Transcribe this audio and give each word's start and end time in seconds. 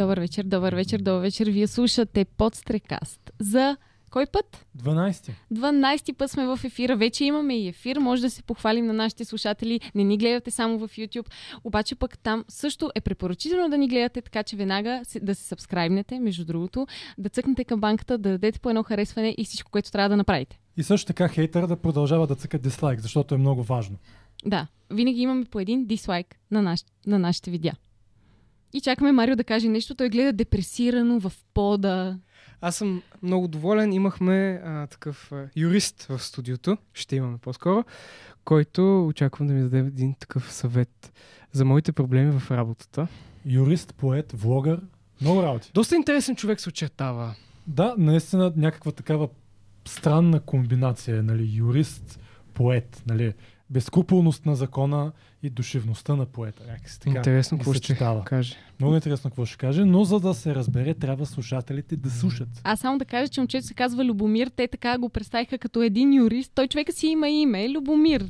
Добър 0.00 0.18
вечер, 0.18 0.44
добър 0.44 0.74
вечер, 0.74 0.98
добър 0.98 1.20
вечер. 1.20 1.50
Вие 1.50 1.66
слушате 1.66 2.24
подстрекаст 2.24 3.30
за 3.38 3.76
кой 4.10 4.26
път? 4.26 4.66
12. 4.78 5.30
12 5.52 6.16
път 6.16 6.30
сме 6.30 6.46
в 6.46 6.60
ефира. 6.64 6.96
Вече 6.96 7.24
имаме 7.24 7.58
и 7.58 7.68
ефир. 7.68 7.96
Може 7.96 8.22
да 8.22 8.30
се 8.30 8.42
похвалим 8.42 8.86
на 8.86 8.92
нашите 8.92 9.24
слушатели. 9.24 9.80
Не 9.94 10.04
ни 10.04 10.18
гледате 10.18 10.50
само 10.50 10.78
в 10.78 10.88
YouTube. 10.88 11.30
Обаче 11.64 11.94
пък 11.94 12.18
там 12.18 12.44
също 12.48 12.90
е 12.94 13.00
препоръчително 13.00 13.68
да 13.68 13.78
ни 13.78 13.88
гледате, 13.88 14.22
така 14.22 14.42
че 14.42 14.56
веднага 14.56 15.02
да 15.22 15.34
се 15.34 15.44
сабскрайбнете, 15.44 16.20
между 16.20 16.44
другото, 16.44 16.86
да 17.18 17.28
цъкнете 17.28 17.64
към 17.64 17.80
банката, 17.80 18.18
да 18.18 18.28
дадете 18.30 18.60
по 18.60 18.68
едно 18.68 18.82
харесване 18.82 19.34
и 19.38 19.44
всичко, 19.44 19.70
което 19.70 19.90
трябва 19.90 20.08
да 20.08 20.16
направите. 20.16 20.58
И 20.76 20.82
също 20.82 21.06
така 21.06 21.28
хейтър 21.28 21.66
да 21.66 21.76
продължава 21.76 22.26
да 22.26 22.34
цъка 22.34 22.58
дислайк, 22.58 23.00
защото 23.00 23.34
е 23.34 23.38
много 23.38 23.62
важно. 23.62 23.96
Да, 24.46 24.66
винаги 24.90 25.20
имаме 25.20 25.44
по 25.44 25.60
един 25.60 25.86
дислайк 25.86 26.36
на, 26.50 26.62
наш, 26.62 26.80
на 27.06 27.18
нашите 27.18 27.50
видеа. 27.50 27.74
И 28.72 28.80
чакаме 28.80 29.12
Марио 29.12 29.36
да 29.36 29.44
каже 29.44 29.68
нещо. 29.68 29.94
Той 29.94 30.08
гледа 30.08 30.32
депресирано 30.32 31.20
в 31.20 31.32
пода. 31.54 32.18
Аз 32.60 32.76
съм 32.76 33.02
много 33.22 33.48
доволен. 33.48 33.92
Имахме 33.92 34.60
а, 34.64 34.86
такъв 34.86 35.32
а, 35.32 35.48
юрист 35.56 36.02
в 36.02 36.18
студиото, 36.18 36.76
ще 36.94 37.16
имаме 37.16 37.38
по-скоро, 37.38 37.84
който 38.44 39.06
очаквам 39.06 39.48
да 39.48 39.54
ми 39.54 39.62
даде 39.62 39.78
един 39.78 40.14
такъв 40.14 40.52
съвет 40.52 41.12
за 41.52 41.64
моите 41.64 41.92
проблеми 41.92 42.38
в 42.38 42.50
работата. 42.50 43.08
Юрист, 43.46 43.94
поет, 43.94 44.32
влогър, 44.32 44.80
много 45.20 45.42
работи. 45.42 45.70
Доста 45.74 45.96
интересен 45.96 46.36
човек 46.36 46.60
се 46.60 46.68
очертава. 46.68 47.34
Да, 47.66 47.94
наистина 47.98 48.52
някаква 48.56 48.92
такава 48.92 49.28
странна 49.84 50.40
комбинация, 50.40 51.22
нали, 51.22 51.56
юрист, 51.56 52.20
поет, 52.54 53.02
нали, 53.06 53.34
безкруполност 53.70 54.46
на 54.46 54.56
закона 54.56 55.12
и 55.42 55.50
душевността 55.50 56.16
на 56.16 56.26
поета. 56.26 56.62
Някакси 56.66 57.00
така 57.00 57.16
Интересно 57.16 57.58
какво 57.58 57.74
ще 57.74 57.98
каже. 58.24 58.56
Много 58.80 58.94
интересно 58.94 59.30
какво 59.30 59.44
ще 59.44 59.56
каже, 59.56 59.84
но 59.84 60.04
за 60.04 60.20
да 60.20 60.34
се 60.34 60.54
разбере, 60.54 60.94
трябва 60.94 61.26
слушателите 61.26 61.96
да 61.96 62.10
слушат. 62.10 62.48
Аз 62.64 62.80
само 62.80 62.98
да 62.98 63.04
кажа, 63.04 63.28
че 63.28 63.40
момчето 63.40 63.66
се 63.66 63.74
казва 63.74 64.04
Любомир. 64.04 64.50
Те 64.56 64.68
така 64.68 64.98
го 64.98 65.08
представиха 65.08 65.58
като 65.58 65.82
един 65.82 66.14
юрист. 66.14 66.52
Той 66.54 66.68
човека 66.68 66.92
си 66.92 67.06
има 67.06 67.28
име. 67.28 67.68
Любомир. 67.68 68.24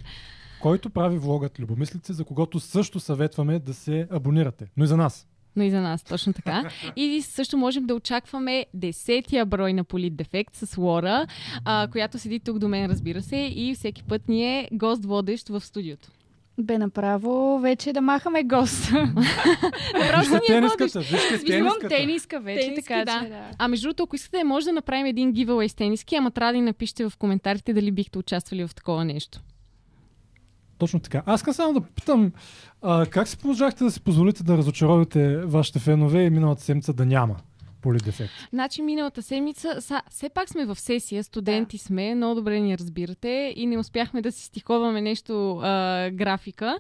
Който 0.63 0.91
прави 0.91 1.19
влогът 1.19 1.59
Любомислици, 1.61 2.13
за 2.13 2.25
когото 2.25 2.61
също 2.61 3.01
съветваме 3.01 3.59
да 3.59 3.75
се 3.75 4.09
абонирате. 4.11 4.67
Но 4.77 4.85
и 4.85 4.87
за 4.87 4.97
нас. 4.97 5.27
Но 5.57 5.63
и 5.63 5.71
за 5.71 5.81
нас, 5.81 6.05
точно 6.05 6.33
така. 6.33 6.71
И 6.97 7.23
също 7.23 7.57
можем 7.59 7.87
да 7.87 7.95
очакваме 7.95 8.67
десетия 8.75 9.47
брой 9.47 9.73
на 9.73 9.85
Политдефект 9.85 10.57
с 10.57 10.77
Лора, 10.77 11.27
а, 11.65 11.89
която 11.93 12.19
седи 12.19 12.41
тук 12.41 12.59
до 12.59 12.69
мен, 12.69 12.91
разбира 12.91 13.23
се, 13.23 13.37
и 13.37 13.75
всеки 13.75 14.03
път 14.05 14.29
ни 14.29 14.59
е 14.59 14.69
гост-водещ 14.73 15.49
в 15.49 15.61
студиото. 15.61 16.09
Бе 16.59 16.79
направо 16.79 17.59
вече 17.59 17.93
да 17.93 18.01
махаме 18.01 18.43
гост. 18.43 18.91
Направо 18.93 20.21
Вижте 20.21 20.35
ни 20.35 21.55
е 21.55 21.59
Имам 21.59 21.73
тениската. 21.73 21.89
тениска 21.89 22.41
вече, 22.41 22.65
Тениски, 22.69 22.83
така 22.89 23.05
да. 23.05 23.21
че 23.23 23.29
да. 23.29 23.45
А 23.59 23.69
между 23.69 23.85
другото, 23.85 24.03
ако 24.03 24.17
искате, 24.17 24.45
може 24.45 24.67
да 24.67 24.73
направим 24.73 25.07
един 25.07 25.33
giveaway 25.35 25.69
с 25.69 25.75
тениски, 25.75 26.17
ама 26.17 26.31
трябва 26.31 26.53
да 26.53 26.59
ни 26.59 26.65
напишете 26.65 27.09
в 27.09 27.13
коментарите 27.19 27.73
дали 27.73 27.91
бихте 27.91 28.19
участвали 28.19 28.67
в 28.67 28.75
такова 28.75 29.05
нещо. 29.05 29.41
Точно 30.81 31.01
така. 31.01 31.23
Аз 31.27 31.41
искам 31.41 31.55
само 31.55 31.75
да 31.75 31.81
питам, 31.81 32.33
а, 32.83 33.07
как 33.07 33.29
си 33.29 33.37
можахте 33.45 33.85
да 33.85 33.91
си 33.91 34.01
позволите 34.01 34.43
да 34.43 34.57
разочаровате 34.57 35.37
вашите 35.37 35.79
фенове 35.79 36.23
и 36.23 36.31
миналата 36.31 36.63
седмица 36.63 36.93
да 36.93 37.07
няма 37.07 37.37
политдефект? 37.83 38.31
Значи 38.53 38.83
миналата 38.83 39.23
седмица, 39.23 39.77
са, 39.81 40.03
все 40.11 40.29
пак 40.29 40.49
сме 40.49 40.67
в 40.67 40.81
сесия, 40.81 41.25
студенти 41.25 41.77
да. 41.77 41.83
сме, 41.83 42.15
много 42.15 42.35
добре 42.35 42.61
ни 42.61 42.79
разбирате 42.79 43.53
и 43.57 43.67
не 43.67 43.79
успяхме 43.79 44.23
да 44.23 44.33
си 44.33 44.45
стиховаме 44.45 45.01
нещо 45.01 45.59
а, 45.59 46.11
графика, 46.11 46.79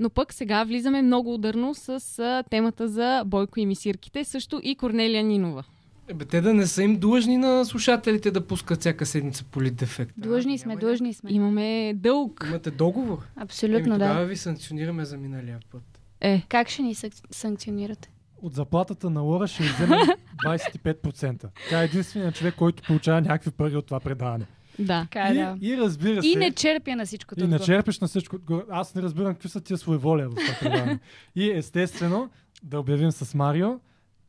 но 0.00 0.10
пък 0.10 0.32
сега 0.32 0.64
влизаме 0.64 1.02
много 1.02 1.34
ударно 1.34 1.74
с 1.74 2.18
а, 2.18 2.44
темата 2.50 2.88
за 2.88 3.22
Бойко 3.26 3.60
и 3.60 3.66
мисирките, 3.66 4.24
също 4.24 4.60
и 4.62 4.76
Корнелия 4.76 5.24
Нинова. 5.24 5.64
Ебе, 6.08 6.24
те 6.24 6.40
да 6.40 6.54
не 6.54 6.66
са 6.66 6.82
им 6.82 6.96
длъжни 6.96 7.36
на 7.36 7.64
слушателите 7.64 8.30
да 8.30 8.40
пускат 8.42 8.80
всяка 8.80 9.06
седмица 9.06 9.44
политдефект. 9.44 10.12
Длъжни 10.16 10.58
сме, 10.58 10.76
длъжни 10.76 11.14
сме. 11.14 11.32
Имаме 11.32 11.94
дълг. 11.96 12.44
Имате 12.48 12.70
договор? 12.70 13.18
Абсолютно, 13.36 13.78
Еми, 13.78 13.90
тогава 13.92 14.20
да. 14.20 14.26
ви 14.26 14.36
санкционираме 14.36 15.04
за 15.04 15.16
миналия 15.16 15.58
път. 15.72 15.82
Е, 16.20 16.42
Как 16.48 16.68
ще 16.68 16.82
ни 16.82 16.94
санк- 16.94 17.26
санкционирате? 17.30 18.10
От 18.42 18.54
заплатата 18.54 19.10
на 19.10 19.20
Лора 19.20 19.46
ще 19.46 19.62
вземем 19.64 19.98
25%. 20.44 21.48
Тя 21.70 21.80
е 21.80 21.84
единственият 21.84 22.34
човек, 22.34 22.54
който 22.54 22.82
получава 22.82 23.20
някакви 23.20 23.50
пари 23.50 23.76
от 23.76 23.86
това 23.86 24.00
предаване. 24.00 24.44
да. 24.78 25.02
Така 25.02 25.22
е, 25.22 25.32
И, 25.32 25.34
да. 25.34 25.56
и 25.60 25.76
разбира 25.76 26.22
се, 26.22 26.28
И 26.28 26.36
не 26.36 26.50
черпя 26.52 26.96
на 26.96 27.06
всичкото. 27.06 27.40
и 27.40 27.44
отгоре. 27.44 27.58
начерпиш 27.58 28.00
на 28.00 28.08
всичко. 28.08 28.36
Аз 28.70 28.94
не 28.94 29.02
разбирам 29.02 29.32
какви 29.34 29.48
са 29.48 29.60
тия 29.60 29.76
своеволия 29.76 30.28
в 30.28 30.34
това 30.36 30.54
предаване. 30.60 30.98
И 31.36 31.50
естествено, 31.50 32.30
да 32.62 32.80
обявим 32.80 33.12
с 33.12 33.34
Марио, 33.34 33.80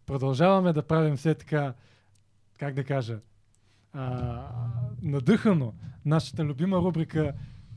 продължаваме 0.09 0.73
да 0.73 0.81
правим 0.81 1.17
все 1.17 1.33
така, 1.33 1.73
как 2.59 2.73
да 2.73 2.83
кажа, 2.83 3.17
а, 3.93 4.41
надъхано 5.01 5.73
нашата 6.05 6.45
любима 6.45 6.77
рубрика 6.77 7.33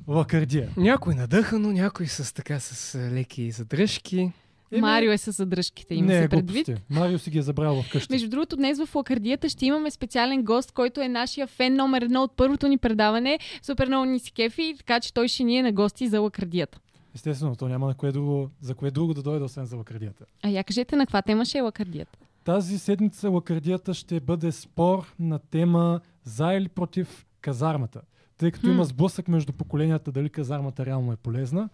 Лакардия. 0.09 0.69
Някой 0.77 1.15
надъхано, 1.15 1.73
някой 1.73 2.07
с 2.07 2.35
така 2.35 2.61
с 2.61 2.99
леки 2.99 3.51
задръжки. 3.51 4.33
Еми, 4.73 4.81
Марио 4.81 5.13
е 5.13 5.19
с 5.19 5.33
задръжките, 5.33 5.95
има 5.95 6.07
не, 6.07 6.23
се 6.23 6.29
предвид. 6.29 6.67
глупости. 6.67 6.87
Марио 6.91 7.19
си 7.19 7.31
ги 7.31 7.39
е 7.39 7.43
забрал 7.43 7.83
вкъщи. 7.83 8.13
Между 8.13 8.29
другото, 8.29 8.57
днес 8.57 8.85
в 8.87 8.95
Лакардията 8.95 9.49
ще 9.49 9.67
имаме 9.67 9.91
специален 9.91 10.43
гост, 10.43 10.73
който 10.73 11.01
е 11.01 11.09
нашия 11.09 11.47
фен 11.47 11.75
номер 11.75 12.03
едно 12.03 12.23
от 12.23 12.37
първото 12.37 12.69
ни 12.69 12.79
предаване. 12.79 13.39
Супер 13.63 13.87
много 13.87 14.05
ни 14.05 14.19
си 14.19 14.33
кефи, 14.33 14.75
така 14.79 15.01
че 15.01 15.15
той 15.15 15.29
ще 15.29 15.45
ни 15.45 15.59
е 15.59 15.63
на 15.63 15.73
гости 15.73 16.09
за 16.09 16.21
Лакардията. 16.21 16.79
Естествено, 17.15 17.57
то 17.57 17.69
няма 17.69 17.87
на 17.87 17.95
кое 17.95 18.13
друго, 18.13 18.51
за 18.61 18.75
кое 18.75 18.91
друго 18.91 19.15
да 19.15 19.23
дойде, 19.23 19.45
освен 19.45 19.67
за 19.67 19.77
лакардията. 19.77 20.25
А 20.43 20.49
я 20.49 20.65
кажете 20.65 20.97
на 20.97 21.07
каква 21.07 21.23
тема 21.23 21.45
ще 21.45 21.59
е 21.59 21.61
Лакардията? 21.61 22.19
Тази 22.45 22.79
седмица 22.79 23.31
лакардията 23.31 23.95
ще 23.95 24.21
бъде 24.21 24.53
спор 24.53 25.15
на 25.19 25.39
тема 25.39 26.01
за 26.25 26.53
или 26.53 26.69
против 26.69 27.27
казармата. 27.41 28.01
Тъй 28.39 28.51
като 28.51 28.67
Хм. 28.67 28.73
има 28.73 28.85
сблъсък 28.85 29.29
между 29.29 29.53
поколенията 29.53 30.13
дали 30.13 30.31
казармата 30.31 30.87
реално 30.87 31.13
е 31.13 31.17
полезна 31.17 31.69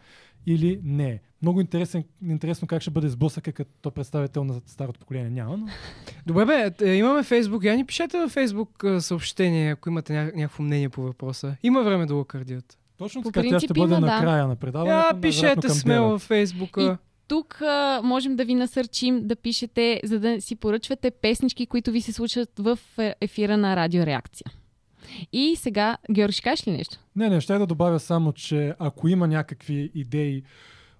или 0.46 0.80
не. 0.84 1.20
Много 1.42 1.60
интересен, 1.60 2.04
интересно 2.22 2.68
как 2.68 2.82
ще 2.82 2.90
бъде 2.90 3.08
сблъсъка 3.08 3.52
като 3.52 3.90
представител 3.90 4.44
на 4.44 4.60
старото 4.66 5.00
поколение. 5.00 5.30
Няма, 5.30 5.56
но 5.56 5.66
Добре, 6.26 6.44
бе, 6.44 6.70
е, 6.90 6.94
имаме 6.94 7.22
Фейсбук. 7.22 7.64
Я 7.64 7.76
ни 7.76 7.86
пишете 7.86 8.18
във 8.18 8.30
Фейсбук 8.30 8.84
а, 8.84 9.00
съобщение, 9.00 9.72
ако 9.72 9.88
имате 9.88 10.12
ня- 10.12 10.36
някакво 10.36 10.62
мнение 10.62 10.88
по 10.88 11.02
въпроса. 11.02 11.56
Има 11.62 11.82
време 11.82 12.06
да 12.06 12.14
лакардият. 12.14 12.78
точно 12.98 13.22
така 13.22 13.42
тя 13.48 13.60
ще 13.60 13.74
бъде 13.74 13.94
да. 13.94 14.18
края 14.20 14.48
на 14.48 14.56
предаването. 14.56 15.16
Я 15.16 15.20
пишете 15.20 15.68
смело 15.68 16.08
9. 16.08 16.10
във 16.10 16.22
Фейсбука. 16.22 16.98
Тук 17.28 17.62
а, 17.62 18.00
можем 18.04 18.36
да 18.36 18.44
ви 18.44 18.54
насърчим 18.54 19.26
да 19.26 19.36
пишете, 19.36 20.00
за 20.04 20.20
да 20.20 20.40
си 20.40 20.56
поръчвате 20.56 21.10
песнички, 21.10 21.66
които 21.66 21.90
ви 21.90 22.00
се 22.00 22.12
случат 22.12 22.50
в 22.58 22.78
е, 22.98 23.14
ефира 23.20 23.56
на 23.56 23.76
Радиореакция. 23.76 24.46
И 25.32 25.56
сега, 25.56 25.96
Георги, 26.10 26.32
ще 26.32 26.42
кажеш 26.42 26.66
ли 26.66 26.72
нещо? 26.72 26.98
Не, 27.16 27.28
не, 27.28 27.40
ще 27.40 27.58
да 27.58 27.66
добавя 27.66 28.00
само, 28.00 28.32
че 28.32 28.74
ако 28.78 29.08
има 29.08 29.28
някакви 29.28 29.90
идеи, 29.94 30.42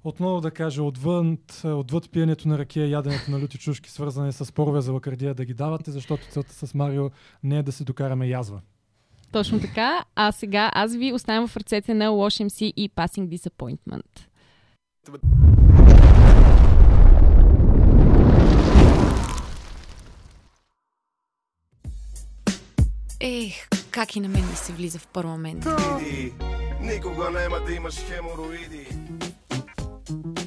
отново 0.05 0.41
да 0.41 0.50
кажа, 0.50 0.83
отвън, 0.83 1.39
отвъд 1.65 2.11
пиенето 2.11 2.49
на 2.49 2.59
ракия, 2.59 2.89
яденето 2.89 3.31
на 3.31 3.41
люти 3.41 3.59
чушки, 3.59 3.91
свързани 3.91 4.33
с 4.33 4.45
спорове 4.45 4.81
за 4.81 4.93
лакардия, 4.93 5.34
да 5.34 5.45
ги 5.45 5.55
давате, 5.55 5.91
защото 5.91 6.27
целта 6.31 6.66
с 6.66 6.75
Марио 6.75 7.10
не 7.43 7.59
е 7.59 7.62
да 7.62 7.72
се 7.72 7.84
докараме 7.84 8.27
язва. 8.27 8.60
Точно 9.33 9.60
така. 9.60 10.05
А 10.15 10.33
сега 10.33 10.71
аз 10.75 10.95
ви 10.95 11.12
оставям 11.12 11.49
в 11.49 11.56
ръцете 11.56 11.95
на 11.95 12.09
Wash 12.09 12.45
MC 12.45 12.65
и 12.65 12.91
Passing 12.91 13.39
Disappointment. 13.39 14.28
Ех, 23.21 23.69
как 23.91 24.17
и 24.17 24.21
на 24.21 24.29
мен 24.29 24.49
ми 24.51 24.57
се 24.57 24.73
влиза 24.73 24.99
в 24.99 25.07
парламент. 25.07 25.67
Иди, 26.01 26.33
Никога 26.81 27.31
няма 27.31 27.61
да 27.67 27.73
имаш 27.73 27.95
хемороиди. 27.95 28.87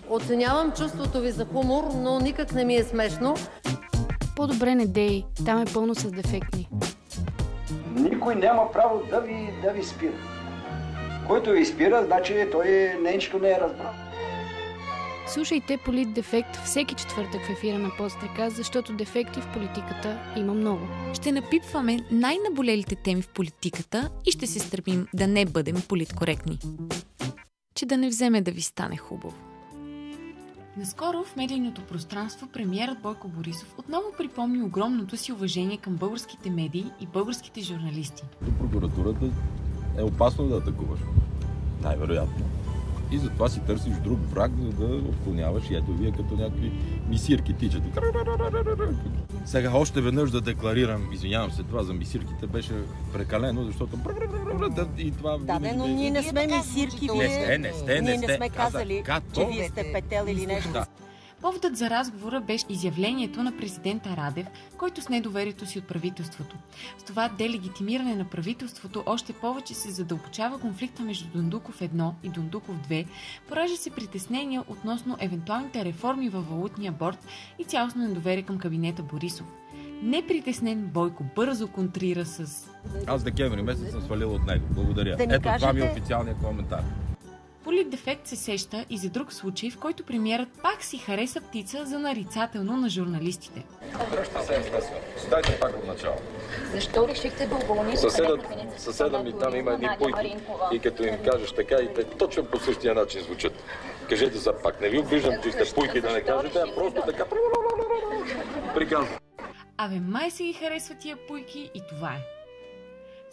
Оценявам 0.10 0.72
чувството 0.72 1.22
ви 1.22 1.32
за 1.32 1.46
хумор, 1.46 1.84
но 1.96 2.20
никак 2.20 2.52
не 2.52 2.66
ми 2.66 2.76
е 2.76 2.84
смешно. 2.84 3.36
По-добре 4.36 4.76
не 4.76 4.86
дей. 4.86 5.26
Там 5.46 5.62
е 5.62 5.66
пълно 5.74 5.96
с 5.96 6.12
дефектни. 6.12 6.70
Никой 7.96 8.36
няма 8.36 8.72
право 8.72 9.04
да 9.10 9.22
ви, 9.22 9.50
да 9.64 9.72
ви 9.72 9.84
спира. 9.84 10.18
Който 11.28 11.52
ви 11.52 11.66
спира, 11.66 12.04
значи 12.06 12.48
той 12.52 12.98
нещо 13.02 13.40
не 13.40 13.50
е 13.50 13.60
разбрал. 13.62 13.94
Слушайте 15.34 15.78
Политдефект 15.86 16.56
всеки 16.56 16.96
четвъртък 16.96 17.42
в 17.46 17.50
ефира 17.50 17.80
на 17.80 17.90
Пострека, 17.98 18.50
защото 18.50 18.94
дефекти 18.94 19.42
в 19.42 19.54
политиката 19.54 20.20
има 20.38 20.54
много. 20.54 20.88
Ще 21.14 21.32
напипваме 21.32 22.00
най-наболелите 22.12 22.96
теми 22.96 23.22
в 23.22 23.30
политиката 23.30 24.10
и 24.26 24.32
ще 24.32 24.48
се 24.48 24.60
стремим 24.60 25.08
да 25.14 25.28
не 25.28 25.46
бъдем 25.46 25.76
политкоректни. 25.90 26.60
Че 27.76 27.86
да 27.86 27.98
не 27.98 28.08
вземе 28.08 28.42
да 28.42 28.52
ви 28.52 28.62
стане 28.62 28.98
хубаво. 28.98 29.38
Наскоро 30.78 31.24
в 31.24 31.36
медийното 31.36 31.82
пространство 31.82 32.48
премиерът 32.48 33.02
Бойко 33.02 33.28
Борисов 33.28 33.76
отново 33.78 34.08
припомни 34.18 34.64
огромното 34.64 35.18
си 35.18 35.32
уважение 35.32 35.78
към 35.78 35.96
българските 35.96 36.50
медии 36.50 36.86
и 37.02 37.08
българските 37.08 37.62
журналисти. 37.62 38.24
До 38.42 38.58
прокуратурата 38.58 39.26
е 39.98 40.04
опасно 40.04 40.48
да 40.48 40.56
атакуваш. 40.56 41.00
Най-вероятно. 41.84 42.61
И 43.12 43.18
затова 43.18 43.50
си 43.50 43.60
търсиш 43.60 43.94
друг 43.94 44.20
враг, 44.30 44.52
за 44.60 44.88
да 44.88 44.96
отклоняваш. 44.96 45.70
И 45.70 45.76
ето 45.76 45.94
вие 45.94 46.12
като 46.12 46.34
някакви 46.34 46.72
мисирки 47.10 47.54
тичат. 47.54 47.84
Сега 49.46 49.72
още 49.74 50.02
веднъж 50.02 50.32
да 50.32 50.42
декларирам, 50.42 51.10
извинявам 51.14 51.52
се, 51.52 51.64
това 51.64 51.84
за 51.84 51.94
мисирките 51.94 52.48
беше 52.48 52.74
прекалено, 53.14 53.64
защото 53.64 53.98
и 54.98 55.12
това 55.12 55.38
Да, 55.38 55.60
бе, 55.60 55.72
но 55.72 55.88
ние 55.88 56.12
не 56.12 56.24
сме 56.24 56.48
мисирки, 56.48 57.08
Не 57.08 57.58
не 57.58 57.74
сте, 57.74 57.94
не 57.94 58.02
Ние 58.02 58.18
не 58.18 58.24
сте. 58.24 58.36
сме 58.36 58.50
казали, 58.50 59.04
като- 59.06 59.42
че 59.42 59.48
вие 59.48 59.70
сте 59.70 59.94
петел 59.94 60.26
или 60.28 60.46
нещо. 60.46 60.70
Поводът 61.42 61.78
за 61.78 61.90
разговора 61.90 62.42
беше 62.42 62.66
изявлението 62.70 63.44
на 63.44 63.58
президента 63.58 64.18
Радев, 64.18 64.48
който 64.78 65.02
с 65.02 65.10
недоверието 65.10 65.66
си 65.66 65.80
от 65.80 65.88
правителството. 65.88 66.56
С 66.98 67.04
това 67.04 67.30
делегитимиране 67.30 68.16
на 68.16 68.26
правителството 68.26 69.04
още 69.06 69.34
повече 69.34 69.74
се 69.74 69.92
задълбочава 69.92 70.60
конфликта 70.60 71.04
между 71.04 71.30
Дундуков 71.30 71.80
1 71.80 72.12
и 72.24 72.30
Дундуков 72.30 72.76
2, 72.80 73.06
поража 73.50 73.76
се 73.76 73.90
притеснения 73.90 74.64
относно 74.68 75.18
евентуалните 75.20 75.86
реформи 75.86 76.30
във 76.30 76.50
валутния 76.50 76.92
борт 76.92 77.28
и 77.60 77.64
цялостно 77.64 78.08
недоверие 78.08 78.44
към 78.44 78.58
кабинета 78.58 79.04
Борисов. 79.04 79.48
Непритеснен 80.04 80.82
Бойко 80.84 81.24
бързо 81.36 81.68
контрира 81.68 82.26
с 82.26 82.70
Аз 83.08 83.24
декември 83.24 83.62
месец 83.62 83.92
съм 83.92 84.02
свалил 84.02 84.36
от 84.36 84.46
него. 84.46 84.66
Благодаря. 84.70 85.18
Да 85.18 85.24
Ето 85.24 85.40
това 85.40 85.52
ми 85.52 85.58
е 85.58 85.60
кажете- 85.60 85.92
официалният 85.92 86.38
коментар. 86.38 86.84
Политдефект 87.64 88.28
се 88.28 88.36
сеща 88.36 88.86
и 88.90 88.98
за 88.98 89.10
друг 89.10 89.34
случай, 89.34 89.70
в 89.70 89.80
който 89.80 90.04
премиерът 90.04 90.48
пак 90.64 90.84
си 90.84 90.98
хареса 90.98 91.42
птица 91.42 91.86
за 91.86 92.00
нарицателно 92.00 92.78
на 92.78 92.90
журналистите. 92.90 93.64
Дръжте 94.12 94.42
се 94.42 94.56
естествено. 94.56 95.02
Дайте 95.30 95.60
пак 95.60 95.78
от 95.78 95.88
начало. 95.88 96.16
Защо 96.74 97.08
решихте 97.08 97.48
да 97.48 97.56
уволните 97.56 97.98
Съседът, 97.98 98.42
съседът 98.78 99.24
ми 99.24 99.40
там 99.40 99.56
има 99.56 99.74
едни 99.74 99.90
пуйки 100.00 100.36
и 100.72 100.80
като 100.80 101.04
им 101.04 101.16
кажеш 101.24 101.52
така 101.52 101.76
и 101.76 101.94
те 101.94 102.04
точно 102.04 102.46
по 102.46 102.60
същия 102.60 102.94
начин 102.94 103.22
звучат. 103.22 103.54
Кажете 104.10 104.38
за 104.38 104.54
пак. 104.64 104.82
Не 104.82 104.90
ви 104.90 105.00
обиждам, 105.00 105.34
че 105.44 105.52
сте 105.52 105.76
пуйки 105.76 106.02
да 106.02 106.12
не 106.12 106.22
кажете, 106.22 106.60
а 106.60 106.76
просто 106.76 107.02
така 107.06 107.26
приказвам. 108.76 109.18
Абе, 109.78 110.00
май 110.00 110.32
се 110.32 110.44
ги 110.44 110.54
харесва 110.54 110.96
тия 110.96 111.18
пуйки 111.28 111.72
и 111.76 111.82
това 111.90 112.10
е. 112.14 112.41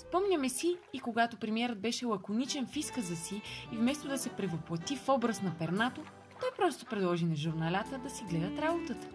Спомняме 0.08 0.48
си 0.48 0.76
и 0.92 1.00
когато 1.00 1.36
премиерът 1.36 1.80
беше 1.80 2.06
лаконичен 2.06 2.66
в 2.66 2.76
изказа 2.76 3.16
си 3.16 3.42
и 3.72 3.76
вместо 3.76 4.08
да 4.08 4.18
се 4.18 4.28
превъплати 4.28 4.96
в 4.96 5.08
образ 5.08 5.42
на 5.42 5.54
пернато, 5.58 6.00
той 6.40 6.50
просто 6.58 6.86
предложи 6.86 7.24
на 7.24 7.36
журналята 7.36 7.98
да 7.98 8.10
си 8.10 8.24
гледат 8.30 8.58
работата. 8.58 9.06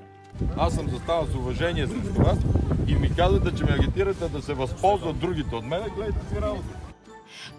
Аз 0.57 0.75
съм 0.75 0.89
застанал 0.89 1.25
с 1.25 1.35
уважение 1.35 1.87
срещу 1.87 2.13
вас 2.13 2.37
и 2.87 2.95
ми 2.95 3.15
казвате, 3.15 3.57
че 3.57 3.63
ме 3.63 3.71
агитирате 3.71 4.29
да 4.29 4.41
се 4.41 4.53
възползват 4.53 5.19
другите 5.19 5.55
от 5.55 5.65
мен. 5.65 5.83
Гледайте 5.95 6.29
си 6.29 6.41
работа. 6.41 6.79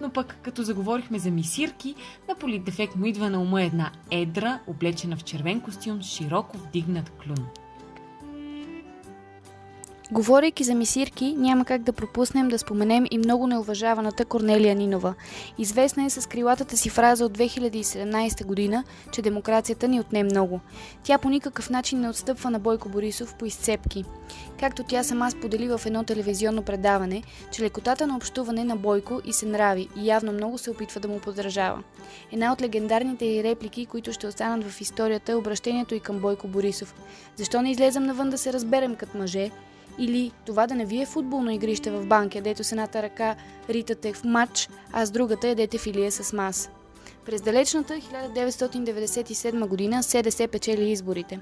Но 0.01 0.11
пък, 0.11 0.39
като 0.43 0.63
заговорихме 0.63 1.19
за 1.19 1.31
мисирки, 1.31 1.95
на 2.29 2.35
политдефект 2.35 2.97
му 2.97 3.07
идва 3.07 3.31
на 3.31 3.41
ума 3.41 3.63
една 3.63 3.93
едра, 4.11 4.61
облечена 4.67 5.17
в 5.17 5.25
червен 5.25 5.61
костюм 5.61 6.03
с 6.03 6.07
широко 6.07 6.59
вдигнат 6.59 7.11
клюн. 7.11 7.47
Говорейки 10.15 10.65
за 10.65 10.75
мисирки, 10.75 11.35
няма 11.39 11.65
как 11.65 11.83
да 11.83 11.93
пропуснем 11.93 12.49
да 12.49 12.59
споменем 12.59 13.07
и 13.11 13.19
много 13.19 13.47
неуважаваната 13.47 14.25
Корнелия 14.25 14.75
Нинова. 14.75 15.15
Известна 15.59 16.05
е 16.05 16.11
с 16.11 16.29
крилатата 16.29 16.77
си 16.77 16.89
фраза 16.89 17.25
от 17.25 17.39
2017 17.39 18.45
година, 18.45 18.85
че 19.13 19.23
демокрацията 19.23 19.89
ни 19.89 20.01
отне 20.01 20.23
много. 20.23 20.61
Тя 21.03 21.19
по 21.19 21.29
никакъв 21.29 21.71
начин 21.71 22.01
не 22.01 22.09
отстъпва 22.09 22.51
на 22.51 22.59
Бойко 22.59 22.89
Борисов 22.89 23.35
по 23.35 23.45
изцепки. 23.45 24.05
Както 24.61 24.85
тя 24.85 25.03
сама 25.03 25.31
сподели 25.31 25.69
в 25.69 25.81
едно 25.87 26.05
телевизионно 26.05 26.63
предаване, 26.63 27.23
че 27.53 27.63
лекотата 27.63 28.07
на 28.07 28.17
общуване 28.17 28.65
на 28.65 28.77
Бойко 28.77 29.21
и 29.25 29.33
се 29.33 29.47
нрави 29.47 29.89
и 29.97 30.07
явно 30.07 30.33
много 30.33 30.59
се 30.59 30.71
опитва 30.71 31.01
да 31.01 31.09
му 31.09 31.21
подражава. 31.21 31.83
Една 32.33 32.53
от 32.53 32.63
легендарните 32.63 33.25
й 33.25 33.43
реплики, 33.43 33.87
които 33.87 34.13
ще 34.13 34.27
останат 34.27 34.71
в 34.71 34.81
историята 34.81 35.33
е 35.33 35.35
обращението 35.35 35.95
и 35.95 36.01
към 36.01 36.19
Бойко 36.19 36.49
Борисов. 36.49 36.95
Защо 37.37 37.63
не 37.63 37.71
излезем 37.71 38.05
навън 38.05 38.31
да 38.31 38.39
се 38.39 38.53
разберем 38.53 38.97
като 38.97 39.19
мъже? 39.19 39.51
Или 39.99 40.33
това 40.47 40.67
да 40.67 40.75
не 40.75 40.85
ви 40.85 41.03
е 41.03 41.07
футболно 41.07 41.51
игрище 41.51 41.91
в 41.91 42.07
банка, 42.07 42.41
дето 42.41 42.65
с 42.65 42.73
едната 42.73 43.03
ръка 43.03 43.37
ритате 43.71 44.13
в 44.13 44.25
матч, 44.25 44.69
а 44.93 45.07
с 45.07 45.11
другата 45.11 45.49
ядете 45.49 45.79
филия 45.79 46.13
с 46.13 46.33
мас. 46.33 46.71
През 47.27 47.41
далечната 47.41 47.95
1997 47.95 49.67
година 49.67 50.03
СДС 50.03 50.49
печели 50.49 50.91
изборите. 50.91 51.41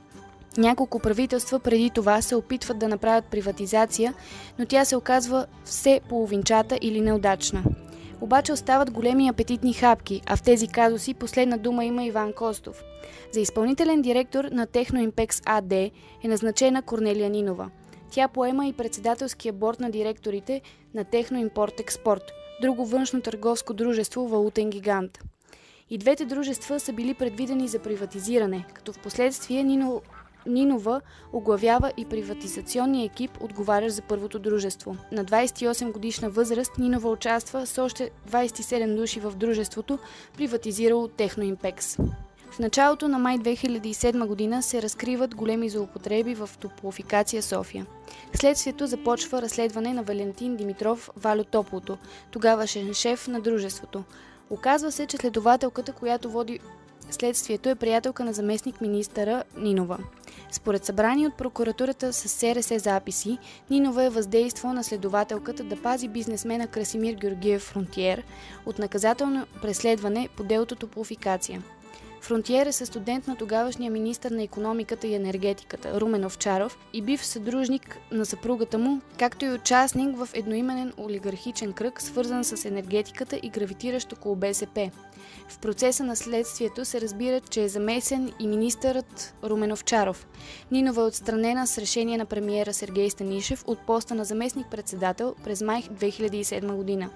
Няколко 0.59 0.99
правителства 0.99 1.61
преди 1.61 1.91
това 1.91 2.23
се 2.23 2.37
опитват 2.37 2.79
да 2.79 2.89
направят 2.89 3.25
приватизация, 3.25 4.15
но 4.59 4.67
тя 4.67 4.85
се 4.85 4.97
оказва 4.97 5.47
все 5.65 6.01
половинчата 6.09 6.79
или 6.81 7.01
неудачна. 7.01 7.63
Обаче 8.21 8.53
остават 8.53 8.91
големи 8.91 9.29
апетитни 9.29 9.73
хапки, 9.73 10.23
а 10.27 10.37
в 10.37 10.43
тези 10.43 10.69
казуси 10.69 11.15
последна 11.15 11.57
дума 11.57 11.85
има 11.85 12.05
Иван 12.05 12.33
Костов. 12.33 12.83
За 13.33 13.41
изпълнителен 13.41 14.03
директор 14.03 14.45
на 14.45 14.67
Техноимпекс 14.67 15.43
АД 15.45 15.73
е 15.73 15.91
назначена 16.25 16.83
Корнелия 16.83 17.31
Нинова. 17.31 17.71
Тя 18.13 18.29
поема 18.29 18.67
и 18.67 18.73
председателския 18.73 19.53
борт 19.53 19.81
на 19.81 19.91
директорите 19.91 20.61
на 20.95 21.05
Техноимпорт 21.05 21.81
Експорт, 21.81 22.23
друго 22.63 22.87
външно 22.87 23.23
търговско 23.23 23.75
дружество 23.75 24.29
валутен 24.29 24.71
гигант. 24.71 25.19
И 25.91 25.99
двете 25.99 26.25
дружества 26.25 26.81
са 26.81 26.93
били 26.93 27.15
предвидени 27.15 27.69
за 27.69 27.79
приватизиране, 27.79 28.67
като 28.75 28.93
в 28.93 28.99
последствие 28.99 29.63
Нино 29.63 30.03
Нинова 30.47 31.01
оглавява 31.33 31.93
и 31.97 32.05
приватизационния 32.05 33.05
екип, 33.05 33.31
отговарящ 33.41 33.95
за 33.95 34.03
първото 34.03 34.39
дружество. 34.39 34.97
На 35.13 35.25
28 35.25 35.93
годишна 35.93 36.31
възраст 36.31 36.79
Нинова 36.79 37.11
участва 37.11 37.67
с 37.67 37.79
още 37.79 38.11
27 38.31 38.97
души 38.97 39.21
в 39.21 39.33
дружеството, 39.37 39.99
приватизирало 40.37 41.09
Техноимпекс. 41.09 41.99
В 42.53 42.59
началото 42.59 43.09
на 43.09 43.19
май 43.19 43.39
2007 43.39 44.27
година 44.27 44.63
се 44.63 44.83
разкриват 44.83 45.35
големи 45.35 45.69
злоупотреби 45.69 46.35
в 46.35 46.51
топлофикация 46.61 47.43
София. 47.43 47.87
Следствието 48.35 48.87
започва 48.87 49.43
разследване 49.43 49.93
на 49.93 50.03
Валентин 50.03 50.57
Димитров 50.57 51.11
Валю 51.17 51.45
Топлото, 51.45 51.99
тогавашен 52.31 52.95
шеф 52.95 53.29
на 53.29 53.41
дружеството. 53.41 54.05
Оказва 54.51 54.93
се, 54.93 55.07
че 55.07 55.17
следователката, 55.17 55.93
която 55.93 56.31
води 56.31 56.59
следствието 57.11 57.69
е 57.69 57.75
приятелка 57.75 58.25
на 58.25 58.33
заместник 58.33 58.81
министъра 58.81 59.45
Нинова. 59.57 59.99
Според 60.51 60.85
събрани 60.85 61.27
от 61.27 61.37
прокуратурата 61.37 62.13
с 62.13 62.29
СРС 62.29 62.83
записи, 62.83 63.39
Нинова 63.71 64.05
е 64.05 64.11
въздействала 64.11 64.75
на 64.75 64.85
следователката 64.85 65.65
да 65.65 65.83
пази 65.83 66.09
бизнесмена 66.09 66.67
Красимир 66.67 67.15
Георгиев 67.15 67.63
Фронтиер 67.63 68.23
от 68.67 68.79
наказателно 68.79 69.47
преследване 69.63 70.29
по 70.37 70.45
делото 70.45 70.77
топлофикация. 70.77 71.63
Фронтиер 72.23 72.67
е 72.67 72.73
студент 72.73 73.27
на 73.27 73.37
тогавашния 73.37 73.91
министр 73.91 74.31
на 74.31 74.43
економиката 74.43 75.07
и 75.07 75.15
енергетиката 75.15 76.01
Румен 76.01 76.25
Овчаров 76.25 76.79
и 76.93 77.03
бив 77.03 77.27
съдружник 77.27 77.99
на 78.13 78.27
съпругата 78.27 78.79
му, 78.79 79.01
както 79.19 79.45
и 79.45 79.51
участник 79.51 80.17
в 80.17 80.29
едноименен 80.35 80.93
олигархичен 80.99 81.73
кръг, 81.73 82.03
свързан 82.03 82.45
с 82.45 82.65
енергетиката 82.65 83.41
и 83.43 83.49
гравитиращ 83.49 84.13
около 84.13 84.37
БСП. 84.37 84.91
В 85.49 85.59
процеса 85.59 86.05
на 86.05 86.17
следствието 86.17 86.85
се 86.85 87.01
разбира, 87.01 87.41
че 87.41 87.63
е 87.63 87.69
замесен 87.69 88.33
и 88.39 88.47
министърът 88.47 89.35
Румен 89.45 89.73
Овчаров. 89.73 90.27
Нинова 90.71 91.03
е 91.03 91.05
отстранена 91.05 91.67
с 91.67 91.79
решение 91.79 92.19
на 92.19 92.27
премиера 92.27 92.73
Сергей 92.73 93.11
Станишев 93.11 93.65
от 93.67 93.79
поста 93.87 94.15
на 94.15 94.25
заместник-председател 94.25 95.35
през 95.45 95.63
май 95.63 95.83
2007 95.83 96.75
година. 96.75 97.11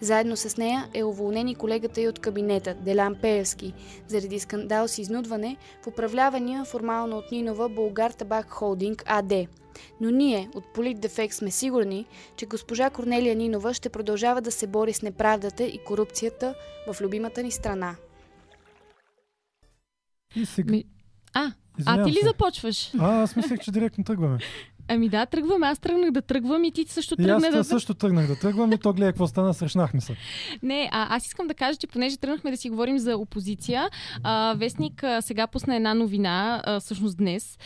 Заедно 0.00 0.36
с 0.36 0.56
нея 0.56 0.88
е 0.94 1.04
уволнен 1.04 1.48
и 1.48 1.54
колегата 1.54 2.00
й 2.00 2.08
от 2.08 2.18
кабинета, 2.18 2.74
Делян 2.74 3.14
Пеевски, 3.14 3.74
заради 4.08 4.38
скандал 4.38 4.88
с 4.88 4.98
изнудване 4.98 5.56
в 5.82 5.86
управлявания 5.86 6.64
формално 6.64 7.18
от 7.18 7.32
Нинова 7.32 7.68
Българ 7.68 8.10
Табак 8.10 8.50
Холдинг 8.50 9.02
АД. 9.06 9.61
Но 10.00 10.10
ние 10.10 10.48
от 10.54 10.64
Политдефект 10.74 11.34
сме 11.34 11.50
сигурни, 11.50 12.06
че 12.36 12.46
госпожа 12.46 12.90
Корнелия 12.90 13.36
Нинова 13.36 13.74
ще 13.74 13.88
продължава 13.88 14.40
да 14.40 14.52
се 14.52 14.66
бори 14.66 14.92
с 14.92 15.02
неправдата 15.02 15.64
и 15.64 15.78
корупцията 15.84 16.54
в 16.92 17.00
любимата 17.00 17.42
ни 17.42 17.50
страна. 17.50 17.96
И 20.36 20.46
сега... 20.46 20.70
Ми... 20.70 20.84
А, 21.34 21.52
а 21.86 22.04
ти 22.04 22.10
ли 22.10 22.16
се. 22.16 22.26
започваш? 22.26 22.94
А, 22.98 23.22
аз 23.22 23.36
мислех, 23.36 23.60
че 23.60 23.72
директно 23.72 24.04
тръгваме. 24.04 24.38
Ами 24.94 25.08
да, 25.08 25.26
тръгвам. 25.26 25.62
Аз 25.62 25.78
тръгнах 25.78 26.10
да 26.10 26.22
тръгвам 26.22 26.64
и 26.64 26.72
ти 26.72 26.84
също 26.88 27.14
И 27.18 27.30
аз 27.30 27.42
тръгна 27.42 27.58
да... 27.58 27.64
също 27.64 27.94
тръгнах 27.94 28.26
да 28.26 28.36
тръгвам 28.36 28.72
и 28.72 28.78
то 28.78 28.92
гледа 28.92 29.12
какво 29.12 29.26
стана, 29.26 29.54
срещнахме 29.54 30.00
се. 30.00 30.16
Не, 30.62 30.88
а, 30.92 31.16
аз 31.16 31.26
искам 31.26 31.46
да 31.46 31.54
кажа, 31.54 31.78
че 31.78 31.86
понеже 31.86 32.16
тръгнахме 32.16 32.50
да 32.50 32.56
си 32.56 32.70
говорим 32.70 32.98
за 32.98 33.16
опозиция, 33.16 33.88
а, 34.22 34.54
Вестник 34.58 35.04
а, 35.04 35.22
сега 35.22 35.46
пусна 35.46 35.76
една 35.76 35.94
новина, 35.94 36.62
а, 36.64 36.80
всъщност 36.80 37.16
днес, 37.16 37.58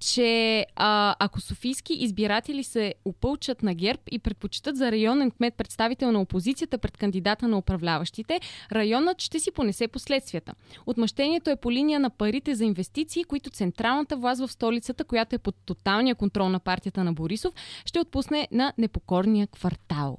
че 0.00 0.66
а, 0.76 1.14
ако 1.18 1.40
софийски 1.40 1.94
избиратели 1.94 2.64
се 2.64 2.94
опълчат 3.04 3.62
на 3.62 3.74
ГЕРБ 3.74 4.02
и 4.10 4.18
предпочитат 4.18 4.76
за 4.76 4.92
районен 4.92 5.30
кмет 5.30 5.54
представител 5.54 6.12
на 6.12 6.20
опозицията 6.20 6.78
пред 6.78 6.96
кандидата 6.96 7.48
на 7.48 7.58
управляващите, 7.58 8.40
районът 8.72 9.22
ще 9.22 9.40
си 9.40 9.50
понесе 9.50 9.88
последствията. 9.88 10.52
Отмъщението 10.86 11.50
е 11.50 11.56
по 11.56 11.72
линия 11.72 12.00
на 12.00 12.10
парите 12.10 12.54
за 12.54 12.64
инвестиции, 12.64 13.24
които 13.24 13.50
централната 13.50 14.16
власт 14.16 14.40
в 14.40 14.52
столицата, 14.52 15.04
която 15.04 15.34
е 15.34 15.38
под 15.38 15.54
тоталния 15.66 16.14
контрол 16.14 16.48
на 16.48 16.60
партията 16.60 16.73
на 16.96 17.12
Борисов, 17.12 17.54
ще 17.84 18.00
отпусне 18.00 18.48
на 18.52 18.72
непокорния 18.78 19.46
квартал. 19.46 20.18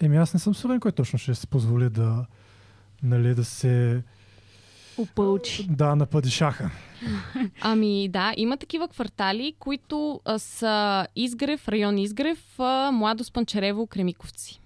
Еми 0.00 0.16
аз 0.16 0.34
не 0.34 0.40
съм 0.40 0.54
сигурен 0.54 0.80
кой 0.80 0.92
точно 0.92 1.18
ще 1.18 1.34
си 1.34 1.46
позволи 1.46 1.90
да, 1.90 2.26
нали, 3.02 3.34
да 3.34 3.44
се 3.44 4.02
Опълчи. 4.98 5.66
Да, 5.70 5.96
нападишаха. 5.96 6.70
Ами 7.60 8.08
да, 8.08 8.34
има 8.36 8.56
такива 8.56 8.88
квартали, 8.88 9.54
които 9.58 10.20
а, 10.24 10.38
са 10.38 11.06
Изгрев, 11.16 11.68
район 11.68 11.98
Изгрев, 11.98 12.60
а, 12.60 12.90
Младост, 12.92 13.32
Панчарево, 13.32 13.86
Кремиковци. 13.86 14.60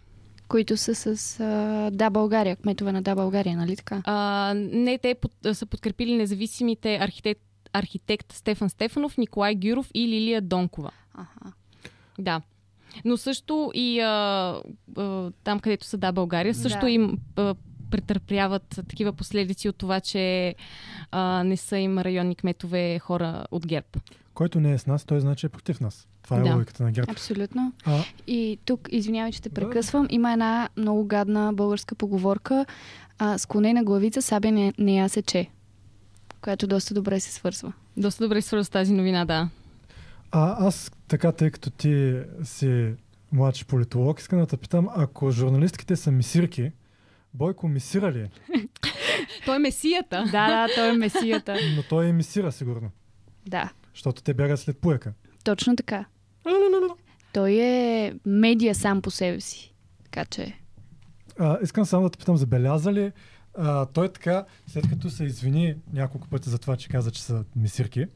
Които 0.49 0.77
са 0.77 0.95
с 0.95 1.41
а, 1.41 1.91
Да 1.93 2.11
България, 2.11 2.57
кметове 2.57 2.93
на 2.93 3.03
Да 3.03 3.15
България, 3.15 3.57
нали 3.57 3.77
така? 3.77 4.03
А, 4.05 4.53
не, 4.57 4.99
те 4.99 5.15
под, 5.15 5.33
са 5.53 5.67
подкрепили 5.67 6.17
независимите 6.17 6.97
архитект, 6.97 7.41
архитект 7.73 8.32
Стефан 8.32 8.70
Стефанов, 8.70 9.18
Николай 9.18 9.54
Гюров 9.54 9.90
и 9.94 10.08
Лилия 10.08 10.40
Донкова. 10.40 10.90
Аха. 11.14 11.52
Да. 12.18 12.40
Но 13.04 13.16
също 13.16 13.70
и 13.75 14.00
а, 14.00 14.08
а, 14.96 15.30
там, 15.44 15.61
където 15.61 15.87
са 15.87 15.96
Да 15.99 16.12
България, 16.12 16.54
също 16.54 16.80
Да. 16.80 16.90
им 16.90 17.18
а, 17.37 17.54
претърпяват 17.90 18.80
такива 18.88 19.12
последици 19.12 19.68
от 19.68 19.76
това, 19.76 20.00
че 20.00 20.54
а, 21.11 21.44
не 21.44 21.56
са 21.56 21.78
им 21.78 21.99
районни 21.99 22.35
кметове 22.35 22.99
хора 22.99 23.46
от 23.50 23.66
ГЕРБ. 23.66 23.87
Който 24.35 24.61
не 24.61 24.73
е 24.73 24.78
с 24.78 24.87
нас, 24.87 25.04
той 25.04 25.20
значи 25.20 25.46
е 25.46 25.49
против 25.49 25.80
нас. 25.80 26.08
Това 26.23 26.37
е 26.37 26.40
Да. 26.40 26.52
логиката 26.52 26.82
на 26.82 26.92
ГЕРБ. 26.92 27.12
Абсолютно. 27.12 27.73
А, 27.85 28.02
И 28.26 28.58
тук, 28.64 28.88
извинявай, 28.92 29.32
че 29.32 29.42
те 29.42 29.49
прекъсвам, 29.49 30.06
има 30.11 30.32
една 30.32 30.68
много 30.76 31.04
гадна 31.04 31.52
българска 31.52 31.94
поговорка 31.94 32.66
а, 33.18 33.38
склонена 33.38 33.85
главица 33.85 34.23
сабя 34.23 34.50
не, 34.52 34.73
не 34.78 34.96
я 34.96 35.08
сече, 35.08 35.49
която 36.40 36.66
доста 36.66 36.95
добре 36.95 37.21
се 37.21 37.33
свързва. 37.33 37.73
Доста 37.97 38.25
добре 38.25 38.43
свързва 38.43 38.64
с 38.64 38.71
тази 38.71 38.93
новина, 38.93 39.25
да. 39.25 39.49
а 40.33 40.66
аз 40.66 40.90
така, 41.09 41.33
тъй 41.33 41.50
като 41.50 41.71
ти 41.71 42.23
си 42.45 42.95
младши 43.33 43.64
политолог, 43.64 44.21
искам 44.21 44.38
да 44.38 44.47
те 44.47 44.57
питам, 44.57 44.88
ако 44.97 45.31
журналистките 45.31 45.97
са 45.97 46.11
мисирки, 46.11 46.73
Бойко 47.37 47.69
мисира 47.69 48.12
ли 48.12 48.21
е? 48.21 48.31
Той 49.45 49.57
е 49.57 49.59
месията. 49.59 50.25
Да, 50.33 50.49
да, 50.49 50.75
той 50.75 50.88
е 50.88 50.93
месията. 50.93 51.57
Но 51.76 51.83
той 51.83 52.07
е 52.07 52.12
мисира, 52.12 52.52
сигурно. 52.52 52.90
Да, 53.47 53.73
Защото 53.95 54.23
те 54.23 54.35
бягат 54.35 54.61
след 54.61 54.78
пуека. 54.78 55.12
точно 55.45 55.76
така. 55.76 56.05
Той 57.33 57.52
е 57.52 58.14
медия 58.26 58.75
сам 58.75 59.02
по 59.02 59.11
себе 59.11 59.40
си. 59.40 59.75
Така 60.05 60.25
че... 60.25 60.59
А, 61.38 61.59
искам 61.62 61.85
само 61.85 62.02
да 62.02 62.11
те 62.11 62.19
питам, 62.19 62.37
забеляза 62.37 62.93
ли 62.93 63.12
а, 63.59 63.87
той 63.87 64.09
така, 64.09 64.45
след 64.67 64.89
като 64.89 65.11
се 65.11 65.25
извини 65.25 65.75
няколко 65.93 66.29
пъти 66.29 66.51
за 66.51 66.59
това, 66.59 66.77
че 66.77 66.89
каза, 66.89 67.11
че 67.11 67.23
са 67.23 67.45
мисирки, 67.57 68.07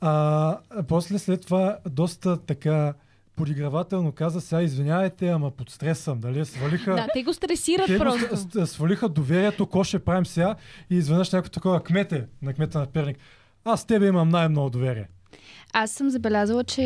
а, 0.00 0.58
после 0.88 1.18
след 1.18 1.40
това 1.46 1.78
доста 1.90 2.36
така 2.36 2.94
подигравателно 3.36 4.12
каза, 4.12 4.40
сега 4.40 4.62
извинявайте, 4.62 5.28
ама 5.28 5.50
под 5.50 5.70
стрес 5.70 5.98
съм, 5.98 6.20
дали 6.20 6.44
свалиха... 6.44 6.94
Да, 6.94 7.06
те 7.14 7.22
го 7.22 7.32
стресират 7.34 7.86
Те 7.86 7.92
го 7.92 8.04
просто. 8.04 8.36
с- 8.36 8.66
свалиха 8.66 9.08
доверието, 9.08 9.66
какво 9.66 9.84
ще 9.84 9.98
правим 9.98 10.26
сега 10.26 10.54
и 10.90 10.96
изведнъж 10.96 11.32
някой 11.32 11.50
такова 11.50 11.82
кмете 11.82 12.26
на 12.42 12.54
кмета 12.54 12.78
на 12.78 12.86
Перник. 12.86 13.18
Аз 13.64 13.80
с 13.80 13.84
тебе 13.84 14.06
имам 14.06 14.28
най-много 14.28 14.70
доверие. 14.70 15.08
Аз 15.72 15.90
съм 15.90 16.10
забелязала, 16.10 16.64
че 16.64 16.82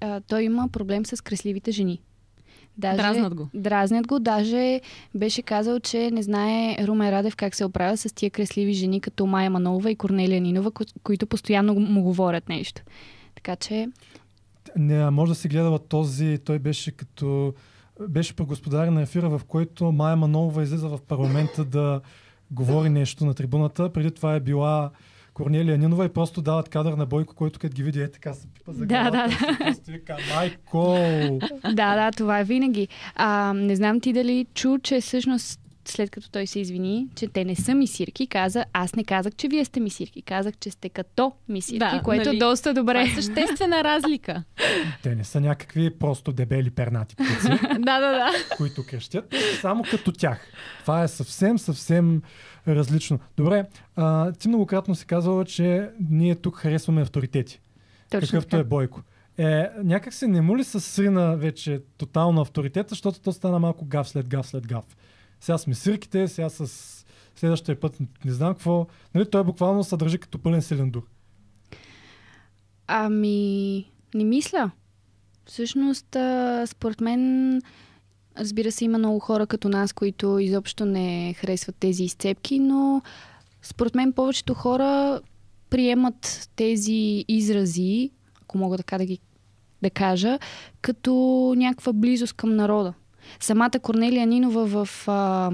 а, 0.00 0.20
той 0.20 0.42
има 0.42 0.68
проблем 0.68 1.06
с 1.06 1.24
кресливите 1.24 1.70
жени. 1.70 2.02
Даже, 2.78 2.96
Дразнат 2.96 3.34
го. 3.34 3.48
Дразнят 3.54 4.06
го. 4.06 4.18
Даже 4.18 4.80
беше 5.14 5.42
казал, 5.42 5.80
че 5.80 6.10
не 6.10 6.22
знае 6.22 6.86
Румен 6.86 7.10
Радев 7.10 7.36
как 7.36 7.54
се 7.54 7.64
оправя 7.64 7.96
с 7.96 8.14
тия 8.14 8.30
кресливи 8.30 8.72
жени, 8.72 9.00
като 9.00 9.26
Майя 9.26 9.50
Манолова 9.50 9.90
и 9.90 9.96
Корнелия 9.96 10.40
Нинова, 10.40 10.70
ко- 10.70 11.00
които 11.02 11.26
постоянно 11.26 11.74
му 11.74 12.02
говорят 12.02 12.48
нещо. 12.48 12.82
Така 13.34 13.56
че, 13.56 13.88
Не, 14.76 15.10
може 15.10 15.30
да 15.30 15.36
си 15.36 15.48
гледала 15.48 15.78
този, 15.78 16.38
той 16.38 16.58
беше 16.58 16.90
като 16.90 17.54
беше 18.08 18.36
по 18.36 18.46
господаря 18.46 18.90
на 18.90 19.02
ефира, 19.02 19.28
в 19.28 19.44
който 19.44 19.92
Майя 19.92 20.16
Манолова 20.16 20.62
излиза 20.62 20.88
в 20.88 20.98
парламента 21.00 21.64
да 21.64 22.00
говори 22.50 22.88
нещо 22.88 23.24
на 23.24 23.34
трибуната. 23.34 23.92
Преди 23.92 24.10
това 24.10 24.34
е 24.34 24.40
била 24.40 24.90
Корнелия 25.40 25.78
Нинова 25.78 26.04
и 26.04 26.08
просто 26.08 26.42
дават 26.42 26.68
кадър 26.68 26.92
на 26.92 27.06
Бойко, 27.06 27.34
който 27.34 27.58
като 27.58 27.74
ги 27.74 27.82
види 27.82 28.02
е 28.02 28.10
така 28.10 28.34
се 28.34 28.48
пипа 28.48 28.72
за 28.72 28.86
Да, 28.86 28.86
главата. 29.02 29.36
да, 29.40 29.56
просто 29.58 29.90
вика, 29.90 30.16
майко! 30.34 30.96
да, 31.64 31.94
да, 31.96 32.10
това 32.10 32.40
е 32.40 32.44
винаги. 32.44 32.88
А, 33.14 33.52
не 33.52 33.76
знам 33.76 34.00
ти 34.00 34.12
дали 34.12 34.46
чу, 34.54 34.78
че 34.78 35.00
всъщност 35.00 35.59
след 35.92 36.10
като 36.10 36.30
той 36.30 36.46
се 36.46 36.60
извини, 36.60 37.08
че 37.14 37.26
те 37.28 37.44
не 37.44 37.56
са 37.56 37.74
мисирки, 37.74 38.26
каза, 38.26 38.64
аз 38.72 38.94
не 38.94 39.04
казах, 39.04 39.34
че 39.36 39.48
вие 39.48 39.64
сте 39.64 39.80
мисирки, 39.80 40.22
казах, 40.22 40.54
че 40.60 40.70
сте 40.70 40.88
като 40.88 41.32
мисирки, 41.48 41.78
Да, 41.78 42.00
което 42.04 42.24
нали? 42.24 42.36
е 42.36 42.38
доста 42.38 42.70
Това 42.74 42.80
добре. 42.80 43.02
е 43.02 43.14
съществена 43.14 43.84
разлика. 43.84 44.42
Те 45.02 45.14
не 45.14 45.24
са 45.24 45.40
някакви 45.40 45.98
просто 45.98 46.32
дебели 46.32 46.70
пернати 46.70 47.16
птици. 47.16 47.48
да, 47.78 48.00
да, 48.00 48.10
да. 48.10 48.30
които 48.56 48.86
крещят, 48.86 49.34
само 49.60 49.82
като 49.90 50.12
тях. 50.12 50.52
Това 50.80 51.02
е 51.02 51.08
съвсем, 51.08 51.58
съвсем 51.58 52.22
различно. 52.68 53.18
Добре, 53.36 53.64
а, 53.96 54.32
ти 54.32 54.48
многократно 54.48 54.94
си 54.94 55.06
казвала, 55.06 55.44
че 55.44 55.88
ние 56.10 56.34
тук 56.34 56.56
харесваме 56.56 57.02
авторитети. 57.02 57.60
Точно 58.10 58.26
какъвто 58.26 58.50
така. 58.50 58.60
е 58.60 58.64
Бойко. 58.64 59.02
Е, 59.38 59.68
някак 59.84 60.14
се 60.14 60.26
не 60.28 60.40
му 60.40 60.56
ли 60.56 60.64
се 60.64 60.80
срина 60.80 61.34
вече 61.34 61.80
тотално 61.98 62.40
авторитета, 62.40 62.88
защото 62.88 63.20
то 63.20 63.32
стана 63.32 63.58
малко 63.58 63.84
гав 63.84 64.08
след 64.08 64.28
гав 64.28 64.46
след 64.46 64.66
гав. 64.66 64.84
Сега 65.40 65.58
сме 65.58 65.74
сирките, 65.74 66.28
сега 66.28 66.50
с 66.50 66.66
следващия 67.36 67.80
път 67.80 67.98
не 68.24 68.32
знам 68.32 68.54
какво. 68.54 68.86
Нали, 69.14 69.30
той 69.30 69.44
буквално 69.44 69.84
се 69.84 69.96
държи 69.96 70.18
като 70.18 70.38
пълен 70.38 70.62
силендур. 70.62 71.02
Ами, 72.86 73.90
не 74.14 74.24
мисля. 74.24 74.70
Всъщност, 75.46 76.06
според 76.66 77.00
мен, 77.00 77.62
разбира 78.38 78.72
се, 78.72 78.84
има 78.84 78.98
много 78.98 79.18
хора 79.18 79.46
като 79.46 79.68
нас, 79.68 79.92
които 79.92 80.38
изобщо 80.38 80.84
не 80.84 81.34
харесват 81.34 81.76
тези 81.80 82.04
изцепки, 82.04 82.58
но 82.58 83.02
според 83.62 83.94
мен 83.94 84.12
повечето 84.12 84.54
хора 84.54 85.20
приемат 85.70 86.50
тези 86.56 87.24
изрази, 87.28 88.10
ако 88.42 88.58
мога 88.58 88.76
така 88.76 88.98
да 88.98 89.04
ги 89.04 89.18
да 89.82 89.90
кажа, 89.90 90.38
като 90.80 91.12
някаква 91.56 91.92
близост 91.92 92.32
към 92.32 92.56
народа. 92.56 92.94
Самата 93.40 93.78
Корнелия 93.82 94.26
Нинова 94.26 94.84
в 94.84 95.08
а, 95.08 95.50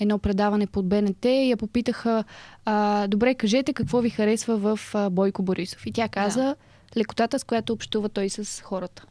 едно 0.00 0.18
предаване 0.18 0.66
под 0.66 0.88
БНТ 0.88 1.24
я 1.24 1.56
попитаха 1.56 2.24
а, 2.64 3.06
добре, 3.06 3.34
кажете 3.34 3.72
какво 3.72 4.00
ви 4.00 4.10
харесва 4.10 4.56
в 4.56 4.94
а, 4.94 5.10
Бойко 5.10 5.42
Борисов. 5.42 5.86
И 5.86 5.92
тя 5.92 6.08
каза 6.08 6.42
да. 6.42 6.56
лекотата, 6.96 7.38
с 7.38 7.44
която 7.44 7.72
общува 7.72 8.08
той 8.08 8.28
с 8.28 8.60
хората. 8.60 9.06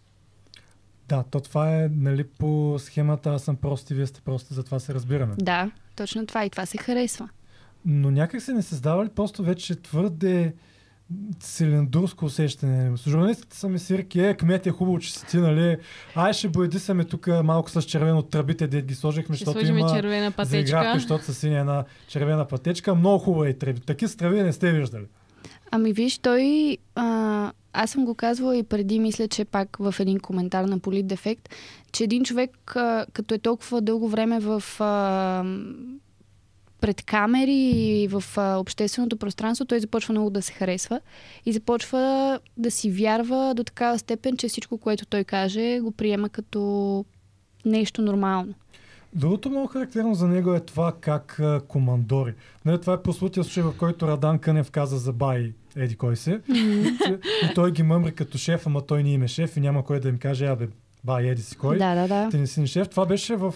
Да, 1.09 1.23
то 1.31 1.39
това 1.39 1.75
е 1.75 1.89
нали, 1.91 2.23
по 2.23 2.75
схемата 2.79 3.29
аз 3.29 3.43
съм 3.43 3.55
прост 3.55 3.91
и 3.91 3.93
вие 3.93 4.07
сте 4.07 4.21
прости, 4.21 4.53
затова 4.53 4.79
се 4.79 4.93
разбираме. 4.93 5.35
Да, 5.37 5.71
точно 5.95 6.25
това 6.25 6.45
и 6.45 6.49
това 6.49 6.65
се 6.65 6.77
харесва. 6.77 7.29
Но 7.85 8.11
някак 8.11 8.41
се 8.41 8.53
не 8.53 8.61
създава 8.61 9.05
ли 9.05 9.09
просто 9.09 9.43
вече 9.43 9.75
твърде 9.75 10.53
цилиндурско 11.39 12.25
усещане. 12.25 12.91
Журналистите 13.07 13.57
са 13.57 13.69
ми 13.69 13.79
сирки, 13.79 14.19
е, 14.19 14.33
кмет 14.33 14.67
е 14.67 14.71
хубаво, 14.71 14.99
че 14.99 15.13
си 15.13 15.25
ти, 15.25 15.37
нали? 15.37 15.77
Ай, 16.15 16.33
ще 16.33 16.49
боядисаме 16.49 17.05
тук 17.05 17.27
малко 17.43 17.69
с 17.69 17.81
червено 17.81 18.21
тръбите, 18.21 18.67
де 18.67 18.81
ги 18.81 18.95
сложихме, 18.95 19.35
Ще 19.35 19.45
защото 19.45 19.65
има 19.65 19.89
червена 19.95 20.31
пътечка. 20.31 20.49
заигравка, 20.49 20.99
защото 20.99 21.25
са 21.25 21.33
синя 21.33 21.59
една 21.59 21.83
червена 22.07 22.47
пътечка. 22.47 22.95
Много 22.95 23.19
хубава 23.19 23.47
е 23.47 23.53
тръби. 23.53 23.79
Таки 23.79 24.07
с 24.07 24.15
тръби 24.15 24.41
не 24.41 24.53
сте 24.53 24.71
виждали. 24.71 25.05
Ами 25.71 25.93
виж, 25.93 26.17
той... 26.17 26.77
А, 26.95 27.51
аз 27.73 27.89
съм 27.89 28.05
го 28.05 28.15
казвала 28.15 28.57
и 28.57 28.63
преди, 28.63 28.99
мисля, 28.99 29.27
че 29.27 29.45
пак 29.45 29.77
в 29.79 29.95
един 29.99 30.19
коментар 30.19 30.63
на 30.63 30.79
Политдефект, 30.79 31.49
че 31.91 32.03
един 32.03 32.23
човек, 32.23 32.75
а, 32.75 33.05
като 33.13 33.33
е 33.33 33.39
толкова 33.39 33.81
дълго 33.81 34.09
време 34.09 34.39
в... 34.39 34.63
А, 34.79 35.43
пред 36.83 37.01
камери 37.01 37.71
и 37.75 38.07
в 38.07 38.23
а, 38.37 38.57
общественото 38.57 39.17
пространство, 39.17 39.65
той 39.65 39.79
започва 39.79 40.11
много 40.11 40.29
да 40.29 40.41
се 40.41 40.53
харесва 40.53 41.01
и 41.45 41.53
започва 41.53 42.39
да 42.57 42.71
си 42.71 42.91
вярва 42.91 43.53
до 43.55 43.63
такава 43.63 43.99
степен, 43.99 44.37
че 44.37 44.47
всичко, 44.47 44.77
което 44.77 45.05
той 45.05 45.23
каже, 45.23 45.79
го 45.79 45.91
приема 45.91 46.29
като 46.29 47.05
нещо 47.65 48.01
нормално. 48.01 48.53
Другото 49.13 49.49
много 49.49 49.67
характерно 49.67 50.15
за 50.15 50.27
него 50.27 50.53
е 50.53 50.59
това 50.59 50.93
как 51.01 51.39
а, 51.39 51.61
командори. 51.67 52.33
Нали, 52.65 52.81
това 52.81 52.93
е 52.93 53.01
прослутия 53.01 53.43
случай, 53.43 53.63
в 53.63 53.73
който 53.77 54.07
Радан 54.07 54.39
Кънев 54.39 54.71
каза 54.71 54.97
за 54.97 55.13
Бай 55.13 55.53
еди 55.75 55.95
кой 55.95 56.15
се. 56.15 56.41
и, 56.49 57.53
той 57.55 57.71
ги 57.71 57.83
мъмри 57.83 58.15
като 58.15 58.37
шеф, 58.37 58.67
ама 58.67 58.81
той 58.81 59.03
не 59.03 59.13
им 59.13 59.23
е 59.23 59.27
шеф 59.27 59.57
и 59.57 59.59
няма 59.59 59.85
кой 59.85 59.99
да 59.99 60.09
им 60.09 60.17
каже, 60.17 60.45
абе, 60.45 60.67
Бай 61.03 61.27
еди 61.27 61.41
си 61.41 61.57
кой. 61.57 61.77
Да, 61.77 61.95
да, 61.95 62.07
да. 62.07 62.29
Ти 62.29 62.37
не 62.37 62.47
си 62.47 62.59
ни 62.59 62.67
шеф. 62.67 62.89
Това 62.89 63.05
беше 63.05 63.35
в... 63.35 63.53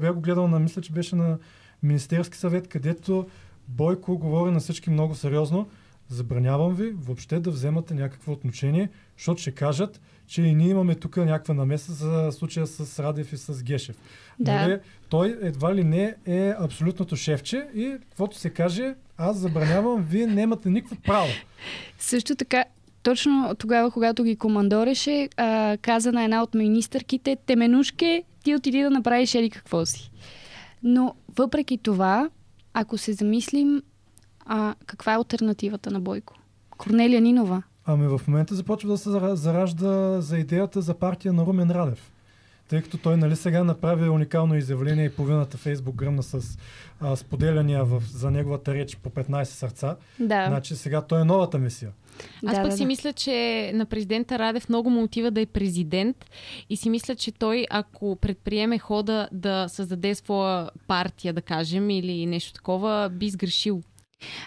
Бях 0.00 0.14
го 0.14 0.20
гледал 0.20 0.48
на... 0.48 0.58
Мисля, 0.58 0.82
че 0.82 0.92
беше 0.92 1.16
на 1.16 1.38
Министерски 1.82 2.38
съвет, 2.38 2.68
където 2.68 3.26
Бойко 3.68 4.18
говори 4.18 4.50
на 4.50 4.60
всички 4.60 4.90
много 4.90 5.14
сериозно. 5.14 5.68
Забранявам 6.08 6.74
ви 6.74 6.90
въобще 6.90 7.40
да 7.40 7.50
вземате 7.50 7.94
някакво 7.94 8.32
отношение, 8.32 8.88
защото 9.16 9.40
ще 9.40 9.50
кажат, 9.50 10.00
че 10.26 10.42
и 10.42 10.54
ние 10.54 10.68
имаме 10.68 10.94
тук 10.94 11.16
някаква 11.16 11.54
намеса 11.54 11.92
за 11.92 12.32
случая 12.32 12.66
с 12.66 12.98
Радев 12.98 13.32
и 13.32 13.36
с 13.36 13.62
Гешев. 13.62 13.96
Да. 14.38 14.54
Нали, 14.54 14.78
той 15.08 15.38
едва 15.42 15.74
ли 15.74 15.84
не 15.84 16.14
е 16.26 16.54
абсолютното 16.58 17.16
шефче 17.16 17.66
и 17.74 17.96
каквото 18.08 18.38
се 18.38 18.50
каже, 18.50 18.94
аз 19.18 19.36
забранявам, 19.36 20.02
вие 20.02 20.26
нямате 20.26 20.70
никакво 20.70 20.96
право. 20.96 21.28
Също 21.98 22.36
така, 22.36 22.64
точно 23.02 23.54
тогава, 23.58 23.90
когато 23.90 24.24
ги 24.24 24.36
командореше, 24.36 25.28
а, 25.36 25.76
каза 25.82 26.12
на 26.12 26.24
една 26.24 26.42
от 26.42 26.54
министърките, 26.54 27.36
Теменушке, 27.46 28.22
ти 28.44 28.54
отиди 28.54 28.82
да 28.82 28.90
направиш 28.90 29.34
ели 29.34 29.50
какво 29.50 29.86
си. 29.86 30.10
Но 30.82 31.14
въпреки 31.36 31.78
това, 31.78 32.30
ако 32.74 32.98
се 32.98 33.12
замислим, 33.12 33.82
А 34.46 34.74
каква 34.86 35.12
е 35.12 35.16
альтернативата 35.16 35.90
на 35.90 36.00
Бойко? 36.00 36.34
Корнелия 36.70 37.20
Нинова. 37.20 37.62
Ами 37.84 38.06
в 38.08 38.20
момента 38.28 38.54
започва 38.54 38.88
да 38.90 38.98
се 38.98 39.08
зара- 39.08 39.34
заражда 39.34 40.20
за 40.20 40.38
идеята 40.38 40.82
за 40.82 40.94
партия 40.94 41.32
на 41.32 41.46
Румен 41.46 41.70
Радев. 41.70 42.12
Тъй 42.70 42.82
като 42.82 42.98
той 42.98 43.16
нали 43.16 43.36
сега 43.36 43.64
направи 43.64 44.08
уникално 44.08 44.56
изявление 44.56 45.04
и 45.04 45.10
половината 45.10 45.56
Фейсбук 45.56 45.94
гръмна 45.94 46.22
с 46.22 46.58
а, 47.00 47.16
споделяния 47.16 47.84
в, 47.84 48.02
за 48.12 48.30
неговата 48.30 48.74
реч 48.74 48.96
по 48.96 49.10
15 49.10 49.44
сърца. 49.44 49.96
Да. 50.18 50.46
Значи 50.48 50.76
сега 50.76 51.02
той 51.02 51.20
е 51.20 51.24
новата 51.24 51.58
мисия. 51.58 51.90
Аз 52.46 52.56
Да, 52.56 52.62
пък 52.62 52.70
да, 52.70 52.76
си 52.76 52.82
да. 52.82 52.86
мисля, 52.86 53.12
че 53.12 53.70
на 53.74 53.86
президента 53.86 54.38
Радев 54.38 54.68
много 54.68 54.90
му 54.90 55.02
отива 55.02 55.30
да 55.30 55.40
е 55.40 55.46
президент 55.46 56.16
и 56.70 56.76
си 56.76 56.90
мисля, 56.90 57.14
че 57.14 57.32
той, 57.32 57.66
ако 57.70 58.16
предприеме 58.16 58.78
хода 58.78 59.28
да 59.32 59.68
създаде 59.68 60.14
своя 60.14 60.70
партия, 60.86 61.32
да 61.32 61.42
кажем, 61.42 61.90
или 61.90 62.26
нещо 62.26 62.52
такова, 62.52 63.08
би 63.12 63.30
сгрешил. 63.30 63.82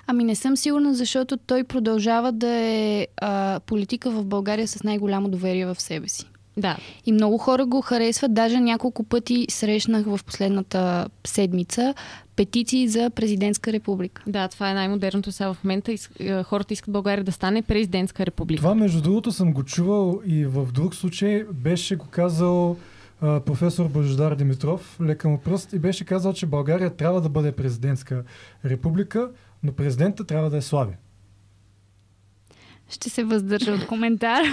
Ами 0.08 0.24
не 0.24 0.36
съм 0.36 0.58
сигурна, 0.58 0.94
защото 0.94 1.38
той 1.38 1.63
продължава 1.63 2.32
да 2.32 2.50
е 2.50 3.08
а, 3.18 3.60
политика 3.65 4.12
в 4.12 4.25
България 4.25 4.68
с 4.68 4.84
най-голямо 4.84 5.30
доверие 5.30 5.65
в 5.65 5.82
себе 5.82 6.08
си. 6.08 6.25
Да. 6.57 6.77
И 7.05 7.12
много 7.12 7.38
хора 7.38 7.65
го 7.65 7.81
харесват. 7.81 8.33
Даже 8.33 8.60
няколко 8.60 9.03
пъти 9.03 9.45
срещнах 9.50 10.05
в 10.05 10.19
последната 10.25 11.07
седмица 11.27 11.93
петиции 12.36 12.88
за 12.88 13.10
президентска 13.10 13.74
република. 13.74 14.24
Да, 14.27 14.48
това 14.48 14.72
е 14.72 14.74
най-модерното 14.74 15.31
сега 15.31 15.53
в 15.53 15.63
момента. 15.63 15.91
Е, 16.19 16.43
Хората 16.43 16.74
искат 16.74 16.93
България 16.93 17.24
да 17.24 17.31
стане 17.31 17.62
президентска 17.62 18.25
република. 18.25 18.62
Това 18.62 18.75
между 18.75 19.01
другото 19.01 19.31
съм 19.31 19.53
го 19.53 19.63
чувал 19.63 20.22
и 20.25 20.45
в 20.45 20.72
друг 20.72 20.95
случай 20.95 21.43
беше 21.53 21.95
го 21.95 22.05
казал 22.05 22.77
професор 23.22 23.88
Божидар 23.88 24.36
Димитров, 24.36 24.98
лека 25.01 25.29
му 25.29 25.38
пръст, 25.38 25.74
и 25.74 25.79
беше 25.79 26.05
казал, 26.05 26.33
че 26.33 26.45
България 26.45 26.89
трябва 26.89 27.22
да 27.22 27.29
бъде 27.29 27.51
президентска 27.51 28.24
република, 28.65 29.29
но 29.63 29.72
президента 29.72 30.24
трябва 30.24 30.50
да 30.50 30.57
е 30.57 30.62
слави. 30.62 30.93
Ще 32.94 33.10
се 33.10 33.24
въздържа 33.24 33.72
от 33.72 33.88
коментар. 33.88 34.44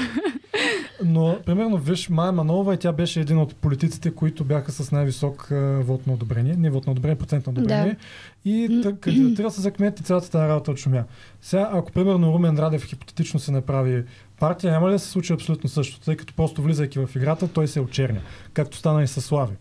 Но, 1.05 1.39
примерно, 1.47 1.79
виж, 1.79 2.09
Майя 2.09 2.33
Манова 2.33 2.75
и 2.75 2.77
тя 2.77 2.93
беше 2.93 3.21
един 3.21 3.39
от 3.39 3.57
политиците, 3.57 4.11
които 4.11 4.45
бяха 4.45 4.73
с 4.73 4.93
най-висок 4.93 5.49
вод 5.81 6.07
на 6.07 6.13
одобрение, 6.13 6.57
не 6.57 6.71
вод 6.71 6.87
на 6.87 6.93
одобрение, 6.93 7.19
процент 7.19 7.47
на 7.47 7.51
одобрение. 7.51 7.97
И 8.45 8.69
тъ- 8.71 9.01
кандидатира 9.01 9.51
се 9.51 9.61
за 9.61 9.71
кмет 9.71 10.01
и 10.01 10.03
цялата 10.03 10.31
тази 10.31 10.49
работа 10.49 10.71
от 10.71 10.79
шумя. 10.79 11.05
Сега, 11.43 11.71
ако 11.73 11.93
примерно 11.93 12.33
Румен 12.33 12.59
Радев 12.59 12.85
хипотетично 12.85 13.41
се 13.41 13.53
направи 13.53 14.05
партия, 14.41 14.73
няма 14.73 14.89
ли 14.89 14.93
да 14.93 14.99
се 14.99 15.09
случи 15.09 15.33
абсолютно 15.33 15.71
същото, 15.71 16.05
тъй 16.05 16.17
като 16.17 16.35
просто 16.35 16.63
влизайки 16.63 16.99
в 16.99 17.11
играта, 17.17 17.49
той 17.49 17.69
се 17.69 17.81
очерня, 17.81 18.21
както 18.53 18.77
стана 18.77 19.03
и 19.03 19.07
с 19.07 19.21
Слави. 19.21 19.55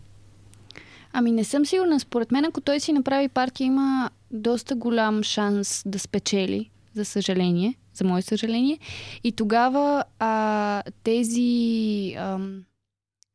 Ами 1.12 1.32
не 1.32 1.44
съм 1.44 1.66
сигурна. 1.66 2.00
Според 2.00 2.32
мен, 2.32 2.44
ако 2.44 2.60
той 2.60 2.80
си 2.80 2.92
направи 2.92 3.28
партия, 3.28 3.64
има 3.64 4.10
доста 4.30 4.74
голям 4.74 5.22
шанс 5.22 5.82
да 5.86 5.98
спечели, 5.98 6.70
за 6.94 7.04
съжаление, 7.04 7.74
за 8.00 8.08
мое 8.08 8.22
съжаление. 8.22 8.78
И 9.24 9.32
тогава 9.32 10.04
а, 10.18 10.82
тези... 11.02 12.14
Ам, 12.18 12.64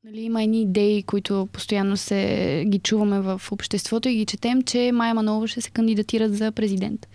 нали, 0.04 0.22
има 0.22 0.44
едни 0.44 0.62
идеи, 0.62 1.04
които 1.04 1.48
постоянно 1.52 1.98
се 1.98 2.64
ги 2.68 2.80
чуваме 2.80 3.20
в 3.20 3.42
обществото 3.52 4.10
и 4.10 4.16
ги 4.16 4.26
четем, 4.26 4.62
че 4.62 4.92
Майя 4.92 5.14
Манова 5.14 5.48
ще 5.48 5.62
се 5.62 5.70
кандидатират 5.70 6.38
за 6.38 6.52
президент. 6.52 7.08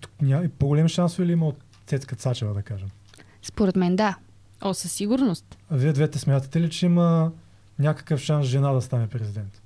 Тук 0.00 0.10
Ня... 0.22 0.48
По-големи 0.58 0.88
шансове 0.88 1.26
ли 1.26 1.32
има 1.32 1.46
от 1.46 1.56
Цецка 1.86 2.16
Цачева, 2.16 2.54
да 2.54 2.62
кажем? 2.62 2.88
Според 3.42 3.76
мен, 3.76 3.96
да. 3.96 4.16
О, 4.62 4.74
със 4.74 4.92
сигурност. 4.92 5.58
А 5.70 5.76
вие 5.76 5.92
двете 5.92 6.18
смятате 6.18 6.60
ли, 6.60 6.70
че 6.70 6.86
има 6.86 7.32
някакъв 7.78 8.20
шанс 8.20 8.46
жена 8.46 8.72
да 8.72 8.80
стане 8.80 9.06
президент? 9.06 9.61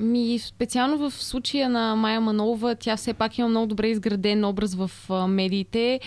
Ми, 0.00 0.38
специално 0.38 0.98
в 0.98 1.14
случая 1.14 1.68
на 1.68 1.96
Майя 1.96 2.20
Манолова, 2.20 2.74
тя 2.74 2.96
все 2.96 3.14
пак 3.14 3.38
има 3.38 3.48
много 3.48 3.66
добре 3.66 3.88
изграден 3.88 4.44
образ 4.44 4.74
в 4.74 4.90
а, 5.10 5.26
медиите 5.26 6.00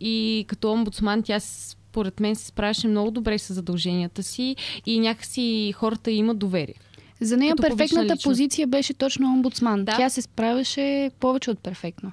и 0.00 0.44
като 0.48 0.72
омбудсман 0.72 1.22
тя 1.22 1.40
според 1.40 2.20
мен 2.20 2.36
се 2.36 2.46
справяше 2.46 2.88
много 2.88 3.10
добре 3.10 3.38
с 3.38 3.54
задълженията 3.54 4.22
си 4.22 4.56
и 4.86 5.00
някакси 5.00 5.72
хората 5.76 6.10
имат 6.10 6.38
доверие. 6.38 6.74
За 7.20 7.36
нея 7.36 7.56
перфектната 7.56 8.14
позиция 8.24 8.66
беше 8.66 8.94
точно 8.94 9.32
омбудсман. 9.32 9.84
Да. 9.84 9.96
Тя 9.96 10.08
се 10.08 10.22
справяше 10.22 11.10
повече 11.20 11.50
от 11.50 11.58
перфектно. 11.58 12.12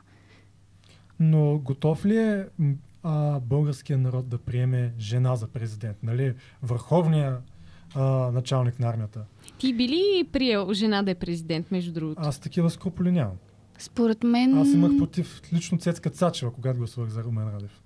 Но 1.20 1.58
готов 1.58 2.06
ли 2.06 2.18
е 2.18 2.46
а, 3.04 3.40
българския 3.40 3.98
народ 3.98 4.30
да 4.30 4.38
приеме 4.38 4.94
жена 5.00 5.36
за 5.36 5.48
президент? 5.48 5.98
Нали? 6.04 6.34
Върховния 6.62 7.38
а, 7.96 8.02
началник 8.32 8.80
на 8.80 8.88
армията. 8.90 9.20
Ти 9.58 9.74
би 9.74 9.88
ли 9.88 10.28
приел 10.32 10.74
жена 10.74 11.04
да 11.04 11.12
е 11.12 11.16
президент, 11.16 11.72
между 11.72 11.92
другото? 11.94 12.22
Аз 12.22 12.40
такива 12.40 12.70
скрупули 12.70 13.12
нямам. 13.12 13.36
Според 13.78 14.24
мен... 14.24 14.58
Аз 14.58 14.68
имах 14.68 14.98
против 14.98 15.42
лично 15.54 15.78
Цецка 15.78 16.10
Цачева, 16.10 16.54
когато 16.54 16.78
гласувах 16.78 17.10
за 17.10 17.24
Румен 17.24 17.48
Радев. 17.56 17.82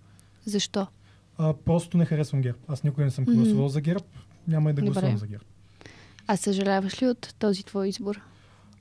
Защо? 0.46 0.88
А, 1.38 1.54
просто 1.54 1.98
не 1.98 2.06
харесвам 2.06 2.42
ГЕРБ. 2.42 2.58
Аз 2.68 2.84
никога 2.84 3.04
не 3.04 3.12
съм 3.12 3.24
Мгм. 3.24 3.34
гласувал 3.34 3.70
за 3.70 3.82
ГЕРБ. 3.82 4.06
Няма 4.48 4.70
и 4.70 4.74
да 4.74 4.82
Добре. 4.82 4.92
гласувам 4.92 5.18
за 5.18 5.28
ГЕРБ. 5.28 5.44
А 6.28 6.38
съжаляваш 6.38 7.02
ли 7.02 7.08
от 7.08 7.36
този 7.40 7.64
твой 7.64 7.88
избор? 7.88 8.22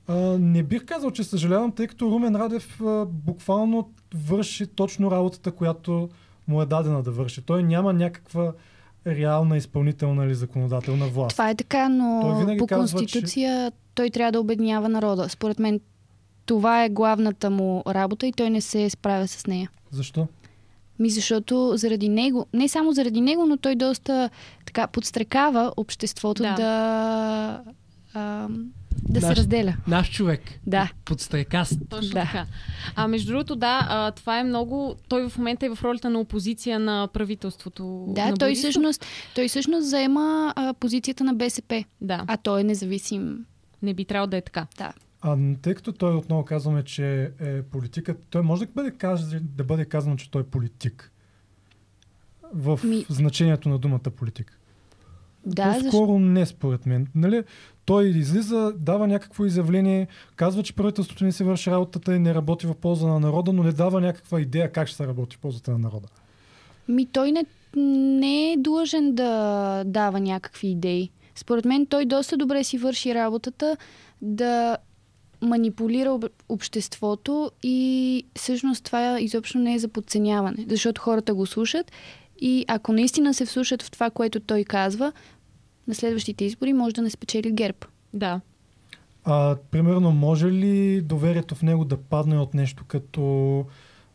А, 0.07 0.15
не 0.39 0.63
бих 0.63 0.85
казал, 0.85 1.11
че 1.11 1.23
съжалявам, 1.23 1.71
тъй 1.71 1.87
като 1.87 2.11
Румен 2.11 2.35
Радев 2.35 2.81
а, 2.81 3.05
буквално 3.05 3.91
върши 4.13 4.67
точно 4.67 5.11
работата, 5.11 5.51
която 5.51 6.09
му 6.47 6.61
е 6.61 6.65
дадена 6.65 7.03
да 7.03 7.11
върши. 7.11 7.41
Той 7.41 7.63
няма 7.63 7.93
някаква 7.93 8.53
реална 9.07 9.57
изпълнителна 9.57 10.25
или 10.25 10.35
законодателна 10.35 11.07
власт. 11.07 11.31
Това 11.33 11.49
е 11.49 11.55
така, 11.55 11.89
но 11.89 12.21
по 12.57 12.67
казва, 12.67 12.97
Конституция 12.97 13.71
той 13.95 14.09
трябва 14.09 14.31
да 14.31 14.39
обединява 14.39 14.89
народа. 14.89 15.29
Според 15.29 15.59
мен 15.59 15.79
това 16.45 16.83
е 16.83 16.89
главната 16.89 17.49
му 17.49 17.83
работа 17.87 18.27
и 18.27 18.31
той 18.31 18.49
не 18.49 18.61
се 18.61 18.89
справя 18.89 19.27
с 19.27 19.47
нея. 19.47 19.69
Защо? 19.91 20.27
Ми 20.99 21.09
защото 21.09 21.71
заради 21.75 22.09
него, 22.09 22.45
не 22.53 22.67
само 22.67 22.91
заради 22.91 23.21
него, 23.21 23.45
но 23.45 23.57
той 23.57 23.75
доста 23.75 24.29
така 24.65 24.87
подстрекава 24.87 25.73
обществото 25.77 26.43
да, 26.43 26.55
да, 26.55 27.61
а, 28.13 28.47
да 29.03 29.21
се 29.21 29.27
Наш- 29.27 29.37
разделя. 29.37 29.77
Наш 29.87 30.11
човек. 30.11 30.41
Да. 30.67 30.91
Подстрекаст. 31.05 31.79
Точно 31.89 32.09
да. 32.13 32.21
така. 32.21 32.45
А 32.95 33.07
между 33.07 33.31
другото, 33.31 33.55
да, 33.55 33.87
а, 33.89 34.11
това 34.11 34.39
е 34.39 34.43
много... 34.43 34.95
Той 35.07 35.29
в 35.29 35.37
момента 35.37 35.65
е 35.65 35.69
в 35.69 35.79
ролята 35.83 36.09
на 36.09 36.19
опозиция 36.19 36.79
на 36.79 37.07
правителството. 37.13 38.05
Да, 38.09 38.25
на 38.29 38.37
той 38.37 38.55
всъщност, 38.55 39.05
той 39.35 39.47
всъщност 39.47 39.89
заема 39.89 40.53
а, 40.55 40.73
позицията 40.73 41.23
на 41.23 41.33
БСП. 41.33 41.83
Да. 42.01 42.23
А 42.27 42.37
той 42.37 42.61
е 42.61 42.63
независим. 42.63 43.45
Не 43.81 43.93
би 43.93 44.05
трябвало 44.05 44.27
да 44.27 44.37
е 44.37 44.41
така. 44.41 44.67
Да. 44.77 44.93
А, 45.21 45.37
тъй 45.61 45.75
като 45.75 45.91
той 45.91 46.15
отново 46.15 46.45
казваме, 46.45 46.83
че 46.83 47.31
е 47.39 47.61
политика, 47.61 48.15
той 48.29 48.41
може 48.41 48.65
да 48.65 48.71
бъде, 48.75 48.91
каз... 48.91 49.29
да 49.41 49.63
бъде 49.63 49.85
казано, 49.85 50.15
че 50.15 50.31
той 50.31 50.41
е 50.41 50.45
политик. 50.45 51.11
В 52.53 52.79
Ми- 52.83 53.05
значението 53.09 53.69
на 53.69 53.79
думата 53.79 53.99
политик. 53.99 54.59
Да, 55.45 55.73
По-скоро 55.73 56.19
не 56.19 56.45
според 56.45 56.85
мен. 56.85 57.07
Нали? 57.15 57.43
Той 57.87 58.07
излиза, 58.07 58.73
дава 58.77 59.07
някакво 59.07 59.45
изявление, 59.45 60.07
казва, 60.35 60.63
че 60.63 60.75
правителството 60.75 61.23
не 61.23 61.31
се 61.31 61.43
върши 61.43 61.71
работата 61.71 62.15
и 62.15 62.19
не 62.19 62.33
работи 62.33 62.67
в 62.67 62.75
полза 62.75 63.07
на 63.07 63.19
народа, 63.19 63.53
но 63.53 63.63
не 63.63 63.71
дава 63.71 64.01
някаква 64.01 64.41
идея 64.41 64.71
как 64.71 64.87
ще 64.87 64.97
се 64.97 65.07
работи 65.07 65.35
в 65.35 65.39
ползата 65.39 65.71
на 65.71 65.77
народа. 65.77 66.07
Ми 66.87 67.05
той 67.05 67.31
не, 67.31 67.45
не 68.19 68.51
е 68.51 68.57
длъжен 68.57 69.15
да 69.15 69.83
дава 69.85 70.19
някакви 70.19 70.67
идеи. 70.67 71.11
Според 71.35 71.65
мен 71.65 71.85
той 71.85 72.05
доста 72.05 72.37
добре 72.37 72.63
си 72.63 72.77
върши 72.77 73.15
работата 73.15 73.77
да 74.21 74.77
манипулира 75.41 76.09
об- 76.09 76.43
обществото 76.49 77.51
и 77.63 78.23
всъщност 78.35 78.83
това 78.83 79.19
изобщо 79.19 79.57
не 79.57 79.73
е 79.73 79.79
за 79.79 79.87
подценяване, 79.87 80.65
защото 80.69 81.01
хората 81.01 81.33
го 81.33 81.45
слушат 81.45 81.91
и 82.39 82.65
ако 82.67 82.93
наистина 82.93 83.33
се 83.33 83.45
вслушат 83.45 83.83
в 83.83 83.91
това, 83.91 84.09
което 84.09 84.39
той 84.39 84.63
казва, 84.63 85.11
на 85.87 85.95
следващите 85.95 86.45
избори 86.45 86.73
може 86.73 86.95
да 86.95 87.01
не 87.01 87.09
спечели 87.09 87.51
ГЕРБ. 87.51 87.77
Да. 88.13 88.41
А, 89.23 89.55
примерно, 89.71 90.11
може 90.11 90.51
ли 90.51 91.01
доверието 91.01 91.55
в 91.55 91.61
него 91.61 91.85
да 91.85 91.97
падне 91.97 92.37
от 92.37 92.53
нещо 92.53 92.85
като 92.87 93.65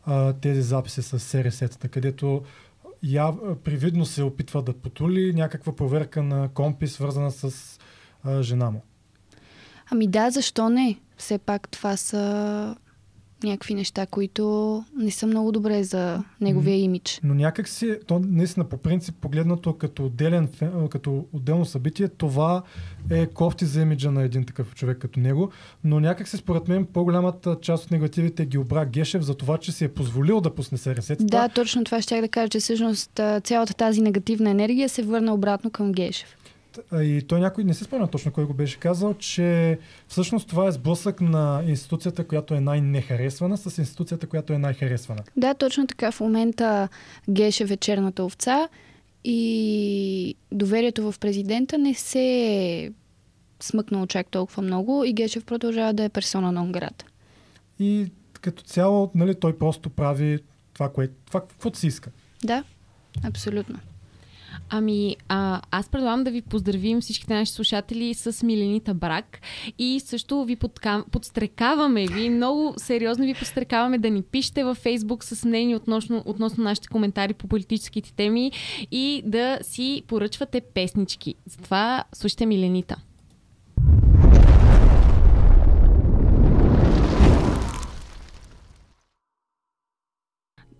а, 0.05 0.33
тези 0.33 0.61
записи 0.61 1.01
с 1.01 1.19
СРС-тата, 1.19 1.89
където 1.89 2.41
я, 3.03 3.33
привидно 3.63 4.05
се 4.05 4.23
опитва 4.23 4.61
да 4.61 4.73
потули 4.73 5.33
някаква 5.33 5.75
проверка 5.75 6.23
на 6.23 6.49
компи, 6.49 6.87
свързана 6.87 7.31
с 7.31 7.79
а, 8.23 8.43
жена 8.43 8.71
му? 8.71 8.81
Ами 9.91 10.07
да, 10.07 10.29
защо 10.29 10.69
не? 10.69 10.99
Все 11.17 11.37
пак 11.37 11.69
това 11.69 11.97
са 11.97 12.75
някакви 13.43 13.73
неща, 13.73 14.05
които 14.05 14.83
не 14.97 15.11
са 15.11 15.27
много 15.27 15.51
добре 15.51 15.83
за 15.83 16.23
неговия 16.41 16.77
имидж. 16.77 17.19
Но 17.23 17.33
някак 17.33 17.67
си, 17.67 17.97
то 18.07 18.21
наистина 18.23 18.65
по 18.65 18.77
принцип 18.77 19.15
погледнато 19.21 19.73
като, 19.77 20.05
отделен, 20.05 20.49
като 20.89 21.25
отделно 21.33 21.65
събитие, 21.65 22.07
това 22.07 22.63
е 23.09 23.25
кофти 23.25 23.65
за 23.65 23.81
имиджа 23.81 24.11
на 24.11 24.23
един 24.23 24.45
такъв 24.45 24.75
човек 24.75 24.97
като 24.97 25.19
него, 25.19 25.51
но 25.83 25.99
някак 25.99 26.27
си 26.27 26.37
според 26.37 26.67
мен 26.67 26.85
по-голямата 26.85 27.57
част 27.61 27.85
от 27.85 27.91
негативите 27.91 28.45
ги 28.45 28.57
обра 28.57 28.85
Гешев 28.85 29.21
за 29.21 29.35
това, 29.35 29.57
че 29.57 29.71
си 29.71 29.85
е 29.85 29.89
позволил 29.89 30.41
да 30.41 30.55
пусне 30.55 30.77
СРС-тата. 30.77 31.23
Да, 31.23 31.49
точно 31.49 31.83
това 31.83 32.01
ще 32.01 32.21
да 32.21 32.27
кажа, 32.27 32.49
че 32.49 32.59
всъщност 32.59 33.19
цялата 33.43 33.73
тази 33.73 34.01
негативна 34.01 34.49
енергия 34.49 34.89
се 34.89 35.01
върна 35.01 35.33
обратно 35.33 35.71
към 35.71 35.91
Гешев. 35.91 36.37
И 36.93 37.21
той 37.27 37.39
някой, 37.39 37.63
не 37.63 37.73
си 37.73 37.83
спомня 37.83 38.07
точно 38.07 38.31
кой 38.31 38.45
го 38.45 38.53
беше 38.53 38.79
казал, 38.79 39.13
че 39.13 39.79
всъщност 40.07 40.49
това 40.49 40.67
е 40.67 40.71
сблъсък 40.71 41.21
на 41.21 41.63
институцията, 41.67 42.27
която 42.27 42.53
е 42.53 42.59
най-нехаресвана 42.59 43.57
с 43.57 43.77
институцията, 43.77 44.27
която 44.27 44.53
е 44.53 44.57
най-харесвана. 44.57 45.23
Да, 45.37 45.53
точно 45.53 45.87
така. 45.87 46.11
В 46.11 46.19
момента 46.19 46.89
Геше 47.29 47.65
вечерната 47.65 48.23
овца 48.23 48.69
и 49.23 50.35
доверието 50.51 51.11
в 51.11 51.19
президента 51.19 51.77
не 51.77 51.93
се 51.93 52.21
е 52.21 52.91
смъкнало 53.59 54.05
чак 54.05 54.27
толкова 54.27 54.63
много 54.63 55.03
и 55.03 55.13
Гешев 55.13 55.45
продължава 55.45 55.93
да 55.93 56.03
е 56.03 56.09
персона 56.09 56.51
на 56.51 56.67
град. 56.67 57.05
И 57.79 58.11
като 58.41 58.63
цяло, 58.63 59.11
нали, 59.15 59.35
той 59.35 59.57
просто 59.57 59.89
прави 59.89 60.39
това, 60.73 60.89
което, 60.89 61.13
това, 61.25 61.41
каквото 61.41 61.79
си 61.79 61.87
иска. 61.87 62.11
Да, 62.43 62.63
абсолютно. 63.23 63.79
Ами, 64.69 65.15
а, 65.27 65.61
аз 65.71 65.89
предлагам 65.89 66.23
да 66.23 66.31
ви 66.31 66.41
поздравим 66.41 67.01
всичките 67.01 67.33
наши 67.33 67.51
слушатели 67.51 68.13
с 68.13 68.43
Миленита 68.43 68.93
брак 68.93 69.39
и 69.79 69.99
също 69.99 70.45
ви 70.45 70.55
подка... 70.55 71.03
подстрекаваме 71.11 72.07
ви, 72.07 72.29
много 72.29 72.73
сериозно 72.77 73.25
ви 73.25 73.33
подстрекаваме 73.33 73.97
да 73.97 74.09
ни 74.09 74.21
пишете 74.21 74.63
във 74.63 74.77
Фейсбук 74.77 75.23
с 75.23 75.45
мнение 75.45 75.75
относно, 75.75 76.23
относно 76.25 76.63
нашите 76.63 76.87
коментари 76.87 77.33
по 77.33 77.47
политическите 77.47 78.13
теми 78.13 78.51
и 78.91 79.23
да 79.25 79.59
си 79.61 80.03
поръчвате 80.07 80.61
песнички. 80.61 81.35
Затова 81.45 82.03
слушайте 82.13 82.45
Миленита. 82.45 82.95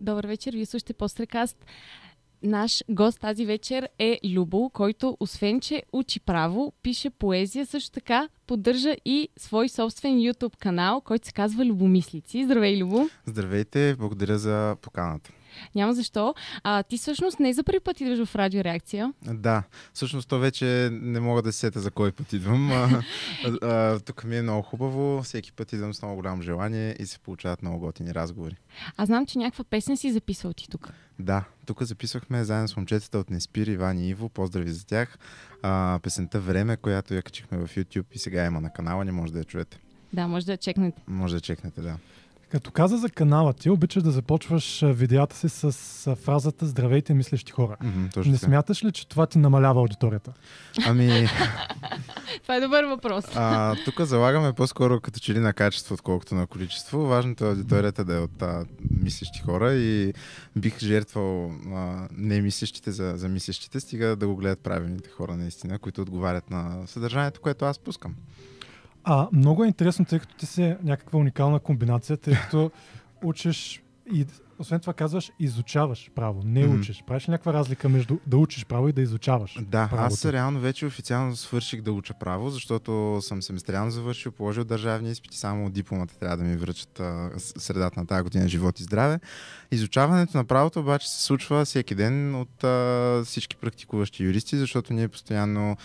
Добър 0.04 0.28
вечер, 0.28 0.54
вие 0.54 0.66
слушате 0.66 0.94
Пострекаст. 0.94 1.66
Наш 2.44 2.84
гост 2.90 3.20
тази 3.20 3.46
вечер 3.46 3.90
е 4.00 4.20
Любо, 4.26 4.70
който 4.74 5.18
освен, 5.20 5.60
че 5.60 5.84
учи 5.94 6.20
право, 6.20 6.74
пише 6.82 7.10
поезия, 7.10 7.66
също 7.66 7.92
така 7.92 8.30
поддържа 8.48 8.96
и 9.06 9.30
свой 9.38 9.70
собствен 9.70 10.12
YouTube 10.12 10.58
канал, 10.58 11.02
който 11.02 11.28
се 11.28 11.34
казва 11.34 11.66
Любомислици. 11.66 12.44
Здравей, 12.44 12.78
Любо! 12.78 13.10
Здравейте, 13.26 13.96
благодаря 14.00 14.38
за 14.38 14.76
поканата. 14.82 15.32
Няма 15.76 15.94
защо. 15.94 16.34
А, 16.64 16.84
ти 16.84 16.98
всъщност 16.98 17.40
не 17.40 17.54
за 17.54 17.64
първи 17.64 17.80
път 17.80 18.02
идваш 18.02 18.28
в 18.28 18.36
радиореакция. 18.36 19.14
Да, 19.22 19.64
всъщност 19.94 20.30
то 20.30 20.40
вече 20.40 20.90
не 20.92 21.20
мога 21.20 21.42
да 21.42 21.54
се 21.54 21.60
сета 21.60 21.80
за 21.80 21.92
кой 21.92 22.12
път 22.12 22.34
идвам. 22.34 22.72
а, 22.72 23.04
а, 23.62 24.00
тук 24.00 24.24
ми 24.24 24.38
е 24.38 24.42
много 24.42 24.62
хубаво, 24.62 25.22
всеки 25.24 25.52
път 25.52 25.74
идвам 25.74 25.94
с 25.94 26.02
много 26.02 26.16
голямо 26.16 26.42
желание 26.42 26.96
и 27.00 27.06
се 27.06 27.20
получават 27.20 27.62
много 27.62 27.80
готини 27.80 28.14
разговори. 28.14 28.56
Аз 28.98 29.08
знам, 29.08 29.26
че 29.26 29.38
някаква 29.38 29.64
песен 29.64 29.98
си 29.98 30.12
записал 30.12 30.54
ти 30.54 30.70
тук. 30.70 30.94
Да, 31.20 31.44
тук 31.66 31.84
записвахме 31.84 32.44
заедно 32.44 32.68
с 32.68 32.76
момчетата 32.76 33.18
от 33.18 33.30
Неспир, 33.30 33.68
Иван 33.68 34.00
и 34.00 34.10
Иво. 34.10 34.30
Поздрави 34.30 34.72
за 34.72 34.86
тях. 34.86 35.18
А, 35.62 36.00
песента 36.04 36.40
Време, 36.40 36.78
която 36.78 37.14
я 37.14 37.22
качихме 37.22 37.58
в 37.58 37.76
YouTube 37.76 38.06
и 38.12 38.20
сега 38.20 38.46
има 38.46 38.62
на 38.62 38.74
канала, 38.74 39.06
не 39.06 39.12
може 39.12 39.34
да 39.34 39.40
я 39.40 39.46
чуете. 39.46 39.80
Да, 40.14 40.28
може 40.28 40.46
да 40.46 40.52
я 40.52 40.58
чекнете. 40.58 41.02
Може 41.08 41.36
да 41.36 41.42
чекнете, 41.42 41.82
да. 41.82 41.98
Като 42.54 42.72
каза 42.72 42.98
за 42.98 43.10
канала 43.10 43.54
ти, 43.54 43.70
обичаш 43.70 44.04
да 44.04 44.12
започваш 44.12 44.82
видеята 44.86 45.36
си 45.36 45.50
с 45.50 45.72
фразата 46.16 46.66
Здравейте, 46.66 47.14
мислещи 47.14 47.52
хора. 47.52 47.78
Точно 48.14 48.32
не 48.32 48.38
така. 48.38 48.46
смяташ 48.46 48.84
ли, 48.84 48.92
че 48.92 49.08
това 49.08 49.26
ти 49.26 49.38
намалява 49.38 49.82
аудиторията? 49.82 50.34
Ами, 50.86 51.08
Това 52.42 52.56
е 52.56 52.62
добър 52.62 52.84
въпрос. 52.84 53.26
а, 53.36 53.76
тук 53.86 54.02
залагаме 54.02 54.54
по-скоро 54.54 55.00
като 55.00 55.20
че 55.20 55.34
ли 55.34 55.40
на 55.40 55.54
качество, 55.54 55.94
отколкото 55.94 56.36
на 56.36 56.48
количество. 56.48 57.00
Важното 57.00 57.46
е 57.46 57.50
аудиторията 57.50 58.06
да 58.06 58.16
е 58.16 58.20
от 58.20 58.42
а, 58.42 58.66
мислещи 59.02 59.42
хора 59.42 59.74
и 59.74 60.14
бих 60.56 60.80
жертвал 60.80 61.52
а, 61.74 62.08
не 62.12 62.42
мислещите 62.42 62.92
за, 62.92 63.14
за 63.16 63.30
мислещите, 63.30 63.80
стига 63.80 64.16
да 64.16 64.28
го 64.28 64.36
гледат 64.36 64.60
правилните 64.60 65.10
хора 65.10 65.38
наистина, 65.38 65.80
които 65.80 66.02
отговарят 66.02 66.50
на 66.50 66.88
съдържанието, 66.88 67.42
което 67.42 67.66
аз 67.66 67.80
пускам. 67.80 68.16
А, 69.04 69.28
много 69.34 69.64
е 69.64 69.68
интересно, 69.68 70.06
тъй 70.06 70.20
като 70.20 70.36
ти 70.36 70.46
си 70.46 70.76
някаква 70.84 71.20
уникална 71.20 71.60
комбинация, 71.60 72.18
тъй 72.18 72.34
като 72.36 72.72
учиш 73.24 73.84
и 74.14 74.26
освен 74.60 74.80
това 74.80 74.94
казваш 74.94 75.32
изучаваш 75.40 76.12
право, 76.16 76.42
не 76.46 76.68
Мгм. 76.68 76.80
учиш. 76.80 77.04
Правиш 77.08 77.28
ли 77.28 77.32
някаква 77.32 77.54
разлика 77.54 77.90
между 77.90 78.18
да 78.28 78.38
учиш 78.38 78.66
право 78.66 78.90
и 78.90 78.94
да 78.94 79.02
изучаваш 79.02 79.58
Да, 79.62 79.88
правото? 79.90 80.14
аз 80.14 80.26
реално 80.26 80.60
вече 80.60 80.86
официално 80.86 81.36
свърших 81.36 81.82
да 81.82 81.92
уча 81.92 82.14
право, 82.14 82.50
защото 82.50 83.20
съм 83.22 83.42
семестриално 83.42 83.92
завършил, 83.92 84.32
положил 84.32 84.64
държавни 84.64 85.12
изпити, 85.12 85.38
само 85.38 85.70
дипломата 85.70 86.20
трябва 86.20 86.38
да 86.38 86.44
ми 86.44 86.56
връчат 86.58 87.00
а, 87.00 87.30
средата 87.38 88.00
на 88.00 88.06
тази 88.08 88.24
година 88.24 88.48
живот 88.48 88.80
и 88.80 88.84
здраве. 88.84 89.20
Изучаването 89.72 90.38
на 90.38 90.46
правото 90.46 90.80
обаче 90.80 91.10
се 91.10 91.24
случва 91.24 91.66
всеки 91.66 91.96
ден 91.96 92.36
от 92.36 92.64
а, 92.64 93.22
всички 93.26 93.56
практикуващи 93.56 94.24
юристи, 94.24 94.58
защото 94.58 94.94
ние 94.94 95.08
постоянно 95.08 95.78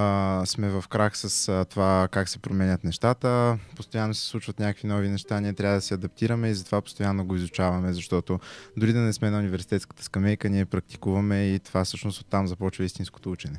а, 0.00 0.42
сме 0.46 0.68
в 0.68 0.84
крак 0.88 1.16
с 1.16 1.48
а, 1.48 1.64
това 1.64 2.08
как 2.10 2.28
се 2.28 2.38
променят 2.38 2.84
нещата, 2.84 3.58
постоянно 3.76 4.14
се 4.14 4.26
случват 4.26 4.58
някакви 4.58 4.88
нови 4.88 5.08
неща, 5.08 5.40
ние 5.40 5.52
трябва 5.52 5.76
да 5.76 5.80
се 5.80 5.94
адаптираме 5.94 6.48
и 6.48 6.54
затова 6.54 6.80
постоянно 6.80 7.26
го 7.26 7.36
изучаваме, 7.36 7.92
защото 7.92 8.40
дори 8.76 8.92
да 8.92 8.98
не 8.98 9.12
сме 9.12 9.30
на 9.30 9.38
университетската 9.38 10.04
скамейка, 10.04 10.50
ние 10.50 10.64
практикуваме 10.64 11.44
и 11.44 11.58
това 11.58 11.84
всъщност 11.84 12.20
оттам 12.20 12.46
започва 12.46 12.84
истинското 12.84 13.30
учене. 13.30 13.58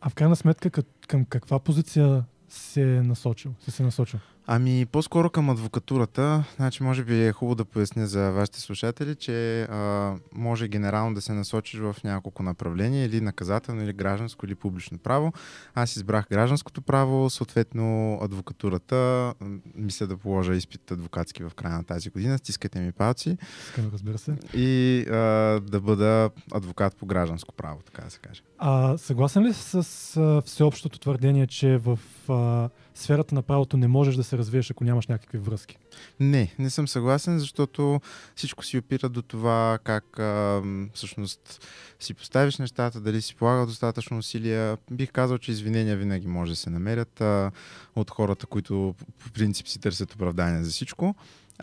А 0.00 0.10
в 0.10 0.14
крайна 0.14 0.36
сметка 0.36 0.70
към 1.08 1.24
каква 1.24 1.58
позиция 1.58 2.24
се 2.48 2.82
е 2.82 3.02
насочил? 3.02 3.54
Си 3.60 3.70
се 3.70 3.82
насочил? 3.82 4.20
Ами, 4.50 4.86
по-скоро 4.86 5.30
към 5.30 5.50
адвокатурата. 5.50 6.44
Значи, 6.56 6.82
може 6.82 7.04
би 7.04 7.26
е 7.26 7.32
хубаво 7.32 7.54
да 7.54 7.64
поясня 7.64 8.06
за 8.06 8.30
вашите 8.30 8.60
слушатели, 8.60 9.14
че 9.14 9.62
а, 9.62 10.14
може 10.34 10.68
генерално 10.68 11.14
да 11.14 11.20
се 11.20 11.32
насочиш 11.32 11.80
в 11.80 11.96
няколко 12.04 12.42
направления, 12.42 13.06
или 13.06 13.20
наказателно, 13.20 13.82
или 13.82 13.92
гражданско, 13.92 14.46
или 14.46 14.54
публично 14.54 14.98
право. 14.98 15.32
Аз 15.74 15.96
избрах 15.96 16.26
гражданското 16.30 16.82
право, 16.82 17.30
съответно 17.30 18.18
адвокатурата. 18.22 19.34
Мисля 19.74 20.06
да 20.06 20.16
положа 20.16 20.54
изпит 20.54 20.90
адвокатски 20.90 21.42
в 21.42 21.50
края 21.56 21.74
на 21.74 21.84
тази 21.84 22.10
година. 22.10 22.38
Стискайте 22.38 22.80
ми 22.80 22.92
палци. 22.92 23.38
Искам, 23.64 23.90
разбира 23.92 24.18
се. 24.18 24.36
И 24.54 25.00
а, 25.10 25.14
да 25.60 25.80
бъда 25.80 26.30
адвокат 26.52 26.96
по 26.96 27.06
гражданско 27.06 27.54
право, 27.54 27.80
така 27.86 28.02
да 28.02 28.10
се 28.10 28.18
каже. 28.18 28.42
А 28.58 28.98
съгласен 28.98 29.44
ли 29.46 29.54
с 29.54 29.74
а, 30.16 30.42
всеобщото 30.46 30.98
твърдение, 30.98 31.46
че 31.46 31.76
в 31.76 31.98
а, 32.28 32.68
сферата 32.98 33.34
на 33.34 33.42
правото 33.42 33.76
не 33.76 33.88
можеш 33.88 34.16
да 34.16 34.24
се 34.24 34.38
развиеш, 34.38 34.70
ако 34.70 34.84
нямаш 34.84 35.06
някакви 35.06 35.38
връзки? 35.38 35.78
Не, 36.20 36.54
не 36.58 36.70
съм 36.70 36.88
съгласен, 36.88 37.38
защото 37.38 38.00
всичко 38.34 38.64
си 38.64 38.78
опира 38.78 39.08
до 39.08 39.22
това 39.22 39.78
как 39.84 40.18
а, 40.18 40.62
всъщност 40.94 41.66
си 42.00 42.14
поставиш 42.14 42.58
нещата, 42.58 43.00
дали 43.00 43.22
си 43.22 43.34
полагал 43.34 43.66
достатъчно 43.66 44.18
усилия. 44.18 44.78
Бих 44.90 45.12
казал, 45.12 45.38
че 45.38 45.52
извинения 45.52 45.96
винаги 45.96 46.26
може 46.26 46.52
да 46.52 46.56
се 46.56 46.70
намерят 46.70 47.20
а, 47.20 47.50
от 47.96 48.10
хората, 48.10 48.46
които 48.46 48.94
по 49.18 49.30
принцип 49.30 49.68
си 49.68 49.80
търсят 49.80 50.14
оправдание 50.14 50.64
за 50.64 50.70
всичко. 50.70 51.14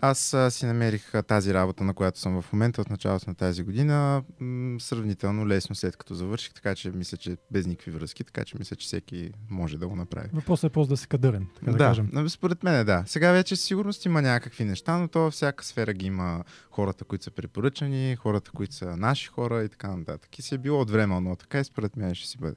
Аз 0.02 0.34
а, 0.34 0.50
си 0.50 0.66
намерих 0.66 1.14
а, 1.14 1.22
тази 1.22 1.54
работа, 1.54 1.84
на 1.84 1.94
която 1.94 2.18
съм 2.18 2.42
в 2.42 2.52
момента 2.52 2.80
от 2.80 2.90
началото 2.90 3.30
на 3.30 3.34
тази 3.34 3.62
година, 3.62 4.22
м, 4.40 4.80
сравнително 4.80 5.48
лесно 5.48 5.74
след 5.74 5.96
като 5.96 6.14
завърших, 6.14 6.54
така 6.54 6.74
че 6.74 6.90
мисля, 6.90 7.16
че 7.16 7.36
без 7.50 7.66
никакви 7.66 7.90
връзки, 7.90 8.24
така 8.24 8.44
че 8.44 8.56
мисля, 8.58 8.76
че 8.76 8.86
всеки 8.86 9.30
може 9.50 9.78
да 9.78 9.88
го 9.88 9.96
направи. 9.96 10.28
Въпросът 10.32 10.70
е 10.70 10.72
просто 10.72 10.88
да 10.92 10.96
си 10.96 11.08
кадърен, 11.08 11.46
така 11.54 11.70
да, 11.72 11.78
Да, 11.78 11.84
кажем. 11.84 12.28
според 12.28 12.62
мен 12.62 12.74
е 12.74 12.84
да. 12.84 13.04
Сега 13.06 13.32
вече 13.32 13.56
сигурност 13.56 14.04
има 14.04 14.22
някакви 14.22 14.64
неща, 14.64 14.98
но 14.98 15.08
то 15.08 15.20
във 15.20 15.32
всяка 15.32 15.64
сфера 15.64 15.92
ги 15.92 16.06
има 16.06 16.44
хората, 16.70 17.04
които 17.04 17.24
са 17.24 17.30
препоръчани, 17.30 18.16
хората, 18.16 18.50
които 18.50 18.74
са 18.74 18.96
наши 18.96 19.26
хора 19.28 19.64
и 19.64 19.68
така 19.68 19.96
нататък. 19.96 20.38
И 20.38 20.42
си 20.42 20.54
е 20.54 20.58
било 20.58 20.80
от 20.80 20.90
време, 20.90 21.20
но 21.20 21.36
така 21.36 21.60
и 21.60 21.64
според 21.64 21.96
мен 21.96 22.14
ще 22.14 22.28
си 22.28 22.38
бъде. 22.38 22.56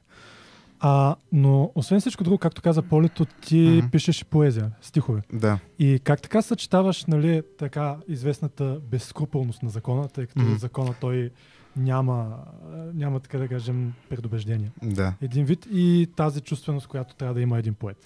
А, 0.79 1.15
но 1.31 1.71
освен 1.75 1.99
всичко 1.99 2.23
друго, 2.23 2.37
както 2.37 2.61
каза 2.61 2.81
Полето, 2.81 3.25
ти 3.25 3.77
Мгм. 3.77 3.87
пишеш 3.91 4.21
и 4.21 4.25
поезия, 4.25 4.71
стихове. 4.81 5.21
Да. 5.33 5.59
И 5.79 5.99
как 6.03 6.21
така 6.21 6.41
съчетаваш 6.41 7.05
нали, 7.05 7.41
така 7.57 7.95
известната 8.07 8.79
безскрупулност 8.91 9.63
на 9.63 9.69
закона, 9.69 10.07
тъй 10.07 10.25
като 10.25 10.41
Мгм. 10.41 10.55
закона 10.55 10.93
той 11.01 11.31
няма, 11.77 12.37
няма 12.93 13.19
така 13.19 13.37
да 13.37 13.47
кажем 13.47 13.93
предубеждение. 14.09 14.71
Да. 14.83 15.13
Един 15.21 15.45
вид 15.45 15.67
и 15.71 16.07
тази 16.15 16.41
чувственост, 16.41 16.87
която 16.87 17.15
трябва 17.15 17.33
да 17.33 17.41
има 17.41 17.59
един 17.59 17.73
поет. 17.73 17.97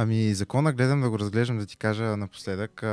Ами 0.00 0.34
закона 0.34 0.72
гледам 0.72 1.00
да 1.00 1.10
го 1.10 1.18
разглеждам, 1.18 1.58
да 1.58 1.66
ти 1.66 1.76
кажа 1.76 2.16
напоследък, 2.16 2.82
а, 2.82 2.88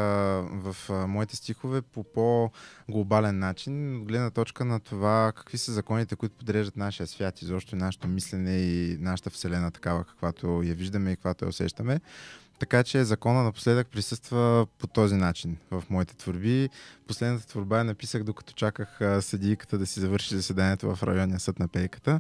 в 0.51 0.75
а, 0.89 1.07
моите 1.07 1.35
стихове 1.35 1.81
по 1.81 2.03
по-глобален 2.03 3.39
начин, 3.39 4.05
гледна 4.05 4.29
точка 4.29 4.65
на 4.65 4.79
това 4.79 5.33
какви 5.35 5.57
са 5.57 5.71
законите, 5.71 6.15
които 6.15 6.35
подреждат 6.35 6.77
нашия 6.77 7.07
свят, 7.07 7.41
изобщо 7.41 7.75
и 7.75 7.79
нашето 7.79 8.07
мислене 8.07 8.57
и 8.57 8.97
нашата 8.99 9.29
вселена 9.29 9.71
такава, 9.71 10.03
каквато 10.03 10.63
я 10.63 10.75
виждаме 10.75 11.11
и 11.11 11.15
каквато 11.15 11.45
я 11.45 11.49
усещаме. 11.49 12.01
Така 12.59 12.83
че 12.83 13.03
закона 13.03 13.43
напоследък 13.43 13.87
присъства 13.87 14.67
по 14.79 14.87
този 14.87 15.15
начин 15.15 15.57
в 15.71 15.83
моите 15.89 16.15
творби. 16.15 16.69
Последната 17.07 17.47
творба 17.47 17.77
я 17.77 17.83
написах 17.83 18.23
докато 18.23 18.53
чаках 18.53 18.99
съдийката 19.21 19.77
да 19.77 19.85
си 19.85 19.99
завърши 19.99 20.35
заседанието 20.35 20.95
в 20.95 21.03
районния 21.03 21.39
съд 21.39 21.59
на 21.59 21.67
Пейката 21.67 22.19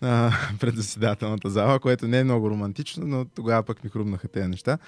а, 0.00 0.32
пред 0.60 0.76
заседателната 0.76 1.50
зала, 1.50 1.80
което 1.80 2.08
не 2.08 2.18
е 2.18 2.24
много 2.24 2.50
романтично, 2.50 3.06
но 3.06 3.24
тогава 3.24 3.62
пък 3.62 3.84
ми 3.84 3.90
хрумнаха 3.90 4.28
тези 4.28 4.48
неща. 4.48 4.78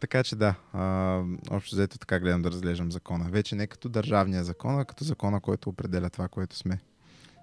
Така 0.00 0.22
че 0.22 0.36
да, 0.36 0.54
а, 0.72 1.22
общо 1.50 1.76
взето 1.76 1.98
така 1.98 2.18
гледам 2.18 2.42
да 2.42 2.50
разглеждам 2.50 2.92
закона. 2.92 3.30
Вече 3.30 3.54
не 3.54 3.66
като 3.66 3.88
държавния 3.88 4.44
закон, 4.44 4.78
а 4.78 4.84
като 4.84 5.04
закона, 5.04 5.40
който 5.40 5.68
определя 5.68 6.10
това, 6.10 6.28
което 6.28 6.56
сме. 6.56 6.78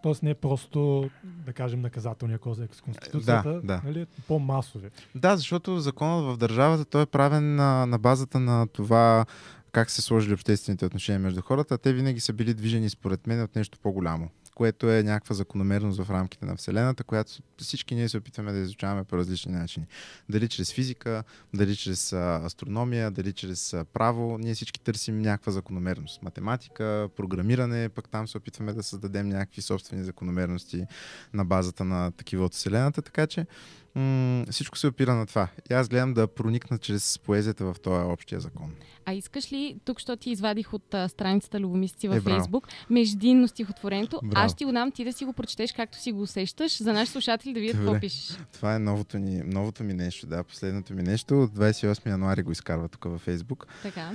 Тоест 0.06 0.24
не 0.24 0.30
е 0.30 0.36
просто, 0.36 1.10
да 1.24 1.54
кажем, 1.54 1.82
наказателния 1.82 2.40
кодекс, 2.40 2.82
Конституцията, 2.82 3.54
Да, 3.54 3.62
да. 3.62 3.82
Нали, 3.86 4.06
по-масови. 4.28 4.90
Да, 5.16 5.38
защото 5.38 5.80
законът 5.80 6.26
в 6.26 6.38
държавата 6.38 6.86
той 6.86 7.02
е 7.02 7.06
правен 7.06 7.56
на, 7.56 7.86
на 7.86 8.00
базата 8.00 8.40
на 8.40 8.68
това 8.68 9.26
как 9.72 9.92
се 9.92 10.02
сложили 10.02 10.34
обществените 10.34 10.86
отношения 10.86 11.20
между 11.20 11.42
хората, 11.42 11.74
а 11.74 11.78
те 11.78 11.94
винаги 11.94 12.20
са 12.20 12.34
били 12.34 12.54
движени 12.54 12.90
според 12.90 13.28
мен 13.28 13.44
от 13.44 13.56
нещо 13.56 13.78
по-голямо, 13.84 14.30
което 14.56 14.92
е 14.92 15.04
някаква 15.04 15.36
закономерност 15.36 16.04
в 16.04 16.10
рамките 16.10 16.46
на 16.46 16.56
Вселената, 16.56 17.04
която 17.04 17.32
всички 17.58 17.96
ние 17.96 18.10
се 18.10 18.18
опитваме 18.18 18.52
да 18.52 18.60
изучаваме 18.60 19.04
по 19.04 19.18
различни 19.18 19.52
начини. 19.52 19.86
Дали 20.30 20.48
чрез 20.48 20.74
физика, 20.74 21.24
дали 21.54 21.76
чрез 21.76 22.14
астрономия, 22.14 23.12
дали 23.12 23.34
чрез 23.34 23.76
право, 23.94 24.38
ние 24.38 24.54
всички 24.54 24.80
търсим 24.80 25.22
някаква 25.22 25.52
закономерност. 25.52 26.24
Математика, 26.24 27.10
програмиране, 27.16 27.90
пък 27.90 28.10
там 28.10 28.28
се 28.28 28.38
опитваме 28.38 28.74
да 28.74 28.84
създадем 28.84 29.30
някакви 29.30 29.62
собствени 29.62 30.04
закономерности 30.04 30.86
на 31.34 31.46
базата 31.46 31.86
на 31.86 32.12
такива 32.12 32.46
от 32.46 32.54
Вселената, 32.54 33.02
така 33.02 33.28
че 33.28 33.46
м- 33.96 34.46
всичко 34.52 34.78
се 34.78 34.88
опира 34.88 35.16
на 35.16 35.26
това. 35.26 35.48
И 35.72 35.74
аз 35.74 35.90
гледам 35.90 36.14
да 36.14 36.28
проникна 36.28 36.78
чрез 36.78 37.20
поезията 37.20 37.66
в 37.66 37.76
този 37.84 38.06
общия 38.06 38.40
закон. 38.40 38.72
А 39.06 39.14
искаш 39.14 39.52
ли, 39.52 39.80
тук, 39.86 40.00
що 40.00 40.16
ти 40.16 40.30
извадих 40.30 40.74
от 40.74 40.94
а, 40.94 41.10
страницата 41.10 41.60
Любомисци 41.60 42.08
в 42.08 42.16
Е. 42.16 42.22
Фейсбук, 42.22 42.68
междинно 42.90 43.48
стихотворението, 43.48 44.20
Браво. 44.24 44.46
аз 44.46 44.52
ще 44.52 44.58
ти 44.58 44.66
го 44.66 44.72
дам 44.72 44.92
ти 44.92 45.04
да 45.06 45.14
си 45.14 45.26
го 45.26 45.34
прочетеш 45.34 45.72
както 45.72 45.98
си 46.02 46.12
го 46.12 46.22
усещаш, 46.22 46.84
за 46.84 46.94
нашите 46.94 47.12
слушатели 47.12 47.54
да 47.54 47.60
видят 47.60 47.78
какво 47.78 48.00
пишеш. 48.00 48.38
Това 48.54 48.76
е 48.76 48.80
новото, 48.80 49.18
ни, 49.18 49.42
новото 49.46 49.84
ми 49.84 49.94
нещо, 49.94 50.28
да, 50.28 50.44
последното 50.44 50.94
ми 50.94 51.04
нещо. 51.04 51.42
От 51.44 51.52
28 51.52 52.10
януари 52.10 52.44
го 52.44 52.52
изкарва 52.52 52.88
тук 52.90 53.04
във 53.04 53.22
Фейсбук. 53.22 53.68
Така. 53.84 54.12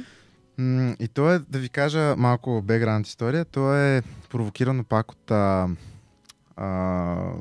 М, 0.59 0.97
и 1.01 1.09
то 1.09 1.31
е, 1.31 1.39
да 1.39 1.59
ви 1.59 1.69
кажа 1.69 2.15
малко 2.19 2.63
бекграунд 2.63 3.07
история, 3.07 3.45
то 3.45 3.75
е 3.75 4.03
провокирано 4.31 4.85
пак 4.85 5.13
от 5.13 5.31
а, 5.31 5.69
а, 6.57 7.33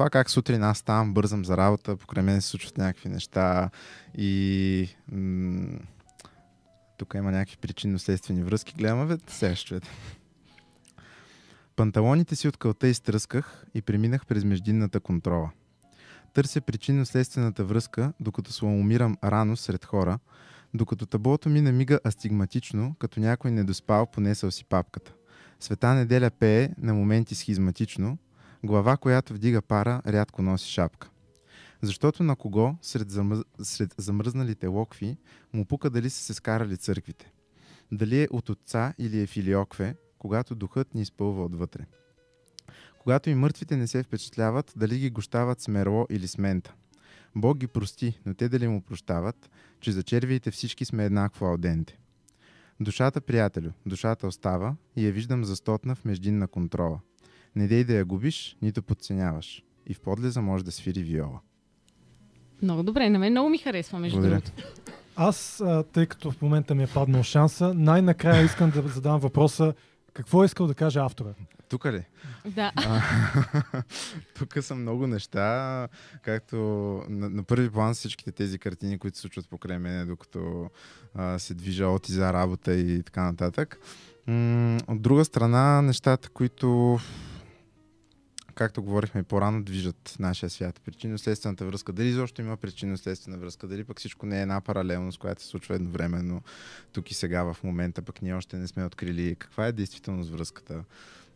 това 0.00 0.10
как 0.10 0.30
сутрин 0.30 0.62
аз 0.62 0.78
ставам, 0.78 1.14
бързам 1.14 1.44
за 1.44 1.56
работа, 1.56 1.96
покрай 1.96 2.24
мен 2.24 2.42
се 2.42 2.48
случват 2.48 2.78
някакви 2.78 3.08
неща 3.08 3.70
и 4.18 4.88
м- 5.12 5.78
тук 6.96 7.14
има 7.14 7.30
някакви 7.30 7.56
причинно-следствени 7.56 8.42
връзки. 8.42 8.74
Гледаме, 8.78 9.06
бе, 9.06 9.16
сега 9.26 9.56
ще 9.56 9.66
чуете. 9.66 9.88
Панталоните 11.76 12.36
си 12.36 12.48
от 12.48 12.56
кълта 12.56 12.88
изтръсках 12.88 13.66
и 13.74 13.82
преминах 13.82 14.26
през 14.26 14.44
междинната 14.44 15.00
контрола. 15.00 15.50
Търся 16.34 16.60
причинно-следствената 16.60 17.64
връзка, 17.64 18.12
докато 18.20 18.52
сламомирам 18.52 19.16
рано 19.24 19.56
сред 19.56 19.84
хора, 19.84 20.18
докато 20.74 21.06
таблото 21.06 21.48
ми 21.48 21.60
намига 21.60 22.00
астигматично, 22.06 22.94
като 22.98 23.20
някой 23.20 23.50
недоспал 23.50 24.06
понесъл 24.06 24.50
си 24.50 24.64
папката. 24.64 25.12
Света 25.60 25.94
неделя 25.94 26.30
пее, 26.30 26.70
на 26.78 26.94
моменти 26.94 27.34
схизматично, 27.34 28.18
глава, 28.64 28.96
която 28.96 29.34
вдига 29.34 29.62
пара, 29.62 30.02
рядко 30.06 30.42
носи 30.42 30.70
шапка. 30.70 31.10
Защото 31.82 32.22
на 32.22 32.36
кого, 32.36 32.76
сред, 32.82 33.10
замъз... 33.10 33.40
сред 33.62 33.94
замръзналите 33.98 34.66
локви, 34.66 35.16
му 35.52 35.64
пука 35.64 35.90
дали 35.90 36.10
са 36.10 36.22
се 36.22 36.34
скарали 36.34 36.76
църквите. 36.76 37.32
Дали 37.92 38.22
е 38.22 38.28
от 38.30 38.48
отца 38.48 38.94
или 38.98 39.20
е 39.20 39.26
филиокве, 39.26 39.96
когато 40.18 40.54
духът 40.54 40.94
ни 40.94 41.00
изпълва 41.02 41.44
отвътре. 41.44 41.86
Когато 43.02 43.30
и 43.30 43.34
мъртвите 43.34 43.76
не 43.76 43.86
се 43.86 44.02
впечатляват, 44.02 44.72
дали 44.76 44.98
ги 44.98 45.10
гощават 45.10 45.60
с 45.60 45.68
мерло 45.68 46.06
или 46.10 46.28
с 46.28 46.38
мента. 46.38 46.74
Бог 47.36 47.58
ги 47.58 47.66
прости, 47.66 48.20
но 48.26 48.34
те 48.34 48.48
дали 48.48 48.68
му 48.68 48.82
прощават, 48.82 49.50
че 49.80 49.92
за 49.92 50.02
червиите 50.02 50.50
всички 50.50 50.84
сме 50.84 51.04
еднакво 51.04 51.46
алденте. 51.46 51.98
Душата, 52.80 53.20
приятелю, 53.20 53.70
душата 53.86 54.26
остава 54.26 54.76
и 54.96 55.06
я 55.06 55.12
виждам 55.12 55.44
застотна 55.44 55.94
в 55.94 56.04
междинна 56.04 56.48
контрола. 56.48 57.00
Не 57.56 57.66
дей 57.66 57.84
да 57.84 57.94
я 57.94 58.04
губиш, 58.04 58.56
нито 58.62 58.82
подценяваш. 58.82 59.62
И 59.86 59.94
в 59.94 60.00
подлеза 60.00 60.42
може 60.42 60.64
да 60.64 60.72
свири 60.72 61.02
виола. 61.02 61.40
Много 62.62 62.82
добре, 62.82 63.10
на 63.10 63.18
мен 63.18 63.32
много 63.32 63.48
ми 63.48 63.58
харесва, 63.58 63.98
между 63.98 64.20
Благодаря. 64.20 64.40
другото. 64.40 64.62
Аз, 65.16 65.60
а, 65.60 65.82
тъй 65.82 66.06
като 66.06 66.30
в 66.30 66.42
момента 66.42 66.74
ми 66.74 66.82
е 66.82 66.86
паднал 66.86 67.22
шанса, 67.22 67.74
най-накрая 67.74 68.44
искам 68.44 68.70
да 68.70 68.82
задам 68.88 69.20
въпроса 69.20 69.74
какво 70.12 70.42
е 70.42 70.46
искал 70.46 70.66
да 70.66 70.74
каже 70.74 70.98
автора. 70.98 71.28
Тук 71.68 71.84
ли? 71.84 72.04
Да. 72.46 72.72
Тук 74.38 74.58
са 74.60 74.74
много 74.74 75.06
неща, 75.06 75.88
както 76.22 76.56
на, 77.08 77.30
на 77.30 77.42
първи 77.42 77.70
план 77.70 77.94
всичките 77.94 78.32
тези 78.32 78.58
картини, 78.58 78.98
които 78.98 79.16
се 79.16 79.20
случват 79.20 79.48
покрай 79.48 79.78
мен, 79.78 80.06
докато 80.06 80.70
а, 81.14 81.38
се 81.38 81.54
движа 81.54 81.86
от 81.86 82.08
и 82.08 82.12
за 82.12 82.32
работа 82.32 82.74
и 82.74 83.02
така 83.02 83.22
нататък. 83.22 83.78
М- 84.26 84.78
от 84.88 85.02
друга 85.02 85.24
страна, 85.24 85.82
нещата, 85.82 86.28
които 86.28 86.98
както 88.60 88.82
говорихме 88.82 89.22
по-рано, 89.22 89.62
движат 89.62 90.16
нашия 90.18 90.50
свят. 90.50 90.80
Причинно-следствената 90.84 91.64
връзка. 91.64 91.92
Дали 91.92 92.08
изобщо 92.08 92.40
има 92.40 92.56
причинно-следствена 92.56 93.38
връзка, 93.38 93.66
дали 93.66 93.84
пък 93.84 93.98
всичко 93.98 94.26
не 94.26 94.38
е 94.38 94.42
една 94.42 94.60
паралелност, 94.60 95.18
която 95.18 95.42
се 95.42 95.48
случва 95.48 95.74
едновременно 95.74 96.42
тук 96.92 97.10
и 97.10 97.14
сега 97.14 97.42
в 97.42 97.56
момента, 97.64 98.02
пък 98.02 98.22
ние 98.22 98.34
още 98.34 98.56
не 98.56 98.66
сме 98.66 98.84
открили 98.84 99.36
каква 99.38 99.66
е 99.66 99.72
действителност 99.72 100.30
връзката. 100.30 100.84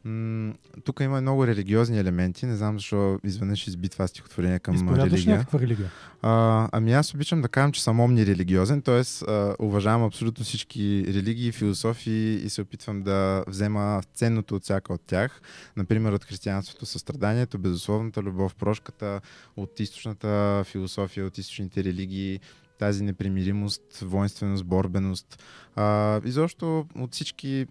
М- 0.05 0.55
тук 0.85 1.01
има 1.01 1.21
много 1.21 1.47
религиозни 1.47 1.99
елементи. 1.99 2.47
Не 2.47 2.57
знам 2.57 2.79
защо 2.79 3.19
изведнъж 3.25 3.67
изби 3.67 3.88
това 3.88 4.07
стихотворение 4.07 4.59
към 4.59 4.75
Изповядваш 4.75 5.12
религия. 5.12 5.37
някаква 5.37 5.59
религия? 5.59 5.90
А, 6.23 6.69
ами 6.73 6.93
аз 6.93 7.14
обичам 7.14 7.43
да 7.43 7.49
кажам, 7.49 7.73
че 7.73 7.83
съм 7.83 8.01
омнирелигиозен, 8.01 8.83
т.е. 8.83 9.03
уважавам 9.59 10.05
абсолютно 10.05 10.45
всички 10.45 11.05
религии, 11.09 11.53
философии 11.53 12.35
и 12.35 12.51
се 12.51 12.62
опитвам 12.62 13.03
да 13.03 13.45
взема 13.47 14.01
ценното 14.14 14.57
от 14.57 14.62
всяка 14.62 14.93
от 14.93 15.01
тях. 15.07 15.40
Например, 15.77 16.12
от 16.12 16.25
християнството 16.25 16.87
състраданието, 16.87 17.59
безусловната 17.59 18.23
любов, 18.23 18.55
прошката, 18.55 19.21
от 19.57 19.81
източната 19.81 20.62
философия, 20.67 21.27
от 21.27 21.38
източните 21.38 21.85
религии, 21.85 22.40
тази 22.78 23.04
непримиримост, 23.04 23.98
воинственост, 24.02 24.64
борбеност. 24.64 25.42
А, 25.76 26.20
изобщо 26.24 26.87
от 26.98 27.12
всички, 27.12 27.66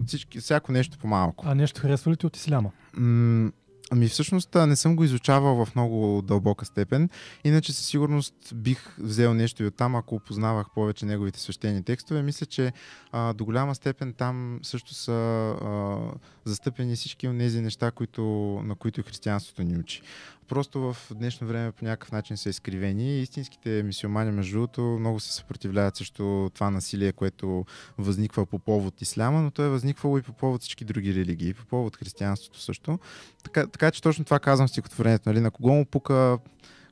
от 0.00 0.08
всички, 0.08 0.40
всяко 0.40 0.72
нещо 0.72 0.98
по-малко. 0.98 1.44
А 1.48 1.54
нещо 1.54 1.80
харесва 1.80 2.12
ли 2.12 2.16
ти 2.16 2.26
от 2.26 2.36
исляма? 2.36 2.70
М, 2.96 3.50
Ами 3.90 4.08
всъщност 4.08 4.54
не 4.54 4.76
съм 4.76 4.96
го 4.96 5.04
изучавал 5.04 5.64
в 5.64 5.74
много 5.74 6.22
дълбока 6.22 6.64
степен, 6.64 7.08
иначе 7.44 7.72
със 7.72 7.86
сигурност 7.86 8.34
бих 8.54 8.96
взел 8.98 9.34
нещо 9.34 9.62
и 9.62 9.66
оттам, 9.66 9.96
ако 9.96 10.14
опознавах 10.14 10.66
повече 10.74 11.06
неговите 11.06 11.40
свещени 11.40 11.82
текстове. 11.82 12.22
Мисля, 12.22 12.46
че 12.46 12.72
а, 13.12 13.32
до 13.32 13.44
голяма 13.44 13.74
степен 13.74 14.12
там 14.12 14.60
също 14.62 14.94
са 14.94 15.12
а, 15.12 15.98
застъпени 16.44 16.96
всички 16.96 17.28
от 17.28 17.38
тези 17.38 17.60
неща, 17.60 17.90
които, 17.90 18.22
на 18.64 18.74
които 18.74 19.02
християнството 19.02 19.62
ни 19.62 19.78
учи. 19.78 20.02
Просто 20.48 20.80
в 20.80 20.96
днешно 21.14 21.46
време 21.46 21.72
по 21.72 21.84
някакъв 21.84 22.12
начин 22.12 22.36
са 22.36 22.48
изкривени 22.48 23.20
истинските 23.20 23.82
мисиомани, 23.82 24.30
между 24.30 24.52
другото, 24.52 24.80
много 24.80 25.20
се 25.20 25.32
съпротивляват 25.32 25.96
срещу 25.96 26.50
това 26.54 26.70
насилие, 26.70 27.12
което 27.12 27.66
възниква 27.98 28.46
по 28.46 28.58
повод 28.58 29.02
исляма, 29.02 29.42
но 29.42 29.50
то 29.50 29.62
е 29.62 29.68
възниквало 29.68 30.18
и 30.18 30.22
по 30.22 30.32
повод 30.32 30.60
всички 30.60 30.84
други 30.84 31.14
религии, 31.14 31.54
по 31.54 31.66
повод 31.66 31.96
християнството 31.96 32.60
също. 32.60 32.98
Така, 33.44 33.66
така 33.66 33.90
че 33.90 34.02
точно 34.02 34.24
това 34.24 34.38
казвам 34.38 34.68
стихотворението. 34.68 35.28
Нали? 35.28 35.40
На 35.40 35.50
кого 35.50 35.72
му 35.72 35.84
пука 35.84 36.38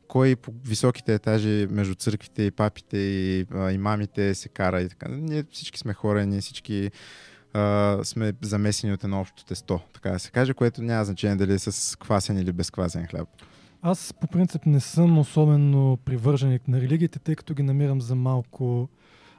кой 0.09 0.37
по 0.37 0.53
високите 0.65 1.15
етажи 1.15 1.67
между 1.71 1.95
църквите 1.95 2.43
и 2.43 2.51
папите 2.51 2.97
и 2.99 3.47
а, 3.55 3.73
имамите 3.73 4.35
се 4.35 4.49
кара 4.49 4.83
и 4.83 4.88
така. 4.88 5.09
Ние 5.09 5.45
всички 5.51 5.79
сме 5.79 5.95
хора, 5.95 6.27
ние 6.27 6.41
всички 6.41 6.91
а, 7.53 7.99
сме 8.05 8.33
замесени 8.41 8.93
от 8.93 9.05
едно 9.05 9.21
общо 9.21 9.45
тесто, 9.45 9.81
така 9.95 10.11
да 10.11 10.19
се 10.19 10.31
каже, 10.31 10.55
което 10.55 10.83
няма 10.83 11.05
значение 11.05 11.37
дали 11.37 11.53
е 11.53 11.59
с 11.59 11.99
квасен 11.99 12.38
или 12.38 12.53
без 12.53 12.71
квасен 12.71 13.07
хляб. 13.07 13.29
Аз 13.83 14.15
по 14.21 14.27
принцип 14.27 14.67
не 14.67 14.81
съм 14.81 15.19
особено 15.19 15.99
привърженик 16.05 16.69
на 16.69 16.81
религиите, 16.81 17.19
тъй 17.19 17.35
като 17.35 17.55
ги 17.55 17.62
намирам 17.62 18.01
за 18.01 18.15
малко, 18.15 18.88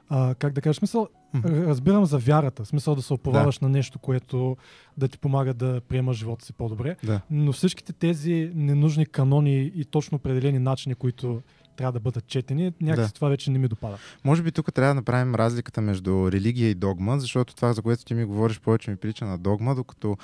а, 0.10 0.36
как 0.36 0.54
да 0.54 0.62
кажа, 0.62 0.74
смисъл, 0.78 1.08
разбирам 1.46 2.06
за 2.06 2.18
вярата, 2.18 2.66
смисъл 2.66 2.96
да 2.96 3.02
се 3.02 3.14
оповаваш 3.14 3.60
на 3.60 3.70
нещо, 3.70 4.00
което 4.00 4.58
да 4.98 5.08
ти 5.08 5.18
помага 5.18 5.54
да 5.54 5.82
приемаш 5.82 6.18
живота 6.18 6.46
си 6.46 6.54
по-добре, 6.54 6.96
Да. 7.04 7.22
но 7.32 7.52
всичките 7.52 7.94
тези 7.94 8.52
ненужни 8.56 9.06
канони 9.06 9.72
и 9.76 9.86
точно 9.86 10.16
определени 10.16 10.60
начини, 10.60 10.96
които 10.96 11.42
трябва 11.76 11.92
да 11.92 12.00
бъдат 12.00 12.28
четени, 12.28 12.74
някакси 12.82 13.10
Да. 13.10 13.16
това 13.16 13.30
вече 13.30 13.52
не 13.52 13.60
ми 13.60 13.68
допада. 13.68 13.98
Може 14.24 14.44
би 14.44 14.52
тук 14.52 14.74
трябва 14.74 14.90
да 14.90 14.96
направим 14.96 15.36
разликата 15.36 15.82
между 15.82 16.32
религия 16.32 16.70
и 16.70 16.76
догма, 16.76 17.20
защото 17.20 17.56
това, 17.56 17.74
за 17.74 17.82
което 17.82 18.06
ти 18.06 18.14
ми 18.14 18.26
говориш, 18.26 18.60
повече 18.60 18.92
ми 18.92 18.98
прилича 18.98 19.26
на 19.26 19.38
догма, 19.38 19.76
докато 19.76 20.18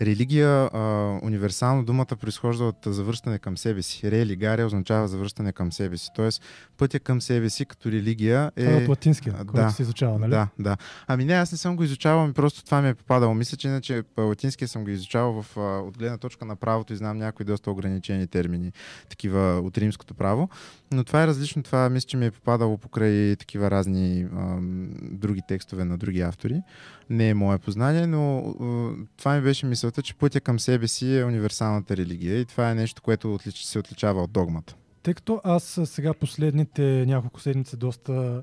религия, 0.00 0.48
а, 0.72 0.80
универсално 1.22 1.84
думата 1.84 2.06
произхожда 2.20 2.64
от 2.64 2.76
завръщане 2.86 3.38
към 3.38 3.58
себе 3.58 3.82
си. 3.82 4.10
Религария 4.10 4.66
означава 4.66 5.08
завръщане 5.08 5.52
към 5.52 5.72
себе 5.72 5.96
си. 5.96 6.08
Тоест, 6.14 6.42
пътя 6.76 7.00
към 7.00 7.20
себе 7.20 7.50
си 7.50 7.64
като 7.64 7.90
религия 7.90 8.52
е... 8.56 8.64
Това 8.64 8.78
е 8.78 8.82
от 8.82 8.88
латинския, 8.88 9.34
А, 9.38 9.44
който 9.44 9.72
се 9.72 9.82
изучава, 9.82 10.18
нали? 10.18 10.30
Да, 10.30 10.48
да. 10.58 10.76
Ами 11.06 11.24
не, 11.24 11.32
аз 11.32 11.52
не 11.52 11.58
съм 11.58 11.76
го 11.76 11.84
изучавал, 11.84 12.26
ми 12.26 12.32
просто 12.32 12.64
това 12.64 12.82
ми 12.82 12.88
е 12.88 12.94
попадало. 12.94 13.34
Мисля, 13.34 13.56
че 13.56 13.68
иначе 13.68 14.02
латинския 14.18 14.68
съм 14.68 14.84
го 14.84 14.90
изучавал 14.90 15.42
в, 15.42 15.56
от 15.86 15.98
гледна 15.98 16.18
точка 16.18 16.44
на 16.44 16.56
правото 16.56 16.92
и 16.92 16.96
знам 16.96 17.18
някои 17.18 17.46
доста 17.46 17.70
ограничени 17.70 18.26
термини, 18.26 18.72
такива 19.08 19.60
от 19.64 19.78
римското 19.78 20.14
право. 20.14 20.48
Но 20.92 21.04
това 21.04 21.22
е 21.22 21.26
различно. 21.26 21.62
Това 21.62 21.88
мисля, 21.88 22.06
че 22.06 22.16
ми 22.16 22.26
е 22.26 22.30
попадало 22.30 22.78
покрай 22.78 23.36
такива 23.36 23.70
разни 23.70 24.26
ам, 24.36 24.88
други 25.02 25.40
текстове 25.48 25.84
на 25.84 25.98
други 25.98 26.20
автори. 26.20 26.62
Не 27.10 27.28
е 27.28 27.34
мое 27.34 27.58
познание, 27.58 28.06
но 28.06 28.38
а, 28.38 29.04
това 29.16 29.34
ми 29.34 29.42
беше 29.42 29.66
мисълта 29.66 29.87
мисълта, 29.88 30.02
че 30.02 30.14
пътя 30.14 30.40
към 30.40 30.60
себе 30.60 30.88
си 30.88 31.18
е 31.18 31.24
универсалната 31.24 31.96
религия 31.96 32.40
и 32.40 32.44
това 32.44 32.70
е 32.70 32.74
нещо, 32.74 33.02
което 33.02 33.34
отлич, 33.34 33.62
се 33.62 33.78
отличава 33.78 34.22
от 34.22 34.32
догмата. 34.32 34.76
Тъй 35.02 35.14
като 35.14 35.40
аз 35.44 35.80
сега 35.84 36.14
последните 36.14 37.04
няколко 37.06 37.40
седмици 37.40 37.76
доста 37.76 38.42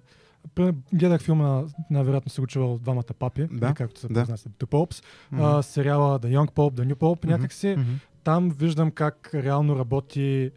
гледах 0.94 1.22
филма, 1.22 1.64
най-вероятно 1.90 2.30
се 2.32 2.42
го 2.42 2.48
чувал 2.48 2.78
двамата 2.78 3.14
папи, 3.20 3.48
Да, 3.52 3.68
или 3.68 3.74
както 3.74 4.00
се 4.00 4.08
да. 4.08 4.14
произнася, 4.14 4.50
The 4.50 4.66
Popes, 4.66 5.04
Мгм. 5.32 5.44
а, 5.44 5.64
сериала 5.64 6.20
The 6.20 6.26
Young 6.38 6.52
Pope, 6.52 6.82
The 6.82 6.94
New 6.94 6.96
Pope, 6.96 7.26
Мгм, 7.26 7.32
някакси 7.34 7.76
мгм. 7.78 7.92
там 8.24 8.50
виждам 8.50 8.92
как 8.92 9.30
реално 9.34 9.80
работи 9.80 10.52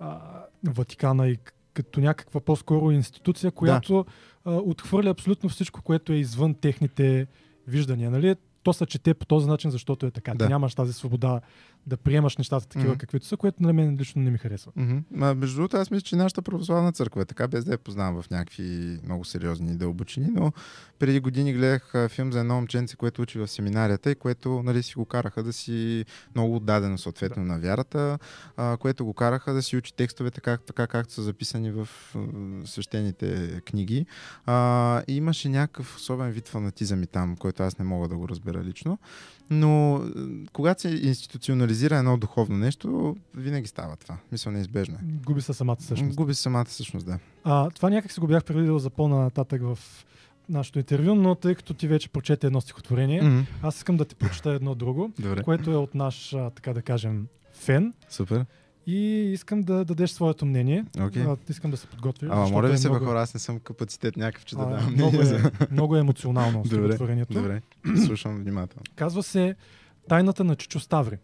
а, 0.00 0.18
Ватикана 0.64 1.28
и 1.28 1.38
като 1.74 2.00
някаква 2.00 2.40
по-скоро 2.40 2.90
институция, 2.90 3.50
която 3.50 4.04
а, 4.44 4.50
отхвърля 4.52 5.10
абсолютно 5.10 5.48
всичко, 5.48 5.82
което 5.82 6.12
е 6.12 6.16
извън 6.16 6.54
техните 6.54 7.26
виждания. 7.66 8.10
Нали? 8.10 8.36
То 8.62 8.72
се 8.72 8.86
чете 8.86 9.14
по 9.14 9.26
този 9.26 9.48
начин, 9.48 9.70
защото 9.70 10.06
е 10.06 10.10
така. 10.10 10.34
Да. 10.34 10.44
Ти 10.44 10.48
нямаш 10.48 10.74
тази 10.74 10.92
свобода 10.92 11.40
да 11.86 11.96
приемаш 11.96 12.36
нещата 12.36 12.66
такива, 12.66 12.88
Мгм. 12.88 12.98
каквито 12.98 13.26
са, 13.26 13.36
което 13.36 13.62
на 13.62 13.72
мен 13.72 13.96
лично 14.00 14.22
не 14.22 14.30
ми 14.30 14.38
харесва. 14.38 14.72
Мгм. 14.76 14.98
Ма, 15.10 15.34
между 15.34 15.56
другото, 15.56 15.76
аз 15.76 15.90
мисля, 15.90 16.02
че 16.02 16.16
нашата 16.16 16.42
православна 16.42 16.92
църква 16.92 17.22
е 17.22 17.24
така, 17.24 17.48
без 17.48 17.64
да 17.64 17.72
я 17.72 17.78
познавам 17.78 18.22
в 18.22 18.30
някакви 18.30 18.98
много 19.04 19.24
сериозни 19.24 19.76
дълбочини, 19.76 20.26
но 20.30 20.52
преди 20.98 21.20
години 21.20 21.52
гледах 21.54 21.92
филм 22.08 22.32
за 22.32 22.40
едно 22.40 22.54
момченце, 22.54 22.96
което 22.96 23.22
учи 23.22 23.38
в 23.38 23.48
семинарията 23.48 24.10
и 24.10 24.14
което 24.14 24.62
нали, 24.62 24.82
си 24.82 24.94
го 24.94 25.04
караха 25.04 25.42
да 25.42 25.52
си 25.52 26.04
много 26.34 26.56
отдадено 26.56 26.98
съответно 26.98 27.44
на 27.44 27.58
вярата, 27.58 28.18
а, 28.56 28.76
което 28.76 29.04
го 29.04 29.14
караха 29.14 29.52
да 29.52 29.62
си 29.62 29.76
учи 29.76 29.94
текстовете 29.94 30.40
как, 30.40 30.62
така, 30.62 30.86
както 30.86 31.12
са 31.12 31.22
записани 31.22 31.70
в 31.70 31.88
свещените 32.64 33.60
книги. 33.60 34.06
А, 34.46 35.02
и 35.08 35.16
имаше 35.16 35.48
някакъв 35.48 35.96
особен 35.96 36.30
вид 36.30 36.48
фанатизъм 36.48 37.02
и 37.02 37.06
там, 37.06 37.36
който 37.36 37.62
аз 37.62 37.78
не 37.78 37.84
мога 37.84 38.08
да 38.08 38.16
го 38.16 38.28
разбера 38.28 38.51
лично. 38.60 38.98
Но 39.50 40.02
когато 40.52 40.80
се 40.80 40.88
институционализира 40.88 41.96
едно 41.96 42.16
духовно 42.16 42.58
нещо, 42.58 43.16
винаги 43.34 43.66
става 43.66 43.96
това. 43.96 44.16
Мисля, 44.32 44.50
неизбежно 44.50 44.94
е. 44.94 44.98
Губи 45.26 45.40
се 45.42 45.52
самата 45.52 45.76
същност. 45.80 46.16
Губи 46.16 46.34
се 46.34 46.42
самата 46.42 46.66
същност, 46.68 47.06
да. 47.06 47.18
А, 47.44 47.70
това 47.70 47.90
някак 47.90 48.12
си 48.12 48.20
го 48.20 48.26
бях 48.26 48.44
предвидил 48.44 48.78
за 48.78 48.90
по-нататък 48.90 49.62
в 49.62 49.78
нашето 50.48 50.78
интервю, 50.78 51.14
но 51.14 51.34
тъй 51.34 51.54
като 51.54 51.74
ти 51.74 51.88
вече 51.88 52.08
прочете 52.08 52.46
едно 52.46 52.60
стихотворение, 52.60 53.22
Мгм. 53.22 53.40
аз 53.62 53.76
искам 53.76 53.96
да 53.96 54.04
ти 54.04 54.14
прочета 54.14 54.50
едно 54.50 54.74
друго, 54.74 55.12
Добре. 55.18 55.42
което 55.42 55.70
е 55.70 55.76
от 55.76 55.94
наш, 55.94 56.30
така 56.54 56.72
да 56.72 56.82
кажем, 56.82 57.26
фен. 57.54 57.92
Супер. 58.08 58.46
И 58.86 59.30
искам 59.32 59.62
да 59.62 59.84
дадеш 59.84 60.10
своето 60.10 60.46
мнение. 60.46 60.84
Окей. 61.00 61.22
А, 61.22 61.36
искам 61.48 61.70
да 61.70 61.76
се 61.76 61.86
подготвиш. 61.86 62.30
Ама 62.32 62.48
моля 62.48 62.68
ви 62.68 62.74
е 62.74 62.78
се, 62.78 62.88
много- 62.88 63.04
хора, 63.04 63.22
аз 63.22 63.34
не 63.34 63.40
съм 63.40 63.60
капацитет 63.60 64.16
някакъв, 64.16 64.44
че 64.44 64.56
да 64.56 64.62
А, 64.62 64.66
давам 64.66 64.92
много, 64.92 65.16
мнение 65.16 65.36
е, 65.36 65.66
много 65.70 65.96
е 65.96 66.00
емоционално 66.00 66.62
Добре, 66.70 67.24
добре. 67.30 67.62
Слушам 68.06 68.36
внимателно. 68.36 68.82
Казва 68.96 69.22
се 69.22 69.54
Тайната 70.08 70.44
на 70.44 70.56
Чичо 70.56 70.80
Ставри. 70.80 71.18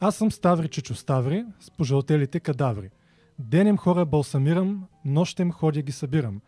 Аз 0.00 0.16
съм 0.16 0.32
Ставри 0.32 0.68
Чичо 0.68 0.94
Ставри 0.94 1.44
с 1.60 1.70
пожълтелите 1.70 2.40
кадаври. 2.40 2.90
Денем 3.38 3.76
хора 3.76 4.04
балсамирам, 4.06 4.84
нощем 5.04 5.52
ходя 5.52 5.82
ги 5.82 5.92
събирам. 5.92 6.40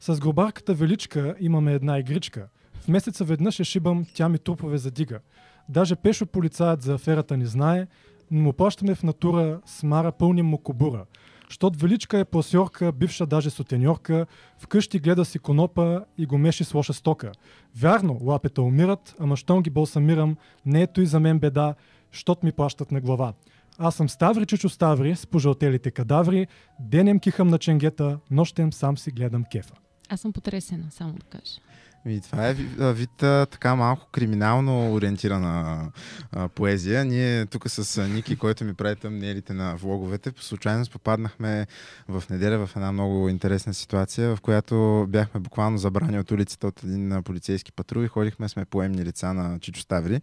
С 0.00 0.20
гробарката 0.20 0.74
величка 0.74 1.34
имаме 1.40 1.72
една 1.72 1.98
игричка. 1.98 2.48
В 2.80 2.88
месеца 2.88 3.24
веднъж 3.24 3.58
я 3.58 3.64
шибам, 3.64 4.06
тя 4.14 4.28
ми 4.28 4.38
трупове 4.38 4.78
задига. 4.78 5.20
Даже 5.68 5.96
пешо 5.96 6.26
полицаят 6.26 6.82
за 6.82 6.94
аферата 6.94 7.36
не 7.36 7.46
знае, 7.46 7.86
му 8.30 8.52
плащаме 8.52 8.94
в 8.94 9.02
натура, 9.02 9.60
с 9.66 9.82
мара 9.82 10.12
пълним 10.12 10.46
му 10.46 10.58
кобура. 10.58 11.04
Щот 11.48 11.76
величка 11.76 12.18
е 12.18 12.24
пласьорка, 12.24 12.92
бивша 12.92 13.26
даже 13.26 13.50
сутеньорка, 13.50 14.26
вкъщи 14.58 14.98
гледа 14.98 15.24
си 15.24 15.38
конопа 15.38 16.04
и 16.18 16.26
го 16.26 16.38
меши 16.38 16.64
с 16.64 16.74
лоша 16.74 16.92
стока. 16.92 17.32
Вярно, 17.76 18.18
лапета 18.22 18.62
умират, 18.62 19.14
ама 19.20 19.36
щом 19.36 19.62
ги 19.62 19.70
балсамирам, 19.70 20.36
не 20.66 20.82
ето 20.82 21.00
и 21.00 21.06
за 21.06 21.20
мен 21.20 21.38
беда, 21.38 21.74
щот 22.12 22.42
ми 22.42 22.52
плащат 22.52 22.92
на 22.92 23.00
глава. 23.00 23.32
Аз 23.78 23.94
съм 23.94 24.08
Ставри 24.08 24.46
Чичо 24.46 24.68
Ставри 24.68 25.16
с 25.16 25.26
пожълтелите 25.26 25.90
кадаври, 25.90 26.46
денем 26.80 27.18
кихам 27.18 27.48
на 27.48 27.58
ченгета, 27.58 28.18
нощем 28.30 28.72
сам 28.72 28.98
си 28.98 29.10
гледам 29.10 29.44
кефа. 29.44 29.74
Аз 30.08 30.20
съм 30.20 30.32
потресена, 30.32 30.86
само 30.90 31.12
да 31.12 31.26
кажа. 31.26 31.60
И 32.06 32.20
това 32.20 32.48
е 32.48 32.54
вид 32.92 33.10
така 33.50 33.74
малко 33.74 34.06
криминално 34.12 34.92
ориентирана 34.92 35.86
а, 36.32 36.48
поезия. 36.48 37.04
Ние 37.04 37.46
тук 37.46 37.68
с 37.68 38.06
Ники, 38.06 38.36
който 38.36 38.64
ми 38.64 38.74
прави 38.74 38.96
тъмнелите 38.96 39.52
на 39.52 39.76
влоговете, 39.76 40.32
по 40.32 40.42
случайност 40.42 40.92
попаднахме 40.92 41.66
в 42.08 42.22
неделя 42.30 42.66
в 42.66 42.76
една 42.76 42.92
много 42.92 43.28
интересна 43.28 43.74
ситуация, 43.74 44.36
в 44.36 44.40
която 44.40 45.06
бяхме 45.08 45.40
буквално 45.40 45.78
забрани 45.78 46.18
от 46.18 46.30
улицата 46.30 46.66
от 46.66 46.84
един 46.84 47.22
полицейски 47.24 47.72
патрул 47.72 48.02
и 48.02 48.08
ходихме 48.08 48.48
сме 48.48 48.64
поемни 48.64 49.04
лица 49.04 49.34
на 49.34 49.58
Чичо 49.58 49.80
Ставри. 49.80 50.20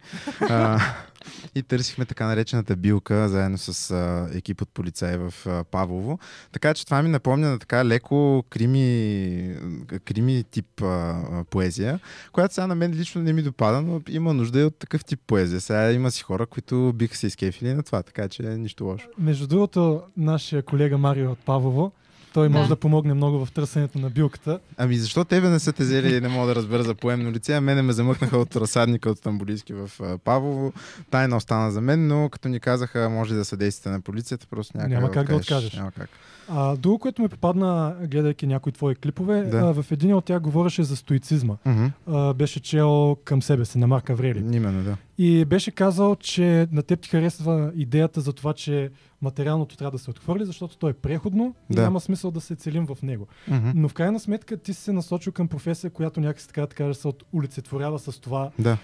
И 1.54 1.62
търсихме 1.62 2.04
така 2.04 2.26
наречената 2.26 2.76
билка, 2.76 3.28
заедно 3.28 3.58
с 3.58 3.90
а, 3.90 4.28
екип 4.34 4.62
от 4.62 4.68
полицаи 4.68 5.16
в 5.16 5.34
а, 5.46 5.64
Павлово. 5.64 6.18
Така 6.52 6.74
че 6.74 6.84
това 6.84 7.02
ми 7.02 7.08
напомня 7.08 7.50
на 7.50 7.58
така 7.58 7.84
леко 7.84 8.44
крими, 8.50 9.56
крими 10.04 10.44
тип 10.50 10.82
а, 10.82 10.86
а, 10.86 11.44
поезия, 11.50 12.00
която 12.32 12.54
сега 12.54 12.66
на 12.66 12.74
мен 12.74 12.92
лично 12.92 13.22
не 13.22 13.32
ми 13.32 13.42
допада, 13.42 13.82
но 13.82 14.00
има 14.08 14.34
нужда 14.34 14.60
и 14.60 14.64
от 14.64 14.78
такъв 14.78 15.04
тип 15.04 15.20
поезия. 15.26 15.60
Сега 15.60 15.92
има 15.92 16.10
си 16.10 16.22
хора, 16.22 16.46
които 16.46 16.92
биха 16.94 17.16
се 17.16 17.26
изкефили 17.26 17.74
на 17.74 17.82
това, 17.82 18.02
така 18.02 18.28
че 18.28 18.42
нищо 18.42 18.84
лошо. 18.84 19.08
Между 19.18 19.46
другото, 19.46 20.02
нашия 20.16 20.62
колега 20.62 20.98
Марио 20.98 21.30
от 21.30 21.38
Павлово, 21.38 21.92
той 22.38 22.48
може 22.48 22.68
Да. 22.68 22.74
да 22.74 22.80
помогне 22.80 23.14
много 23.14 23.46
в 23.46 23.52
търсенето 23.52 23.98
на 23.98 24.10
билката. 24.10 24.58
Ами 24.76 24.96
защо 24.96 25.24
тебе 25.24 25.48
не 25.48 25.58
са 25.58 25.72
те 25.72 25.82
взели 25.82 26.16
и 26.16 26.20
не 26.20 26.28
мога 26.28 26.46
да 26.46 26.54
разбера 26.54 26.82
за 26.82 26.94
поемно 26.94 27.32
лице, 27.32 27.54
а 27.54 27.60
мене 27.60 27.82
ме 27.82 27.92
замъкнаха 27.92 28.38
от 28.38 28.56
разсадника 28.56 29.10
от 29.10 29.22
Тамбулийски 29.22 29.72
в 29.72 29.90
Павлово. 30.24 30.72
Тайна 31.10 31.36
остана 31.36 31.70
за 31.70 31.80
мен, 31.80 32.06
но 32.06 32.28
като 32.28 32.48
ни 32.48 32.60
казаха, 32.60 33.08
може 33.08 33.34
да 33.34 33.44
съдействате 33.44 33.88
на 33.90 34.00
полицията, 34.00 34.46
просто 34.50 34.76
някак 34.76 34.92
Няма 34.92 35.10
как 35.10 35.28
да 35.28 35.36
откажеш. 35.36 35.72
Няма 35.72 35.90
как. 35.90 36.10
А, 36.50 36.76
друго, 36.76 36.98
което 36.98 37.22
ми 37.22 37.28
попадна, 37.28 37.96
гледайки 38.02 38.46
някои 38.46 38.72
твои 38.72 38.94
клипове, 38.94 39.42
Да. 39.42 39.56
а, 39.58 39.82
в 39.82 39.92
един 39.92 40.14
от 40.14 40.24
тях 40.24 40.40
говореше 40.40 40.82
за 40.82 40.96
стоицизма. 40.96 41.56
Мгм. 41.66 41.86
А, 42.06 42.34
беше 42.34 42.60
чел 42.60 43.16
към 43.24 43.42
себе 43.42 43.64
си, 43.64 43.78
на 43.78 43.86
Марк 43.86 44.10
Аврели. 44.10 44.56
Именно, 44.56 44.82
да. 44.84 44.96
И 45.18 45.44
беше 45.44 45.70
казал, 45.70 46.16
че 46.16 46.68
на 46.72 46.82
теб 46.82 47.00
ти 47.00 47.08
харесва 47.08 47.72
идеята 47.74 48.20
за 48.20 48.32
това, 48.32 48.52
че 48.52 48.90
материалното 49.22 49.76
трябва 49.76 49.90
да 49.90 49.98
се 49.98 50.10
отхвърли, 50.10 50.44
защото 50.44 50.78
то 50.78 50.88
е 50.88 50.92
преходно 50.92 51.54
и 51.70 51.74
Да. 51.74 51.82
няма 51.82 52.00
смисъл 52.00 52.30
да 52.30 52.40
се 52.40 52.56
целим 52.56 52.86
в 52.86 53.02
него. 53.02 53.26
Мгм. 53.48 53.70
Но 53.74 53.88
в 53.88 53.94
крайна 53.94 54.20
сметка 54.20 54.56
ти 54.56 54.74
си 54.74 54.82
се 54.82 54.92
насочил 54.92 55.32
към 55.32 55.48
професия, 55.48 55.90
която 55.90 56.20
някакси 56.20 56.46
така 56.46 56.60
да 56.60 56.66
кажа 56.68 56.94
се 56.94 57.08
улицетворява 57.32 57.98
с 57.98 58.20
това, 58.20 58.50
Да. 58.58 58.78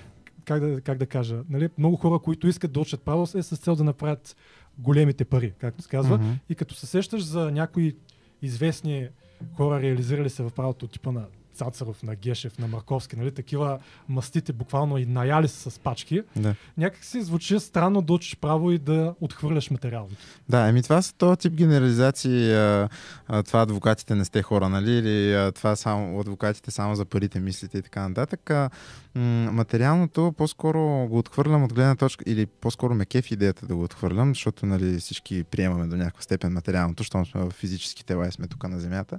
как 0.45 0.61
да, 0.61 0.81
как 0.81 0.99
да 0.99 1.07
кажа, 1.07 1.37
нали? 1.51 1.69
много 1.79 1.97
хора, 1.97 2.19
които 2.19 2.49
искат 2.49 2.73
да 2.73 2.81
учат 2.81 3.03
право, 3.03 3.23
е 3.35 3.43
с 3.43 3.57
цел 3.57 3.77
да 3.77 3.85
направят 3.85 4.37
големите 4.79 5.25
пари, 5.25 5.53
както 5.59 5.83
се 5.83 5.89
казва. 5.89 6.19
Мгм. 6.19 6.31
И 6.49 6.55
като 6.55 6.75
се 6.75 6.87
сещаш 6.87 7.25
за 7.25 7.51
някои 7.51 7.97
известни 8.43 9.09
хора, 9.57 9.83
реализирали 9.83 10.31
се 10.31 10.43
в 10.43 10.51
правото, 10.51 10.87
типа 10.87 11.13
на 11.13 11.27
Цацаров, 11.55 12.03
на 12.03 12.15
Гешев, 12.15 12.59
на 12.59 12.67
Марковски, 12.69 13.17
нали? 13.17 13.31
такива 13.35 13.79
мастите 14.09 14.53
буквално 14.53 14.99
и 14.99 15.07
наяли 15.07 15.49
са 15.49 15.71
с 15.71 15.79
пачки, 15.79 16.23
Да. 16.37 16.55
някак 16.79 17.05
си 17.05 17.23
звучи 17.23 17.61
странно 17.61 18.03
да 18.03 18.13
учиш 18.13 18.37
право 18.37 18.71
и 18.73 18.79
да 18.79 19.15
отхвърляш 19.21 19.71
материалното. 19.71 20.17
Да, 20.49 20.69
ами 20.69 20.83
това 20.83 21.03
са 21.03 21.15
този 21.15 21.37
тип 21.39 21.53
генерализации, 21.53 22.53
а, 22.55 22.89
а, 23.29 23.43
това 23.43 23.63
адвокатите 23.63 24.15
не 24.15 24.25
сте 24.25 24.43
хора, 24.43 24.69
нали, 24.69 24.91
или 24.93 25.35
а, 25.35 25.53
това 25.53 25.77
само, 25.77 26.21
адвокатите 26.21 26.71
само 26.71 26.95
за 26.97 27.05
парите 27.05 27.41
мислите 27.41 27.79
и 27.79 27.83
така 27.83 28.09
нататък. 28.09 28.51
А, 28.51 28.71
м- 29.15 29.53
материалното 29.53 30.35
по-скоро 30.37 31.07
го 31.09 31.19
отхвърлям 31.19 31.65
от 31.65 31.73
гледна 31.75 31.97
точка, 31.97 32.25
или 32.27 32.47
по-скоро 32.47 32.95
ме 32.95 33.07
кеф 33.07 33.31
идеята 33.31 33.67
да 33.67 33.77
го 33.77 33.83
отхвърлям, 33.83 34.29
защото 34.29 34.67
нали, 34.67 34.99
всички 34.99 35.45
приемаме 35.45 35.87
до 35.87 35.97
някаква 35.97 36.23
степен 36.23 36.53
материалното, 36.53 37.03
защото 37.03 37.31
сме 37.31 37.41
в 37.41 37.51
физически 37.51 38.05
тела 38.05 38.29
и 38.29 38.33
сме 38.33 38.47
тук 38.47 38.69
на 38.69 38.81
Земята. 38.81 39.19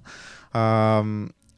А, 0.53 1.03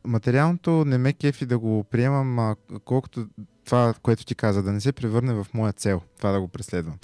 материалното 0.07 0.85
не 0.85 0.97
ме 0.97 1.13
кефи 1.13 1.45
да 1.45 1.59
го 1.59 1.83
приемам, 1.83 2.39
а, 2.39 2.55
колкото 2.85 3.27
това, 3.65 3.93
което 4.01 4.25
ти 4.25 4.35
каза, 4.35 4.63
да 4.63 4.71
не 4.71 4.81
се 4.81 4.91
превърне 4.91 5.33
в 5.33 5.47
моя 5.53 5.73
цел, 5.73 6.01
това 6.17 6.31
да 6.31 6.41
го 6.41 6.47
преследвам. 6.47 6.95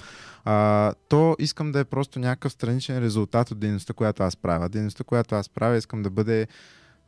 А, 0.44 0.92
то 1.08 1.36
искам 1.38 1.72
да 1.72 1.80
е 1.80 1.84
просто 1.84 2.18
някакъв 2.18 2.52
страничен 2.52 2.98
резултат 2.98 3.50
от 3.50 3.58
дейността, 3.58 3.92
която 3.92 4.22
аз 4.22 4.36
правя. 4.36 4.68
Дейността, 4.68 5.04
която 5.04 5.34
аз 5.34 5.48
правя, 5.48 5.76
искам 5.76 6.02
да 6.02 6.10
бъде 6.10 6.46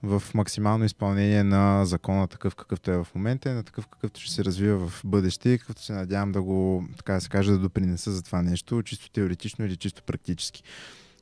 в 0.03 0.23
максимално 0.35 0.85
изпълнение 0.85 1.45
на 1.45 1.85
закона 1.85 2.29
такъв 2.29 2.55
какъвто 2.55 2.91
е 2.91 2.97
в 2.97 3.07
момента 3.15 3.55
на 3.55 3.63
такъв 3.63 3.87
какъвто 3.87 4.21
ще 4.21 4.35
се 4.35 4.45
развива 4.45 4.89
в 4.89 5.03
бъдеще 5.05 5.51
и 5.51 5.59
какъвто 5.59 5.83
се 5.83 5.93
надявам 5.93 6.33
да 6.33 6.43
го, 6.43 6.85
така 6.97 7.13
да 7.13 7.21
се 7.21 7.29
каже, 7.29 7.51
да 7.51 7.59
допринеса 7.59 8.11
за 8.11 8.23
това 8.23 8.43
нещо, 8.43 8.83
чисто 8.83 9.11
теоретично 9.11 9.65
или 9.65 9.77
чисто 9.77 10.03
практически. 10.03 10.63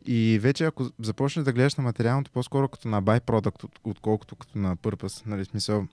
И 0.07 0.38
вече 0.42 0.64
ако 0.64 0.86
започнеш 0.98 1.44
да 1.44 1.52
гледаш 1.52 1.74
на 1.74 1.84
материалното 1.84 2.30
по-скоро 2.30 2.68
като 2.68 2.88
на 2.88 3.02
от- 3.36 3.78
отколкото 3.84 4.36
като 4.36 4.59
на 4.59 4.76
purpose, 4.76 5.26
нали, 5.26 5.44
смисъл 5.44 5.86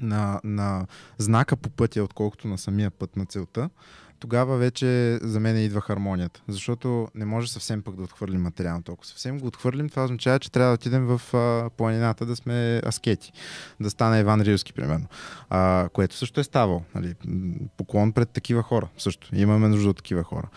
на, 0.00 0.40
на 0.44 0.86
знака 1.18 1.56
по 1.56 1.70
пътя, 1.70 2.04
отколкото 2.04 2.48
на 2.48 2.58
самия 2.58 2.90
път 2.90 3.16
на 3.16 3.26
целта, 3.26 3.70
тогава 4.18 4.56
вече 4.56 5.18
за 5.22 5.40
мен 5.40 5.64
идва 5.64 5.80
хармонията. 5.80 6.42
Защото 6.48 7.08
не 7.14 7.24
може 7.24 7.52
съвсем 7.52 7.82
пък 7.82 7.96
да 7.96 8.02
отхвърлим 8.02 8.42
материалното. 8.42 8.92
Ако 8.92 9.06
съвсем 9.06 9.40
го 9.40 9.46
отхвърлим, 9.46 9.88
това 9.88 10.04
означава, 10.04 10.38
че 10.38 10.52
трябва 10.52 10.70
да 10.70 10.74
отидем 10.74 11.06
в 11.06 11.34
а, 11.34 11.70
планината 11.70 12.26
да 12.26 12.36
сме 12.36 12.82
аскети. 12.86 13.32
Да 13.80 13.90
стане 13.90 14.20
Иван 14.20 14.40
Рилски, 14.40 14.72
примерно. 14.72 15.06
А, 15.50 15.88
което 15.92 16.14
също 16.14 16.40
е 16.40 16.44
ставало. 16.44 16.82
Нали? 16.94 17.14
Поклон 17.76 18.12
пред 18.12 18.28
такива 18.30 18.62
хора. 18.62 18.88
Също. 18.98 19.28
Имаме 19.32 19.68
нужда 19.68 19.90
от 19.90 19.96
такива 19.96 20.22
хора. 20.22 20.48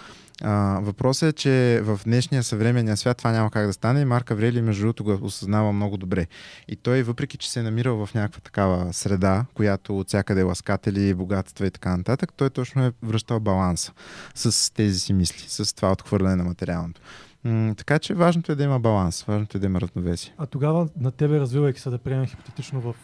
А, 0.43 0.79
въпросът 0.81 1.29
е, 1.29 1.33
че 1.33 1.81
в 1.83 1.99
днешния 2.05 2.43
съвременния 2.43 2.97
свят 2.97 3.17
това 3.17 3.31
няма 3.31 3.51
как 3.51 3.67
да 3.67 3.73
стане 3.73 4.01
и 4.01 4.05
Марк 4.05 4.31
Аврели, 4.31 4.61
между 4.61 4.81
другото, 4.81 5.03
го 5.03 5.25
осъзнава 5.25 5.73
много 5.73 5.97
добре. 5.97 6.27
И 6.67 6.75
той, 6.75 7.03
въпреки 7.03 7.37
че 7.37 7.51
се 7.51 7.59
е 7.59 7.63
намирал 7.63 8.05
в 8.05 8.13
някаква 8.13 8.41
такава 8.41 8.93
среда, 8.93 9.45
която 9.53 9.99
от 9.99 10.07
всякъде 10.07 10.41
е 10.41 10.43
ласкатели, 10.43 11.13
богатства 11.13 11.67
и 11.67 11.71
така 11.71 11.97
нататък, 11.97 12.33
той 12.37 12.49
точно 12.49 12.85
е 12.85 12.91
връщал 13.03 13.39
баланса 13.39 13.91
с 14.35 14.73
тези 14.73 14.99
си 14.99 15.13
мисли, 15.13 15.45
с 15.47 15.75
това 15.75 15.91
отхвърляне 15.91 16.35
на 16.35 16.43
материалното. 16.43 17.01
М- 17.43 17.75
така 17.77 17.99
че 17.99 18.13
важното 18.13 18.51
е 18.51 18.55
да 18.55 18.63
има 18.63 18.79
баланс, 18.79 19.23
важното 19.23 19.57
е 19.57 19.59
да 19.59 19.65
има 19.65 19.81
равновесие. 19.81 20.33
А 20.37 20.45
тогава 20.45 20.87
на 20.99 21.11
тебе, 21.11 21.39
развивайки 21.39 21.81
се 21.81 21.89
да 21.89 21.97
приемем 21.97 22.25
хипотетично 22.25 22.81
в 22.81 22.95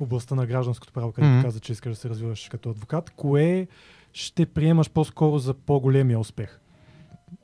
областта 0.00 0.34
на 0.34 0.46
гражданското 0.46 0.92
право, 0.92 1.12
където 1.12 1.32
Мгм. 1.32 1.42
каза, 1.42 1.60
че 1.60 1.72
искаш 1.72 1.92
да 1.92 1.96
се 1.96 2.08
развиваш 2.08 2.48
като 2.50 2.70
адвокат, 2.70 3.10
кое 3.10 3.66
ще 4.12 4.46
приемаш 4.46 4.90
по-скоро 4.90 5.38
за 5.38 5.54
по-големия 5.54 6.18
успех? 6.18 6.58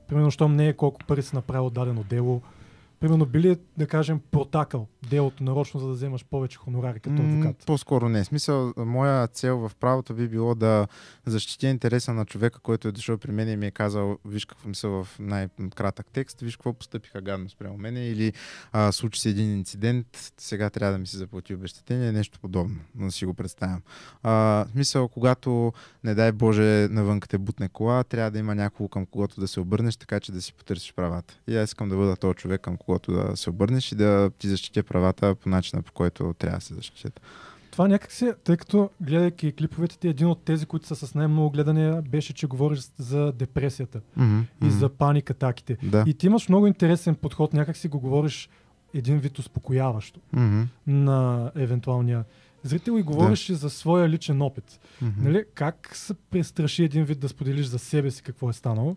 Примерно, 0.08 0.30
щом 0.30 0.56
не 0.56 0.68
е 0.68 0.72
колко 0.72 1.00
пари 1.06 1.22
си 1.22 1.36
направил 1.36 1.70
дадено 1.70 2.02
дело, 2.02 2.42
примерно 3.00 3.26
били, 3.26 3.56
да 3.76 3.86
кажем, 3.86 4.20
протакал 4.30 4.86
делото 5.10 5.44
нарочно, 5.44 5.80
за 5.80 5.86
да 5.86 5.92
вземаш 5.92 6.24
повече 6.24 6.58
хонорари 6.58 7.00
като 7.00 7.22
М, 7.22 7.28
адвокат. 7.28 7.66
По-скоро 7.66 8.08
не. 8.08 8.24
Смисъл, 8.24 8.72
моя 8.76 9.26
цел 9.26 9.58
в 9.58 9.72
правото 9.80 10.14
би 10.14 10.28
било 10.28 10.54
да 10.54 10.86
защитя 11.26 11.66
интереса 11.66 12.14
на 12.14 12.24
човека, 12.24 12.60
който 12.60 12.88
е 12.88 12.92
дошъл 12.92 13.18
при 13.18 13.32
мен 13.32 13.48
и 13.48 13.56
ми 13.56 13.66
е 13.66 13.70
казал, 13.70 14.18
виж 14.24 14.44
какво 14.44 14.68
мисля 14.68 14.88
в 14.88 15.08
най-кратък 15.18 16.06
текст, 16.12 16.40
виж 16.40 16.56
какво 16.56 16.72
постъпиха 16.72 17.20
гадно 17.20 17.48
спрямо 17.48 17.78
мене 17.78 18.06
или 18.06 18.32
а, 18.72 18.92
случи 18.92 19.20
се 19.20 19.28
един 19.28 19.52
инцидент, 19.52 20.32
сега 20.38 20.70
трябва 20.70 20.92
да 20.92 20.98
ми 20.98 21.06
се 21.06 21.16
заплати 21.16 21.54
обещатение, 21.54 22.12
нещо 22.12 22.38
подобно, 22.40 22.76
да 22.94 23.12
си 23.12 23.26
го 23.26 23.34
представям. 23.34 23.82
А, 24.22 24.66
смисъл, 24.72 25.08
когато, 25.08 25.72
не 26.04 26.14
дай 26.14 26.32
Боже, 26.32 26.88
навън 26.90 27.20
те 27.20 27.38
бутне 27.38 27.68
кола, 27.68 28.04
трябва 28.04 28.30
да 28.30 28.38
има 28.38 28.54
някого 28.54 28.88
към 28.88 29.06
когото 29.06 29.40
да 29.40 29.48
се 29.48 29.60
обърнеш, 29.60 29.96
така 29.96 30.20
че 30.20 30.32
да 30.32 30.42
си 30.42 30.52
потърсиш 30.52 30.94
правата. 30.94 31.38
И 31.48 31.56
аз 31.56 31.70
искам 31.70 31.88
да 31.88 31.96
бъда 31.96 32.16
този 32.16 32.34
човек, 32.34 32.60
към 32.60 32.76
когото 32.76 32.87
да 33.08 33.36
се 33.36 33.50
обърнеш 33.50 33.92
и 33.92 33.94
да 33.94 34.30
ти 34.38 34.48
защитя 34.48 34.82
правата 34.82 35.34
по 35.34 35.48
начина, 35.48 35.82
по 35.82 35.92
който 35.92 36.34
трябва 36.38 36.58
да 36.58 36.64
се 36.64 36.74
защитят. 36.74 37.20
Това 37.70 37.88
някак 37.88 38.12
си, 38.12 38.32
тъй 38.44 38.56
като 38.56 38.90
гледайки 39.00 39.52
клиповете 39.52 39.98
ти, 39.98 40.08
един 40.08 40.26
от 40.26 40.42
тези, 40.44 40.66
които 40.66 40.86
са 40.86 40.96
с 40.96 41.14
най-много 41.14 41.50
гледане, 41.50 42.02
беше, 42.02 42.32
че 42.32 42.46
говориш 42.46 42.80
за 42.98 43.32
депресията 43.32 44.00
Мгм, 44.16 44.40
и 44.64 44.70
за 44.70 44.88
паник 44.88 45.30
атаките. 45.30 45.76
Да. 45.82 46.04
И 46.06 46.14
ти 46.14 46.26
имаш 46.26 46.48
много 46.48 46.66
интересен 46.66 47.14
подход, 47.14 47.52
някак 47.52 47.76
си 47.76 47.88
го 47.88 48.00
говориш 48.00 48.48
един 48.94 49.18
вид 49.18 49.38
успокояващо 49.38 50.20
Мгм. 50.32 50.62
на 50.86 51.50
евентуалния 51.56 52.24
зрител 52.62 52.98
и 52.98 53.02
говориш 53.02 53.48
и 53.48 53.54
за 53.54 53.70
своя 53.70 54.08
личен 54.08 54.42
опит. 54.42 54.80
Мгм. 55.02 55.22
Нали, 55.24 55.44
как 55.54 55.90
се 55.96 56.14
престраши 56.14 56.84
един 56.84 57.04
вид 57.04 57.20
да 57.20 57.28
споделиш 57.28 57.66
за 57.66 57.78
себе 57.78 58.10
си 58.10 58.22
какво 58.22 58.50
е 58.50 58.52
станало. 58.52 58.96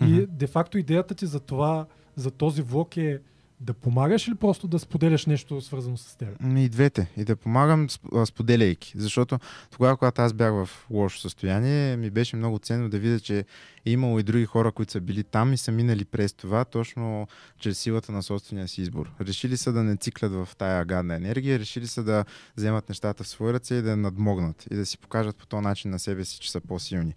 И 0.00 0.04
Мгм. 0.04 0.24
де-факто 0.28 0.78
идеята 0.78 1.14
ти 1.14 1.26
за 1.26 1.40
това, 1.40 1.86
за 2.20 2.30
този 2.30 2.62
влог 2.62 2.96
е 2.96 3.20
да 3.60 3.74
помагаш 3.74 4.28
или 4.28 4.34
просто 4.34 4.68
да 4.68 4.78
споделяш 4.78 5.26
нещо 5.26 5.60
свързано 5.60 5.96
с 5.96 6.16
теб? 6.16 6.28
Ами 6.42 6.64
И 6.64 6.68
двете. 6.68 7.10
И 7.16 7.24
да 7.24 7.36
помагам, 7.36 7.86
споделяйки. 8.24 8.92
Защото 8.96 9.38
тогава, 9.70 9.96
когато 9.96 10.22
аз 10.22 10.32
бях 10.32 10.52
в 10.52 10.86
лошо 10.90 11.20
състояние, 11.20 11.96
ми 11.96 12.10
беше 12.10 12.36
много 12.36 12.58
ценно 12.58 12.88
да 12.88 12.98
видя, 12.98 13.20
че 13.20 13.38
е 13.86 13.90
имало 13.90 14.18
и 14.18 14.22
други 14.22 14.44
хора, 14.44 14.72
които 14.72 14.92
са 14.92 15.00
били 15.00 15.24
там 15.24 15.52
и 15.52 15.56
са 15.56 15.72
минали 15.72 16.04
през 16.04 16.32
това, 16.32 16.64
точно 16.64 17.28
чрез 17.58 17.78
силата 17.78 18.12
на 18.12 18.22
собствения 18.22 18.68
си 18.68 18.82
избор. 18.82 19.10
Решили 19.20 19.56
са 19.56 19.72
да 19.72 19.82
не 19.82 19.96
циклят 19.96 20.32
в 20.32 20.48
тая 20.58 20.84
гадна 20.84 21.14
енергия, 21.14 21.58
решили 21.58 21.86
са 21.86 22.02
да 22.02 22.24
вземат 22.56 22.88
нещата 22.88 23.24
в 23.24 23.28
свои 23.28 23.52
ръце 23.52 23.74
и 23.74 23.82
да 23.82 23.96
надмогнат 23.96 24.66
и 24.70 24.76
да 24.76 24.86
си 24.86 24.98
покажат 24.98 25.36
по 25.36 25.46
този 25.46 25.62
начин 25.62 25.90
на 25.90 25.98
себе 25.98 26.24
си, 26.24 26.40
че 26.40 26.50
са 26.50 26.60
по-силни. 26.60 27.14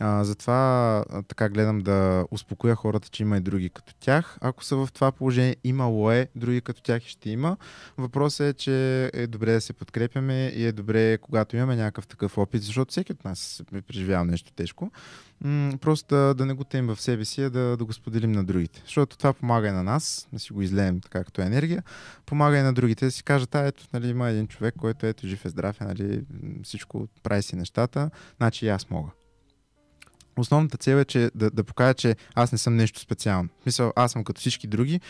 А, 0.00 0.24
затова 0.24 0.54
а, 1.10 1.22
така 1.22 1.48
гледам 1.48 1.80
да 1.80 2.26
успокоя 2.30 2.74
хората, 2.74 3.08
че 3.08 3.22
има 3.22 3.36
и 3.36 3.40
други 3.40 3.70
като 3.70 3.94
тях. 3.94 4.38
Ако 4.40 4.64
са 4.64 4.76
в 4.76 4.88
това 4.92 5.12
положение, 5.12 5.56
имало 5.64 6.10
е 6.10 6.28
други 6.36 6.60
като 6.60 6.82
тях 6.82 7.06
и 7.06 7.08
ще 7.08 7.30
има. 7.30 7.56
Въпросът 7.98 8.46
е, 8.46 8.52
че 8.52 9.10
е 9.14 9.26
добре 9.26 9.52
да 9.52 9.60
се 9.60 9.72
подкрепяме 9.72 10.46
и 10.46 10.66
е 10.66 10.72
добре, 10.72 11.18
когато 11.18 11.56
имаме 11.56 11.76
някакъв 11.76 12.06
такъв 12.06 12.38
опит, 12.38 12.62
защото 12.62 12.90
всеки 12.90 13.12
от 13.12 13.24
нас 13.24 13.62
е 13.74 13.82
преживял 13.82 14.24
нещо 14.24 14.52
тежко. 14.52 14.90
М- 15.40 15.72
просто 15.80 16.14
да, 16.14 16.34
да 16.34 16.46
не 16.46 16.54
го 16.54 16.64
теем 16.64 16.86
в 16.86 17.00
себе 17.00 17.24
си, 17.24 17.42
а 17.42 17.50
да, 17.50 17.76
да 17.76 17.84
го 17.84 17.92
споделим 17.92 18.32
на 18.32 18.44
другите. 18.44 18.82
Защото 18.84 19.18
това 19.18 19.32
помага 19.32 19.68
и 19.68 19.72
на 19.72 19.82
нас, 19.82 20.28
да 20.32 20.38
си 20.38 20.52
го 20.52 20.62
излеем 20.62 21.00
така 21.00 21.24
като 21.24 21.42
енергия, 21.42 21.82
помага 22.26 22.58
и 22.58 22.62
на 22.62 22.72
другите 22.72 23.04
да 23.04 23.10
си 23.10 23.22
кажат, 23.22 23.54
а 23.54 23.66
ето, 23.66 23.84
нали, 23.92 24.08
има 24.08 24.28
един 24.30 24.46
човек, 24.46 24.74
който 24.78 25.06
ето 25.06 25.26
жив 25.26 25.44
е 25.44 25.48
здрав, 25.48 25.80
е, 25.80 25.84
нали, 25.84 26.24
всичко 26.62 27.08
прави 27.22 27.42
си 27.42 27.56
нещата, 27.56 28.10
значи 28.36 28.66
и 28.66 28.68
аз 28.68 28.90
мога. 28.90 29.10
Основната 30.36 30.78
цел 30.78 30.96
е 30.96 31.04
че, 31.04 31.30
да, 31.34 31.50
да 31.50 31.64
покажа, 31.64 31.94
че 31.94 32.16
аз 32.34 32.52
не 32.52 32.58
съм 32.58 32.76
нещо 32.76 33.00
специално. 33.00 33.48
Смисъл, 33.62 33.92
аз 33.96 34.12
съм 34.12 34.24
като 34.24 34.40
всички 34.40 34.66
други 34.66 35.00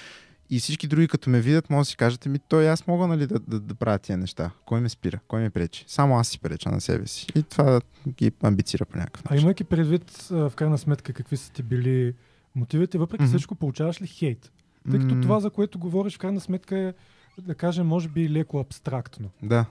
и 0.51 0.61
всички 0.61 0.87
други, 0.87 1.09
като 1.09 1.31
ме 1.31 1.41
видят, 1.41 1.71
може 1.71 1.81
да 1.81 1.91
си 1.91 1.97
кажат, 1.97 2.27
ми 2.27 2.39
той 2.39 2.69
аз 2.69 2.87
мога 2.87 3.07
нали, 3.07 3.27
да, 3.27 3.39
да, 3.39 3.61
да 3.61 3.75
правя 3.75 3.99
тия 3.99 4.19
неща. 4.19 4.51
Кой 4.67 4.81
ме 4.81 4.89
спира? 4.89 5.19
Кой 5.29 5.41
ме 5.43 5.51
пречи? 5.51 5.85
Само 5.89 6.19
аз 6.19 6.29
си 6.29 6.39
преча 6.39 6.71
на 6.71 6.81
себе 6.81 7.07
си. 7.07 7.27
И 7.35 7.43
това 7.43 7.81
ги 8.09 8.33
амбицира 8.43 8.85
по 8.85 8.99
някакъв 8.99 9.23
А 9.31 9.37
имайки 9.37 9.65
предвид, 9.65 10.13
в 10.31 10.53
крайна 10.57 10.79
сметка, 10.79 11.13
какви 11.13 11.37
са 11.37 11.53
ти 11.53 11.63
били 11.63 12.15
мотивите, 12.55 12.99
въпреки 12.99 13.25
Мгм. 13.25 13.31
всичко, 13.31 13.55
получаваш 13.55 14.03
ли 14.03 14.07
хейт? 14.07 14.53
Тъй 14.91 15.01
като 15.01 15.15
М. 15.15 15.21
това, 15.21 15.41
за 15.41 15.51
което 15.51 15.79
говориш, 15.79 16.15
в 16.15 16.19
крайна 16.19 16.41
сметка 16.41 16.79
е, 16.79 16.95
да 17.43 17.55
кажем, 17.55 17.87
може 17.87 18.09
би 18.09 18.31
леко 18.31 18.59
абстрактно. 18.61 19.31
Да. 19.43 19.67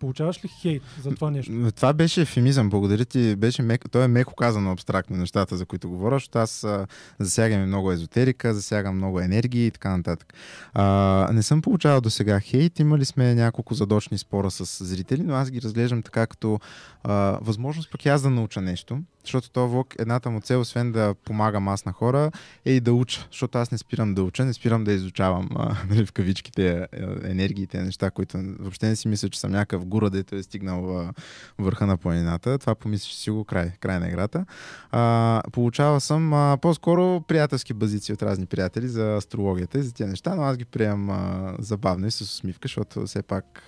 Получаваш 0.00 0.44
ли 0.44 0.48
хейт 0.48 0.82
за 1.02 1.14
това 1.14 1.30
нещо? 1.30 1.72
Това 1.76 1.92
беше 1.92 2.20
ефемизъм, 2.20 2.70
благодаря 2.70 3.04
ти. 3.04 3.36
Беше 3.36 3.62
мек... 3.62 3.90
Той 3.90 4.04
е 4.04 4.08
меко 4.08 4.34
казано 4.34 4.72
абстрактно 4.72 5.16
нещата, 5.16 5.56
за 5.56 5.66
които 5.66 5.88
говоря, 5.88 6.14
защото 6.14 6.38
аз 6.38 6.64
а, 6.64 6.86
засягам 7.18 7.66
много 7.66 7.92
езотерика, 7.92 8.54
засягам 8.54 8.96
много 8.96 9.20
енергии 9.20 9.66
и 9.66 9.70
така 9.70 9.96
нататък. 9.96 10.34
А, 10.74 11.28
не 11.32 11.42
съм 11.42 11.62
получавал 11.62 12.00
до 12.00 12.10
сега 12.10 12.40
хейт, 12.40 12.78
имали 12.78 13.04
сме 13.04 13.34
няколко 13.34 13.74
задочни 13.74 14.18
спора 14.18 14.50
с 14.50 14.84
зрители, 14.84 15.22
но 15.22 15.34
аз 15.34 15.50
ги 15.50 15.62
разглеждам 15.62 16.02
така 16.02 16.26
като 16.26 16.60
а, 17.02 17.38
възможност 17.42 17.90
пък 17.90 18.06
аз 18.06 18.22
да 18.22 18.30
науча 18.30 18.60
нещо, 18.60 18.98
защото 19.24 19.50
този 19.50 19.70
влог, 19.70 19.94
едната 19.98 20.30
му 20.30 20.40
цел, 20.40 20.60
освен 20.60 20.92
да 20.92 21.14
помагам 21.24 21.68
аз 21.68 21.84
на 21.84 21.92
хора, 21.92 22.30
е 22.64 22.72
и 22.72 22.80
да 22.80 22.92
уча, 22.92 23.26
защото 23.30 23.58
аз 23.58 23.70
не 23.70 23.78
спирам 23.78 24.14
да 24.14 24.22
уча, 24.22 24.44
не 24.44 24.52
спирам 24.52 24.84
да 24.84 24.92
изучавам 24.92 25.48
а, 25.54 25.76
нали, 25.90 26.06
в 26.06 26.12
кавичките 26.12 26.86
енергиите, 27.24 27.82
неща, 27.82 28.10
които 28.10 28.38
въобще 28.58 28.88
не 28.88 28.96
си 28.96 29.08
мисля, 29.08 29.28
че 29.28 29.40
съм 29.40 29.50
някакъв 29.52 29.86
гура, 29.86 30.10
дето 30.10 30.36
е 30.36 30.42
стигнал 30.42 30.98
а, 30.98 31.12
върха 31.58 31.86
на 31.86 31.96
планината. 31.96 32.58
Това 32.58 32.74
помислиш 32.74 33.14
си 33.14 33.30
го 33.30 33.44
край, 33.44 33.72
край 33.80 33.98
на 33.98 34.08
играта. 34.08 34.44
А, 34.90 35.42
получава 35.52 36.00
съм 36.00 36.32
а, 36.32 36.56
по-скоро 36.62 37.20
приятелски 37.20 37.74
базици 37.74 38.12
от 38.12 38.22
разни 38.22 38.46
приятели 38.46 38.88
за 38.88 39.16
астрологията 39.16 39.78
и 39.78 39.82
за 39.82 39.94
тези 39.94 40.10
неща, 40.10 40.34
но 40.34 40.42
аз 40.42 40.56
ги 40.56 40.64
приемам 40.64 41.10
а, 41.10 41.54
забавно 41.58 42.06
и 42.06 42.10
с 42.10 42.20
усмивка, 42.20 42.68
защото 42.68 43.06
все 43.06 43.22
пак 43.22 43.62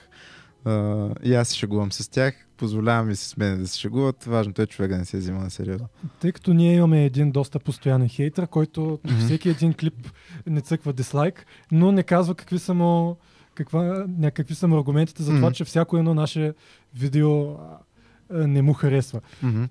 а, 0.64 1.08
и 1.22 1.34
аз 1.34 1.48
се 1.48 1.56
шегувам 1.56 1.92
с 1.92 2.08
тях, 2.08 2.34
позволявам 2.56 3.10
и 3.10 3.16
с 3.16 3.36
мен 3.36 3.58
да 3.58 3.68
се 3.68 3.78
шегуват. 3.78 4.24
Важното 4.24 4.62
е 4.62 4.66
човек 4.66 4.90
да 4.90 4.98
не 4.98 5.04
се 5.04 5.16
взима 5.16 5.40
на 5.40 5.50
сериозно. 5.50 5.88
Тъй 6.20 6.32
като 6.32 6.52
ние 6.52 6.74
имаме 6.74 7.04
един 7.04 7.30
доста 7.30 7.58
постоянен 7.58 8.08
хейтър, 8.08 8.46
който 8.46 8.98
Мгм. 9.04 9.18
всеки 9.18 9.48
един 9.48 9.74
клип 9.74 10.10
не 10.46 10.60
цъква 10.60 10.92
дислайк, 10.92 11.46
но 11.72 11.92
не 11.92 12.02
казва 12.02 12.34
какви 12.34 12.58
са 12.58 12.74
му, 12.74 13.16
каква, 13.54 14.04
някакви 14.08 14.54
са 14.54 14.68
му 14.68 14.76
аргументите 14.76 15.22
за 15.22 15.30
това, 15.30 15.40
Мгм. 15.40 15.52
че 15.52 15.64
всяко 15.64 15.98
едно 15.98 16.14
наше 16.14 16.54
видео 16.94 17.50
а, 17.50 17.56
не 18.30 18.62
му 18.62 18.72
харесва. 18.72 19.20
М, 19.42 19.68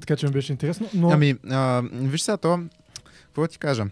Така 0.00 0.16
че 0.16 0.26
ми 0.26 0.32
беше 0.32 0.52
интересно. 0.52 0.88
Но... 0.94 1.10
Ами, 1.10 1.34
а, 1.50 1.82
виж 1.92 2.20
сега 2.20 2.36
то, 2.36 2.60
какво 3.24 3.46
ти 3.46 3.58
кажа? 3.58 3.84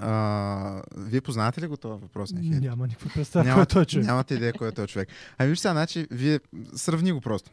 А, 0.00 0.82
вие 0.96 1.20
познавате 1.20 1.60
ли 1.60 1.66
го 1.66 1.76
това 1.76 1.96
въпрос? 1.96 2.32
Няма 2.32 2.86
никаква 2.86 3.10
представа 3.14 3.52
кой 3.54 3.62
е 3.62 3.66
този 3.66 3.86
човек. 3.86 4.06
Нямате 4.06 4.34
идея 4.34 4.52
кой 4.52 4.68
е 4.68 4.72
този 4.72 4.88
човек. 4.88 5.08
Ами 5.38 5.50
виж 5.50 5.58
сега, 5.58 5.72
значи, 5.72 6.06
вие 6.10 6.40
сравни 6.74 7.12
го 7.12 7.20
просто. 7.20 7.50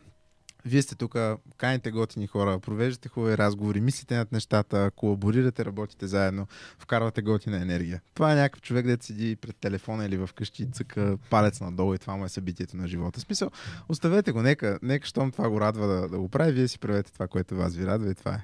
Вие 0.66 0.82
сте 0.82 0.96
тук, 0.96 1.16
каните 1.58 1.91
готини 1.91 2.28
хора, 2.28 2.60
провеждате 2.60 3.10
хубави 3.10 3.38
разговори, 3.38 3.82
мислите 3.82 4.18
над 4.18 4.32
нещата, 4.32 4.91
колаборирате, 4.96 5.66
работите 5.66 6.08
заедно, 6.08 6.48
вкарвате 6.80 7.22
готина 7.22 7.62
енергия. 7.62 8.02
Това 8.14 8.32
е 8.32 8.36
някакъв 8.36 8.62
човек, 8.62 8.86
дето 8.86 9.06
седи 9.06 9.36
пред 9.36 9.56
телефона 9.56 10.06
или 10.06 10.28
вкъщи 10.28 10.64
и 10.64 10.66
цъка 10.66 11.18
палец 11.30 11.62
надолу 11.62 11.94
и 11.94 11.98
това 11.98 12.16
му 12.16 12.26
е 12.26 12.30
събитието 12.30 12.78
на 12.78 12.88
живота. 12.88 13.20
Смисъл, 13.20 13.52
оставете 13.89 14.32
го, 14.32 14.41
нека, 14.41 14.80
нека 14.82 15.08
щом 15.08 15.32
това 15.32 15.50
го 15.50 15.62
радва 15.62 15.88
да, 15.88 16.10
да 16.10 16.20
го 16.20 16.30
прави, 16.30 16.52
вие 16.52 16.68
си 16.68 16.80
правете 16.80 17.14
това, 17.14 17.28
което 17.28 17.56
вас 17.56 17.76
ви 17.76 17.86
радва 17.86 18.12
и 18.12 18.16
това 18.16 18.32
е. 18.32 18.44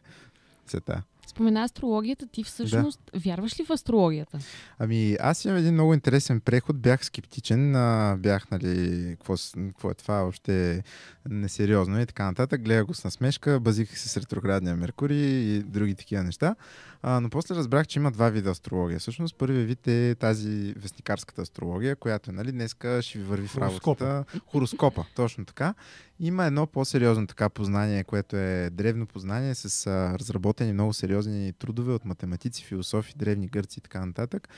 Сета. 0.67 1.03
Спомена 1.29 1.63
астрологията. 1.63 2.27
Ти 2.27 2.43
всъщност 2.43 2.99
да. 3.13 3.19
вярваш 3.19 3.59
ли 3.59 3.65
в 3.65 3.69
астрологията? 3.69 4.39
Ами, 4.79 5.17
аз 5.19 5.45
имам 5.45 5.57
един 5.57 5.73
много 5.73 5.93
интересен 5.93 6.41
преход. 6.41 6.81
Бях 6.81 7.05
скептичен. 7.05 7.75
А, 7.75 8.17
бях, 8.19 8.51
нали, 8.51 9.05
какво, 9.09 9.35
какво 9.67 9.91
е 9.91 9.93
това, 9.93 10.21
още 10.21 10.83
несериозно 11.29 12.01
и 12.01 12.05
така 12.05 12.25
нататък. 12.25 12.61
Гледах 12.61 12.85
го 12.85 12.93
с 12.93 13.03
насмешка, 13.03 13.59
базиках 13.59 13.99
се 13.99 14.09
с 14.09 14.17
ретроградния 14.17 14.75
Меркурий 14.75 15.55
и 15.55 15.63
други 15.63 15.95
такива 15.95 16.23
неща. 16.23 16.55
А, 17.01 17.19
но 17.19 17.29
после 17.29 17.55
разбрах, 17.55 17.87
че 17.87 17.99
има 17.99 18.11
два 18.11 18.29
вида 18.29 18.49
астрология. 18.49 18.99
Всъщност, 18.99 19.35
първият 19.35 19.67
вид 19.67 19.87
е 19.87 20.15
тази 20.19 20.73
вестникарската 20.77 21.41
астрология, 21.41 21.95
която 21.95 22.29
е, 22.29 22.33
нали, 22.33 22.51
днеска 22.51 23.01
ще 23.01 23.17
ви 23.17 23.23
върви 23.23 23.47
в 23.47 23.57
работата. 23.57 24.25
Хороскопа, 24.51 25.05
точно 25.15 25.45
така. 25.45 25.73
Има 26.19 26.45
едно 26.45 26.67
по-сериозно 26.67 27.27
така 27.27 27.49
познание, 27.49 28.03
което 28.03 28.35
е 28.35 28.69
древно 28.69 29.07
познание 29.07 29.55
с 29.55 29.87
а, 29.87 30.19
разработени 30.19 30.73
много 30.73 30.93
сериозни 30.93 31.53
трудове 31.53 31.93
от 31.93 32.05
математици, 32.05 32.63
философи, 32.63 33.13
древни 33.17 33.47
гърци 33.47 33.79
и 33.79 33.81
така 33.81 34.05
нататък, 34.05 34.49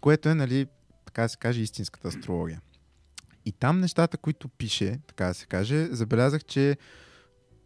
което 0.00 0.28
е, 0.28 0.34
нали, 0.34 0.66
така 1.06 1.22
да 1.22 1.28
се 1.28 1.36
каже, 1.36 1.60
истинската 1.60 2.08
астрология. 2.08 2.60
И 3.44 3.52
там 3.52 3.80
нещата, 3.80 4.16
които 4.16 4.48
пише, 4.48 5.00
така 5.06 5.26
да 5.26 5.34
се 5.34 5.46
каже, 5.46 5.86
забелязах, 5.90 6.44
че 6.44 6.76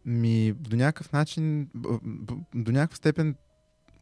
ми 0.05 0.53
до 0.53 0.75
някакъв 0.75 1.11
начин, 1.11 1.69
до 2.55 2.71
някаква 2.71 2.95
степен 2.95 3.35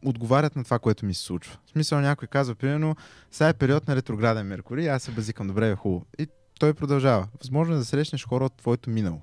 отговарят 0.04 0.56
на 0.56 0.64
това, 0.64 0.78
което 0.78 1.06
ми 1.06 1.14
се 1.14 1.22
случва. 1.22 1.58
В 1.66 1.70
смисъл 1.70 2.00
някой 2.00 2.28
казва, 2.28 2.54
примерно, 2.54 2.96
сега 3.30 3.48
е 3.48 3.54
период 3.54 3.88
на 3.88 3.96
ретрограден 3.96 4.46
Меркурий, 4.46 4.90
аз 4.90 5.02
се 5.02 5.10
базикам, 5.10 5.46
добре, 5.46 5.70
е 5.70 5.74
хубаво. 5.74 6.06
И 6.18 6.26
той 6.60 6.74
продължава. 6.74 7.28
Възможно 7.40 7.74
е 7.74 7.78
да 7.78 7.84
срещнеш 7.84 8.26
хора 8.26 8.44
от 8.44 8.56
твоето 8.56 8.90
минало. 8.90 9.22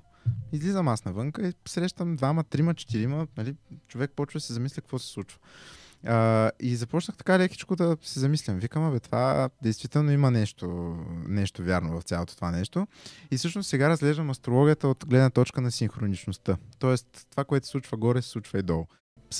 Излизам 0.52 0.88
аз 0.88 1.04
навънка 1.04 1.48
и 1.48 1.52
срещам 1.68 2.16
двама, 2.16 2.44
трима, 2.44 2.74
четирима, 2.74 3.26
нали, 3.36 3.54
човек 3.88 4.10
почва 4.16 4.38
да 4.38 4.44
се 4.44 4.52
замисля 4.52 4.82
какво 4.82 4.98
се 4.98 5.06
случва. 5.06 5.38
А, 6.06 6.50
и 6.60 6.76
започнах 6.76 7.16
така 7.16 7.38
лекичко 7.38 7.76
да 7.76 7.96
се 8.02 8.20
замислям. 8.20 8.58
Викам, 8.58 8.92
бе, 8.92 9.00
това 9.00 9.50
действително 9.62 10.10
има 10.10 10.30
нещо, 10.30 10.96
нещо 11.28 11.62
вярно 11.62 12.00
в 12.00 12.02
цялото 12.02 12.36
това 12.36 12.50
нещо. 12.50 12.86
И 13.30 13.36
всъщност 13.36 13.68
сега 13.68 13.88
разглеждам 13.88 14.30
астрологията 14.30 14.88
от 14.88 15.04
гледна 15.06 15.30
точка 15.30 15.60
на 15.60 15.70
синхроничността. 15.70 16.56
Тоест, 16.78 17.26
това, 17.30 17.44
което 17.44 17.66
се 17.66 17.70
случва 17.70 17.96
горе, 17.96 18.22
се 18.22 18.28
случва 18.28 18.58
и 18.58 18.62
долу 18.62 18.86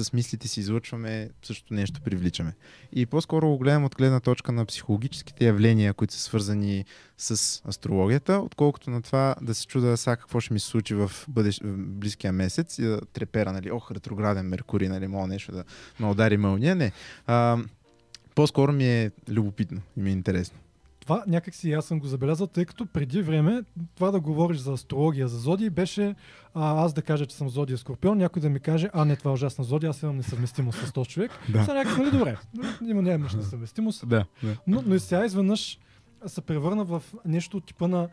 с 0.05 0.13
мислите 0.13 0.49
си 0.49 0.61
излъчваме, 0.61 1.31
същото 1.43 1.75
нещо 1.75 2.01
привличаме. 2.01 2.55
И 2.93 3.07
по-скоро 3.07 3.49
го 3.49 3.59
гледам 3.59 3.85
от 3.85 3.97
гледна 3.97 4.21
точка 4.21 4.53
на 4.53 4.65
психологическите 4.65 5.45
явления, 5.45 5.95
които 5.95 6.15
са 6.15 6.21
свързани 6.21 6.85
с 7.19 7.63
астрологията, 7.69 8.39
отколкото 8.39 8.91
на 8.91 9.03
това 9.03 9.35
да 9.43 9.55
се 9.55 9.67
чуда 9.67 9.97
сега 9.97 10.17
какво 10.17 10.41
ще 10.41 10.55
ми 10.55 10.61
се 10.61 10.67
случи 10.67 10.95
в, 10.95 11.13
бъдещ, 11.29 11.63
в 11.65 11.77
близкия 11.77 12.33
месец 12.33 12.79
и 12.79 12.83
да 12.83 13.01
трепера, 13.01 13.53
нали, 13.53 13.71
ох, 13.71 13.91
ретрограден 13.91 14.47
Меркурий, 14.47 14.89
нали, 14.89 15.07
мога 15.07 15.27
нещо 15.27 15.53
да 15.53 15.65
ме 16.01 16.07
удари 16.07 16.37
мълния. 16.37 16.77
Не. 16.77 16.93
А, 17.27 17.59
по-скоро 18.35 18.73
ми 18.73 18.89
е 18.89 19.11
любопитно 19.29 19.81
и 19.97 20.01
ми 20.01 20.11
е 20.11 20.13
интересно. 20.13 20.59
Това 21.07 21.25
някакси 21.27 21.73
аз 21.73 21.85
съм 21.85 22.01
го 22.01 22.07
забелязал, 22.07 22.47
тъй 22.47 22.65
като 22.65 22.87
преди 22.87 23.23
време 23.23 23.63
това 23.95 24.11
да 24.11 24.21
говориш 24.21 24.59
за 24.59 24.73
астрология, 24.73 25.29
за 25.29 25.39
зодии 25.39 25.71
беше 25.71 26.15
а, 26.55 26.85
аз 26.85 26.93
да 26.93 27.03
кажа, 27.03 27.27
че 27.27 27.37
съм 27.37 27.49
зодия 27.49 27.79
Скорпион, 27.79 28.19
някой 28.19 28.43
да 28.43 28.51
ми 28.51 28.61
каже, 28.61 28.91
а 28.93 29.05
не, 29.05 29.17
това 29.17 29.31
е 29.31 29.35
ужасна 29.35 29.65
зодия, 29.65 29.91
аз 29.91 30.03
имам 30.03 30.17
несъвместимост 30.17 30.87
с 30.87 30.93
този 30.93 31.11
човек. 31.11 31.31
Да. 31.49 31.65
Сега 31.65 31.75
някак, 31.75 31.99
нали, 31.99 32.11
добре, 32.11 32.37
има 32.87 33.03
нямаш 33.03 33.35
несъвместимост. 33.35 34.09
Да, 34.09 34.25
да. 34.43 34.57
Но, 34.67 34.83
но 34.87 34.95
и 34.95 35.01
сега 35.01 35.25
изведнъж 35.25 35.79
се 36.27 36.41
превърна 36.41 36.85
в 36.85 37.03
нещо 37.25 37.57
от 37.57 37.67
типа 37.67 37.89
на 37.89 38.09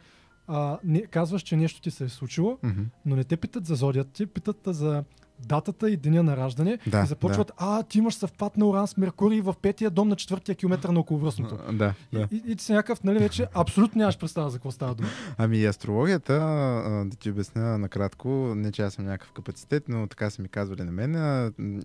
а, 0.48 0.80
не, 0.84 1.02
казваш, 1.02 1.42
че 1.42 1.56
нещо 1.56 1.82
ти 1.82 1.92
се 1.92 2.04
е 2.04 2.10
случило, 2.10 2.58
mm-hmm. 2.64 2.86
но 3.06 3.16
не 3.16 3.24
те 3.24 3.38
питат 3.38 3.66
за 3.66 3.76
зодията 3.76 4.12
ти, 4.12 4.26
питат 4.26 4.58
за 4.66 5.04
датата 5.40 5.90
и 5.90 5.98
деня 5.98 6.24
на 6.24 6.38
раждане 6.38 6.80
да, 6.88 7.02
и 7.04 7.08
започват, 7.08 7.48
да. 7.48 7.54
а, 7.58 7.84
ти 7.84 7.98
имаш 7.98 8.16
съвпад 8.16 8.58
на 8.58 8.66
Уран 8.66 8.88
с 8.88 8.98
Меркурий 8.98 9.42
в 9.42 9.56
петия 9.62 9.90
дом 9.90 10.08
на 10.08 10.16
четвъртия 10.16 10.56
километър 10.56 10.90
на 10.90 11.00
околовръстното. 11.00 11.58
Да, 11.72 11.94
да. 12.14 12.28
И, 12.32 12.42
и, 12.48 12.56
ти 12.56 12.64
си 12.64 12.72
някакъв, 12.72 13.04
нали, 13.04 13.20
вече 13.20 13.48
абсолютно 13.54 14.00
нямаш 14.00 14.18
представа 14.18 14.50
за 14.50 14.58
какво 14.58 14.72
става 14.72 14.96
дума. 14.96 15.10
Ами 15.38 15.58
и 15.58 15.66
астрологията, 15.66 16.34
да 17.06 17.16
ти 17.20 17.30
обясня 17.30 17.78
накратко, 17.78 18.30
не 18.56 18.72
че 18.72 18.82
аз 18.82 18.94
съм 18.94 19.06
някакъв 19.06 19.32
капацитет, 19.32 19.84
но 19.90 20.08
така 20.08 20.30
са 20.30 20.42
ми 20.42 20.48
казвали 20.48 20.84
на 20.84 20.92
мен, 20.92 21.14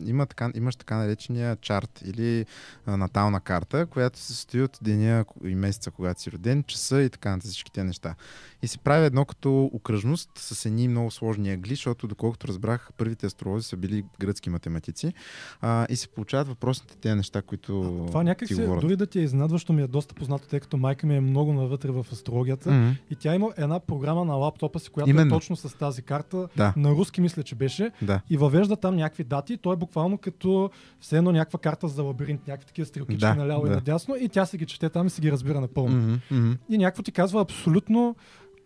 има 0.07 0.26
така, 0.26 0.51
имаш 0.55 0.76
така 0.76 0.96
наречения 0.96 1.57
чарт 1.57 2.03
или 2.05 2.46
натална 2.86 3.40
карта, 3.40 3.86
която 3.86 4.18
се 4.18 4.32
състои 4.32 4.62
от 4.62 4.78
деня 4.82 5.24
и 5.44 5.55
месеца, 5.55 5.90
когато 5.90 6.20
си 6.20 6.32
роден, 6.32 6.64
часа 6.64 7.03
и 7.03 7.11
така 7.11 7.30
на 7.30 7.38
всички 7.38 7.72
тези 7.72 7.86
неща. 7.86 8.14
И 8.62 8.68
се 8.68 8.78
прави 8.78 9.07
едно 9.07 9.24
като 9.24 9.70
окръжност 9.72 10.30
с 10.36 10.66
едни 10.66 10.88
много 10.88 11.11
сложни 11.11 11.51
агли, 11.51 11.74
защото 11.74 12.09
доколкото 12.09 12.49
разбрах, 12.49 12.90
първите 12.96 13.30
астролози 13.39 13.68
са 13.68 13.76
били 13.76 14.05
гръцки 14.20 14.51
математици 14.51 15.12
а, 15.61 15.86
и 15.91 15.97
се 15.97 16.09
получават 16.09 16.49
въпросните 16.49 16.97
тези 16.97 17.14
неща, 17.14 17.43
които. 17.43 18.03
А, 18.05 18.07
това 18.07 18.22
някак 18.22 18.49
се, 18.49 18.66
дори 18.66 18.97
да 18.97 19.07
ти 19.07 19.18
е 19.18 19.22
изненадващо, 19.22 19.72
ми 19.72 19.82
е 19.82 19.86
доста 19.86 20.14
познато, 20.14 20.49
тъй 20.49 20.61
като 20.61 20.76
майка 20.76 21.07
ми 21.07 21.16
е 21.16 21.20
много 21.20 21.53
навътре 21.53 21.91
в 21.91 22.07
астрологията 22.12 22.70
mm-hmm. 22.70 22.95
и 23.11 23.16
тя 23.16 23.34
има 23.34 23.53
една 23.57 23.80
програма 23.80 24.24
на 24.24 24.34
лаптопа 24.34 24.78
си, 24.78 24.91
която 24.91 25.11
е 25.11 25.12
Именно. 25.12 25.36
е 25.36 25.39
точно 25.39 25.57
с 25.57 25.78
тази 25.78 26.03
карта. 26.03 26.49
Да. 26.57 26.74
На 26.76 26.91
руски 26.91 27.20
мисля, 27.20 27.43
че 27.43 27.55
беше. 27.55 27.91
Да. 28.03 28.20
И 28.30 28.36
въвежда 28.36 28.76
там 28.76 28.97
някакви 28.97 29.24
дати. 29.24 29.57
Той 29.57 29.72
е 29.74 29.76
буквално 29.76 30.18
като 30.18 30.70
все 31.01 31.16
едно 31.18 31.32
някаква 31.32 31.59
карта 31.59 31.89
за 31.89 32.03
лабиринт, 32.03 32.47
някакви 32.47 32.66
такива 32.66 32.86
стрелкички 32.86 33.20
да, 33.20 33.34
наляво 33.34 33.62
да. 33.62 33.68
и 33.68 33.74
надясно 33.74 34.16
и 34.16 34.28
тя 34.28 34.47
се 34.47 34.59
ги 34.59 34.66
чете 34.66 34.89
там 34.89 35.07
и 35.07 35.11
се 35.11 35.20
ги 35.20 35.32
разбира 35.32 35.61
напълно. 35.61 36.18
Mm-hmm. 36.32 36.57
И 36.68 36.78
някакво 36.78 37.03
ти 37.03 37.12
казва 37.12 37.41
абсолютно 37.41 38.16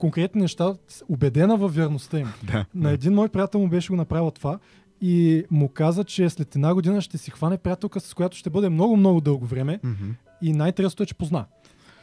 конкретни 0.03 0.41
неща, 0.41 0.75
убедена 1.09 1.57
във 1.57 1.75
верността 1.75 2.19
им. 2.19 2.33
Да, 2.43 2.65
на 2.75 2.91
един 2.91 3.15
мой 3.15 3.29
приятел 3.29 3.61
му 3.61 3.69
беше 3.69 3.89
го 3.89 3.97
направил 3.97 4.31
това 4.31 4.59
и 5.01 5.45
му 5.51 5.69
каза, 5.69 6.05
че 6.05 6.31
след 6.31 6.55
една 6.55 6.75
година 6.75 7.01
ще 7.01 7.19
си 7.19 7.31
хване 7.31 7.59
приятелка, 7.59 8.01
с 8.01 8.15
която 8.15 8.37
ще 8.37 8.51
бъде 8.51 8.69
много-много 8.69 9.21
дълго 9.21 9.47
време 9.47 9.81
mm-hmm. 9.85 10.15
и 10.43 10.53
най-интересното 10.53 11.03
е, 11.03 11.07
че 11.07 11.15
позна. 11.15 11.45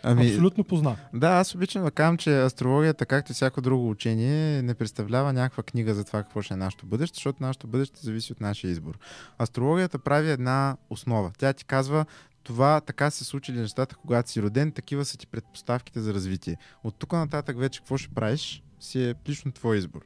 Ами, 0.04 0.28
Абсолютно 0.28 0.64
позна. 0.64 0.96
Да, 1.14 1.28
аз 1.28 1.56
обичам 1.56 1.84
да 1.84 1.92
кажам, 1.92 2.18
че 2.18 2.42
астрологията, 2.42 3.06
както 3.06 3.32
и 3.32 3.36
всяко 3.36 3.62
друго 3.62 3.90
учение, 3.90 4.62
не 4.62 4.74
представлява 4.74 5.34
някаква 5.34 5.64
книга 5.64 5.94
за 5.94 6.04
това 6.04 6.24
какво 6.24 6.42
ще 6.42 6.54
е 6.54 6.58
нашето 6.58 6.86
бъдеще, 6.86 7.16
защото 7.16 7.44
нашето 7.44 7.68
бъдеще 7.68 8.00
зависи 8.04 8.32
от 8.32 8.42
нашия 8.42 8.72
избор. 8.72 8.98
Астрологията 9.40 10.00
прави 10.00 10.32
една 10.32 10.78
основа. 10.90 11.32
Тя 11.38 11.54
ти 11.54 11.66
казва 11.66 12.06
това 12.44 12.82
така 12.82 13.12
се 13.12 13.24
случили 13.24 13.60
нещата, 13.60 13.96
когато 13.96 14.30
си 14.30 14.42
роден, 14.42 14.72
такива 14.72 15.06
са 15.06 15.18
ти 15.18 15.28
предпоставките 15.28 16.00
за 16.00 16.14
развитие. 16.14 16.58
От 16.84 16.96
тук 17.00 17.12
нататък 17.12 17.60
вече 17.60 17.80
какво 17.80 17.98
ще 17.98 18.14
правиш, 18.14 18.64
си 18.80 19.04
е 19.04 19.16
лично 19.30 19.52
твой 19.52 19.78
избор. 19.78 20.02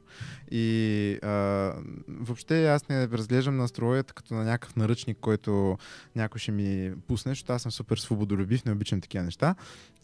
И 0.50 1.18
а, 1.22 1.72
въобще 2.08 2.66
аз 2.66 2.88
не 2.88 3.08
разглеждам 3.08 3.56
на 3.56 3.64
астрологията 3.64 4.14
като 4.14 4.34
на 4.34 4.44
някакъв 4.44 4.76
наръчник, 4.76 5.18
който 5.20 5.78
някой 6.16 6.38
ще 6.38 6.52
ми 6.52 6.92
пусне, 7.08 7.30
защото 7.30 7.52
аз 7.52 7.62
съм 7.62 7.72
супер 7.72 7.96
свободолюбив, 7.96 8.64
не 8.64 8.72
обичам 8.72 9.00
такива 9.00 9.24
неща. 9.24 9.54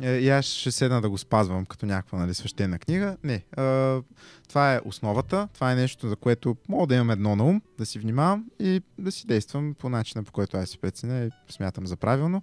Е, 0.03 0.17
и 0.17 0.29
аз 0.29 0.45
ще 0.45 0.71
седна 0.71 1.01
да 1.01 1.11
го 1.11 1.19
спазвам 1.19 1.67
като 1.67 1.87
някаква 1.87 2.19
нали, 2.19 2.35
свещена 2.35 2.79
книга. 2.79 3.17
Не. 3.25 3.45
А, 3.57 4.01
това 4.49 4.75
е 4.75 4.81
основата, 4.85 5.49
това 5.55 5.73
е 5.73 5.77
нещо, 5.77 6.09
за 6.09 6.17
което 6.17 6.57
мога 6.69 6.87
да 6.87 6.95
имам 6.95 7.11
едно 7.11 7.37
на 7.37 7.45
ум, 7.45 7.63
да 7.79 7.87
си 7.87 7.99
внимавам 7.99 8.45
и 8.61 8.83
да 8.99 9.13
си 9.13 9.27
действам 9.27 9.75
по 9.79 9.89
начина, 9.89 10.25
по 10.25 10.33
който 10.33 10.57
аз 10.57 10.69
си 10.69 10.79
преценя 10.79 11.25
и 11.25 11.53
смятам 11.53 11.87
за 11.87 11.97
правилно. 11.97 12.43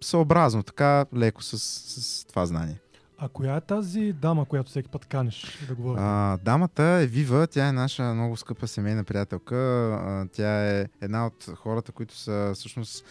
Съобразно, 0.00 0.62
така 0.62 1.06
леко 1.16 1.42
с, 1.42 1.58
с 1.58 2.24
това 2.24 2.46
знание. 2.46 2.80
А 3.18 3.28
коя 3.28 3.56
е 3.56 3.60
тази 3.60 4.12
дама, 4.12 4.44
която 4.44 4.70
всеки 4.70 4.88
път 4.88 5.04
канеш 5.04 5.58
да 5.68 5.74
говори? 5.74 6.00
А, 6.02 6.36
дамата 6.36 6.82
е 6.82 7.06
Вива, 7.06 7.46
тя 7.46 7.68
е 7.68 7.72
наша 7.72 8.02
много 8.02 8.36
скъпа 8.36 8.68
семейна 8.68 9.04
приятелка. 9.04 9.56
А, 9.56 10.26
тя 10.32 10.70
е 10.70 10.86
една 11.00 11.26
от 11.26 11.48
хората, 11.56 11.92
които 11.92 12.16
са 12.16 12.52
всъщност 12.54 13.04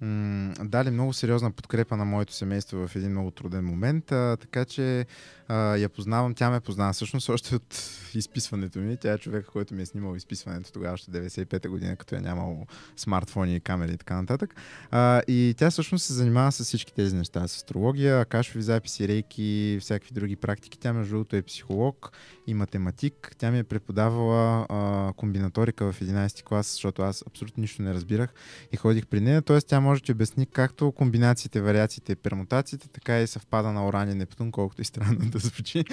м- 0.00 0.54
дали 0.64 0.90
много 0.90 1.12
сериозна 1.12 1.50
подкрепа 1.50 1.96
на 1.96 2.04
моето 2.04 2.32
семейство 2.32 2.88
в 2.88 2.96
един 2.96 3.10
много 3.10 3.30
труден 3.30 3.64
момент. 3.64 4.12
А, 4.12 4.36
така 4.36 4.64
че 4.64 5.06
а, 5.48 5.76
я 5.76 5.88
познавам, 5.88 6.34
тя 6.34 6.50
ме 6.50 6.60
познава 6.60 6.92
всъщност 6.92 7.28
още 7.28 7.54
от 7.54 7.90
изписването 8.14 8.78
ми. 8.78 8.96
Тя 8.96 9.12
е 9.12 9.18
човек, 9.18 9.46
който 9.46 9.74
ми 9.74 9.82
е 9.82 9.86
снимал 9.86 10.14
изписването 10.14 10.72
тогава, 10.72 10.94
още 10.94 11.10
95-та 11.10 11.68
година, 11.68 11.96
като 11.96 12.14
е 12.14 12.20
нямало 12.20 12.66
смартфони, 12.96 13.56
и 13.56 13.60
камери 13.60 13.92
и 13.92 13.96
така 13.96 14.16
нататък. 14.16 14.54
А, 14.90 15.22
и 15.28 15.54
тя 15.58 15.70
всъщност 15.70 16.04
се 16.04 16.12
занимава 16.12 16.52
с 16.52 16.64
всички 16.64 16.94
тези 16.94 17.16
неща. 17.16 17.48
С 17.48 17.56
астрология, 17.56 18.24
кашови 18.24 18.62
записи, 18.62 19.08
рейки, 19.08 19.78
всякакви 19.80 20.14
други 20.14 20.36
практики. 20.36 20.78
Тя 20.78 20.92
между 20.92 21.14
другото 21.14 21.36
е 21.36 21.42
психолог 21.42 22.12
и 22.46 22.54
математик. 22.54 23.34
Тя 23.38 23.50
ми 23.50 23.58
е 23.58 23.64
преподавала 23.64 24.66
а, 24.68 25.12
комбинаторика 25.16 25.92
в 25.92 26.00
11 26.00 26.42
клас, 26.42 26.72
защото 26.72 27.02
аз 27.02 27.24
абсолютно 27.26 27.60
нищо 27.60 27.82
не 27.82 27.94
разбирах 27.94 28.34
и 28.72 28.76
ходих 28.76 29.06
при 29.06 29.20
нея. 29.20 29.42
Тоест 29.42 29.68
тя 29.68 29.80
може 29.88 30.00
да 30.00 30.04
ти 30.04 30.12
обясни 30.12 30.46
както 30.46 30.92
комбинациите, 30.92 31.60
вариациите 31.60 32.12
и 32.12 32.16
пермутациите, 32.16 32.88
така 32.88 33.20
и 33.20 33.26
съвпада 33.26 33.72
на 33.72 33.86
Оран 33.86 34.10
и 34.10 34.14
Нептун, 34.14 34.50
колкото 34.50 34.82
и 34.82 34.84
странно 34.84 35.18
да 35.30 35.38
звучи. 35.38 35.84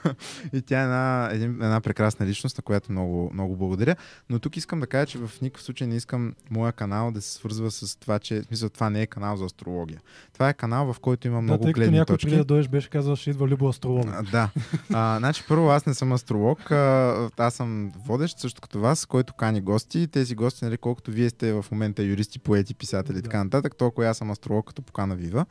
и 0.52 0.62
тя 0.62 0.80
е 0.80 0.82
една, 0.82 1.28
един, 1.32 1.50
една 1.50 1.80
прекрасна 1.80 2.26
личност, 2.26 2.58
на 2.58 2.62
която 2.62 2.92
много, 2.92 3.30
много 3.34 3.56
благодаря. 3.56 3.96
Но 4.28 4.38
тук 4.38 4.56
искам 4.56 4.80
да 4.80 4.86
кажа, 4.86 5.06
че 5.06 5.18
в 5.18 5.30
никакъв 5.42 5.62
случай 5.62 5.86
не 5.86 5.96
искам 5.96 6.34
моя 6.50 6.72
канал 6.72 7.12
да 7.12 7.22
се 7.22 7.32
свързва 7.32 7.70
с 7.70 7.96
това, 7.96 8.18
че 8.18 8.40
в 8.40 8.44
смисъл, 8.44 8.68
това 8.68 8.90
не 8.90 9.02
е 9.02 9.06
канал 9.06 9.36
за 9.36 9.44
астрология. 9.44 10.00
Това 10.32 10.48
е 10.48 10.54
канал, 10.54 10.92
в 10.92 11.00
който 11.00 11.26
има 11.26 11.36
Да, 11.36 11.42
много 11.42 11.64
тъй 11.64 11.72
гледни 11.72 11.98
някой 11.98 12.14
точки. 12.16 12.26
преди 12.26 12.36
да 12.36 12.44
дойдеш 12.44 12.68
беше 12.68 12.90
казал, 12.90 13.16
ще 13.16 13.30
идва 13.30 13.48
Любо 13.48 13.68
астролог. 13.68 14.06
А, 14.12 14.22
Да. 14.22 14.50
А, 14.92 15.18
значи, 15.18 15.44
първо, 15.48 15.68
аз 15.68 15.86
не 15.86 15.94
съм 15.94 16.12
астролог. 16.12 16.70
А, 16.70 17.30
аз 17.36 17.54
съм 17.54 17.92
водещ, 18.06 18.38
също 18.38 18.60
като 18.60 18.80
вас, 18.80 19.06
който 19.06 19.34
кани 19.34 19.60
гости. 19.60 20.06
Тези 20.06 20.34
гости, 20.34 20.64
нали, 20.64 20.78
колкото 20.78 21.10
вие 21.10 21.30
сте 21.30 21.52
в 21.52 21.64
момента 21.70 22.02
юристи, 22.02 22.38
поети, 22.38 22.74
писатели 22.74 23.18
и 23.18 23.22
така 23.22 23.39
нататък, 23.44 23.76
толкова 23.76 24.06
аз 24.06 24.18
съм 24.18 24.30
астролог 24.30 24.66
като 24.66 24.82
покана 24.82 25.16
Вива. 25.16 25.46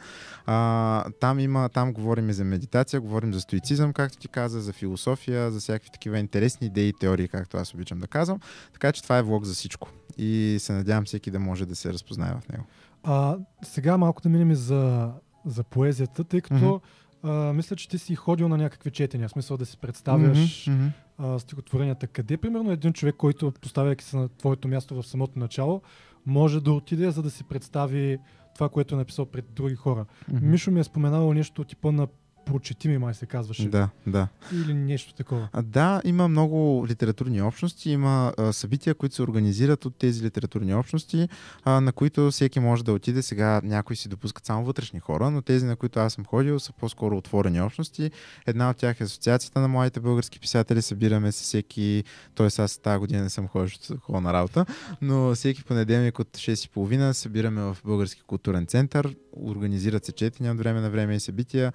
А, 0.46 1.06
там, 1.20 1.40
има, 1.40 1.70
там 1.70 1.94
говорим 1.94 2.30
и 2.30 2.34
за 2.34 2.44
медитация, 2.44 3.02
говорим 3.02 3.34
за 3.34 3.42
стоицизъм, 3.42 3.94
както 3.94 4.18
ти 4.18 4.28
каза, 4.28 4.62
за 4.62 4.74
философия, 4.74 5.52
за 5.52 5.60
всякакви 5.60 5.90
такива 5.92 6.20
интересни 6.20 6.68
идеи 6.68 6.88
и 6.88 6.94
теории, 6.94 7.28
както 7.28 7.58
аз 7.58 7.74
обичам 7.74 8.00
да 8.00 8.08
казвам. 8.08 8.40
Така 8.74 8.92
че 8.92 9.04
това 9.04 9.18
е 9.18 9.24
влог 9.24 9.46
за 9.46 9.54
всичко. 9.54 9.90
И 10.18 10.58
се 10.60 10.74
надявам 10.74 11.06
всеки 11.06 11.32
да 11.32 11.40
може 11.40 11.66
да 11.66 11.76
се 11.76 11.94
разпознае 11.94 12.32
в 12.32 12.50
него. 12.50 12.64
А, 13.04 13.38
сега 13.64 13.98
малко 13.98 14.22
да 14.22 14.30
минем 14.30 14.52
и 14.52 14.56
за, 14.56 15.12
за 15.46 15.64
поезията, 15.64 16.24
тъй 16.24 16.42
като 16.42 16.82
а, 17.24 17.54
мисля, 17.54 17.76
че 17.76 17.90
ти 17.90 17.98
си 17.98 18.16
ходил 18.16 18.48
на 18.48 18.58
някакви 18.58 18.92
четения, 18.92 19.30
в 19.30 19.32
смисъл 19.32 19.58
да 19.58 19.66
си 19.66 19.78
представяш 19.78 20.68
мгм. 20.68 20.88
а, 21.18 21.40
стихотворенията. 21.40 22.08
Къде, 22.08 22.38
примерно, 22.38 22.72
един 22.72 22.94
човек, 22.94 23.16
който 23.16 23.54
поставяйки 23.62 24.04
се 24.04 24.18
на 24.18 24.30
твоето 24.30 24.68
място 24.68 24.96
в 24.96 25.08
самото 25.08 25.40
начало, 25.40 25.82
може 26.26 26.62
да 26.62 26.72
отиде, 26.72 27.12
за 27.12 27.24
да 27.24 27.30
си 27.30 27.44
представи 27.44 28.18
това, 28.56 28.70
което 28.70 28.96
е 28.96 28.98
написал 28.98 29.26
пред 29.26 29.46
други 29.56 29.76
хора. 29.76 30.06
Мгм. 30.32 30.50
Мишо 30.50 30.72
ми 30.72 30.80
е 30.80 30.84
споменавал 30.84 31.34
нещо 31.34 31.64
типа 31.64 31.92
на 31.92 32.08
прочети 32.52 32.88
ми, 32.88 32.98
май 32.98 33.14
се 33.14 33.26
казваше. 33.26 33.70
Да, 33.70 33.90
да. 34.08 34.28
Или 34.54 34.74
нещо 34.74 35.14
такова. 35.14 35.50
А, 35.54 35.62
да, 35.62 36.02
има 36.06 36.28
много 36.28 36.86
литературни 36.88 37.42
общности, 37.42 37.92
има 37.92 38.34
а, 38.38 38.54
събития, 38.54 38.96
които 38.96 39.16
се 39.16 39.22
организират 39.22 39.86
от 39.86 39.96
тези 39.96 40.24
литературни 40.24 40.74
общности, 40.74 41.30
а, 41.64 41.82
на 41.82 41.92
които 41.92 42.32
всеки 42.32 42.60
може 42.60 42.84
да 42.84 42.94
отиде. 42.94 43.22
Сега 43.22 43.62
някои 43.64 43.96
си 43.96 44.10
допускат 44.10 44.46
само 44.46 44.66
вътрешни 44.66 45.00
хора, 45.00 45.32
но 45.32 45.42
тези, 45.42 45.66
на 45.66 45.76
които 45.76 46.00
аз 46.00 46.14
съм 46.14 46.26
ходил, 46.26 46.60
са 46.60 46.74
по-скоро 46.74 47.18
отворени 47.18 47.62
общности. 47.62 48.12
Една 48.48 48.70
от 48.70 48.78
тях 48.78 49.02
е 49.02 49.04
Асоциацията 49.04 49.60
на 49.60 49.68
младите 49.68 50.00
български 50.00 50.40
писатели. 50.40 50.82
Събираме 50.82 51.32
се 51.32 51.44
всеки, 51.44 52.04
т.е. 52.36 52.48
аз 52.62 52.78
тази 52.78 53.00
година 53.00 53.24
не 53.24 53.30
съм 53.30 53.48
ходил, 53.48 53.70
ходя 54.02 54.22
на 54.22 54.34
работа, 54.34 54.66
но 55.02 55.36
всеки 55.36 55.64
понеделник 55.64 56.20
от 56.20 56.28
6.30 56.28 57.12
събираме 57.12 57.62
в 57.62 57.78
Български 57.86 58.22
културен 58.28 58.66
център. 58.66 59.16
Организират 59.34 60.06
се 60.06 60.12
четения 60.12 60.52
от 60.52 60.58
време 60.58 60.82
на 60.82 60.90
време 60.90 61.16
и 61.16 61.20
събития. 61.20 61.74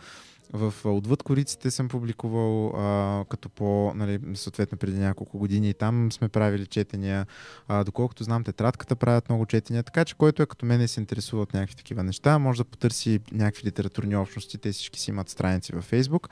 В 0.53 0.75
Отвъд 0.85 1.23
кориците 1.23 1.71
съм 1.71 1.89
публикувал 1.89 2.67
а, 2.69 3.25
като 3.29 3.49
по, 3.49 3.93
нали, 3.95 4.21
съответно 4.35 4.79
преди 4.79 4.99
няколко 4.99 5.39
години 5.39 5.71
и 5.71 5.75
там 5.75 6.13
сме 6.13 6.29
правили 6.29 6.67
четения. 6.67 7.27
А, 7.69 7.85
доколкото 7.85 8.25
знам, 8.25 8.45
тетрадката 8.45 8.97
правят 8.97 9.29
много 9.29 9.47
четения, 9.47 9.83
така 9.83 10.05
че 10.05 10.15
който 10.15 10.43
е 10.43 10.47
като 10.47 10.67
мен 10.67 10.89
се 10.89 11.01
интересува 11.01 11.43
от 11.43 11.55
някакви 11.55 11.75
такива 11.75 12.03
неща, 12.03 12.39
може 12.39 12.59
да 12.59 12.65
потърси 12.65 13.21
някакви 13.33 13.67
литературни 13.67 14.17
общности. 14.17 14.59
Те 14.59 14.73
всички 14.73 15.01
си 15.01 15.11
имат 15.11 15.29
страници 15.29 15.73
във 15.73 15.91
Facebook 15.91 16.29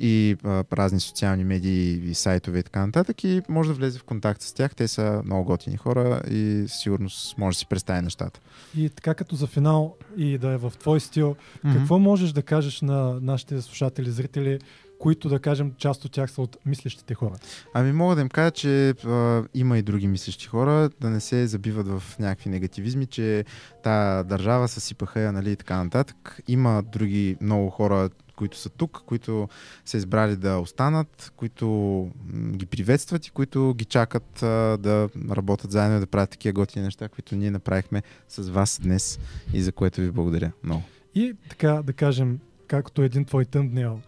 и 0.00 0.36
а, 0.44 0.64
разни 0.72 1.00
социални 1.00 1.44
медии 1.44 2.10
и 2.10 2.14
сайтове 2.14 2.58
и 2.58 2.62
така 2.62 2.86
нататък 2.86 3.24
и 3.24 3.42
може 3.48 3.68
да 3.68 3.74
влезе 3.74 3.98
в 3.98 4.04
контакт 4.04 4.42
с 4.42 4.52
тях. 4.52 4.74
Те 4.74 4.88
са 4.88 5.22
много 5.24 5.44
готини 5.44 5.76
хора 5.76 6.22
и 6.30 6.64
със 6.68 6.80
сигурност 6.80 7.38
може 7.38 7.54
да 7.54 7.58
си 7.58 7.66
представи 7.66 8.02
нещата. 8.02 8.40
И 8.76 8.88
така 8.90 9.14
като 9.14 9.36
за 9.36 9.46
финал 9.46 9.96
и 10.16 10.38
да 10.38 10.48
е 10.48 10.56
в 10.56 10.72
твой 10.78 11.00
стил, 11.00 11.36
Мгм. 11.64 11.76
какво 11.76 11.98
можеш 11.98 12.32
да 12.32 12.42
кажеш 12.42 12.80
на 12.80 13.18
нашите 13.20 13.62
слушатели, 13.62 14.10
зрители, 14.10 14.58
които 14.98 15.28
да 15.28 15.38
кажем 15.38 15.72
част 15.78 16.04
от 16.04 16.12
тях 16.12 16.30
са 16.30 16.42
от 16.42 16.56
мислещите 16.66 17.14
хора? 17.14 17.34
Ами 17.74 17.92
мога 17.92 18.14
да 18.14 18.20
им 18.20 18.28
кажа, 18.28 18.50
че 18.50 18.90
а, 18.90 19.44
има 19.54 19.78
и 19.78 19.82
други 19.82 20.06
мислещи 20.06 20.46
хора, 20.46 20.90
да 21.00 21.10
не 21.10 21.20
се 21.20 21.46
забиват 21.46 21.88
в 21.88 22.02
някакви 22.18 22.50
негативизми, 22.50 23.06
че 23.06 23.44
та 23.82 24.22
държава 24.22 24.68
съсипаха 24.68 25.20
я, 25.20 25.32
нали, 25.32 25.52
и 25.52 25.56
така 25.56 25.84
нататък. 25.84 26.40
Има 26.48 26.82
други 26.92 27.36
много 27.40 27.70
хора, 27.70 28.10
които 28.38 28.58
са 28.58 28.68
тук, 28.68 29.02
които 29.06 29.48
са 29.84 29.96
избрали 29.96 30.36
да 30.36 30.58
останат, 30.58 31.32
които 31.36 32.08
ги 32.50 32.66
приветстват 32.66 33.26
и 33.26 33.30
които 33.30 33.74
ги 33.74 33.84
чакат 33.84 34.42
а, 34.42 34.76
да 34.78 35.08
работят 35.30 35.70
заедно 35.70 35.96
и 35.96 36.00
да 36.00 36.06
правят 36.06 36.30
такива 36.30 36.52
готини 36.52 36.84
неща, 36.84 37.08
които 37.08 37.36
ние 37.36 37.50
направихме 37.50 38.02
с 38.28 38.48
вас 38.48 38.80
днес 38.82 39.18
и 39.54 39.62
за 39.62 39.72
което 39.72 40.00
ви 40.00 40.10
благодаря 40.10 40.52
много. 40.64 40.82
И 41.14 41.34
така 41.48 41.82
да 41.84 41.92
кажем, 41.92 42.38
както 42.66 43.02
един 43.02 43.24
твой 43.24 43.44
тъмбнел. 43.44 44.00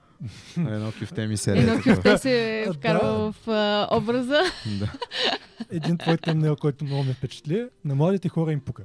Едно 0.56 0.92
кюфте 1.00 1.26
ми 1.26 1.36
се 1.36 1.50
Едно 1.50 1.72
реде 1.72 1.82
кюфте 1.82 2.18
се 2.18 2.64
Да. 2.66 2.72
вкарва 2.72 3.32
в 3.32 3.48
а, 3.48 3.88
образа. 3.96 4.40
Да. 4.78 4.92
Един 5.70 5.98
твой 5.98 6.16
тъмбнел, 6.16 6.56
който 6.56 6.84
много 6.84 7.04
ме 7.04 7.14
впечатли. 7.14 7.68
На 7.84 7.94
младите 7.94 8.28
хора 8.28 8.52
им 8.52 8.60
пука. 8.60 8.82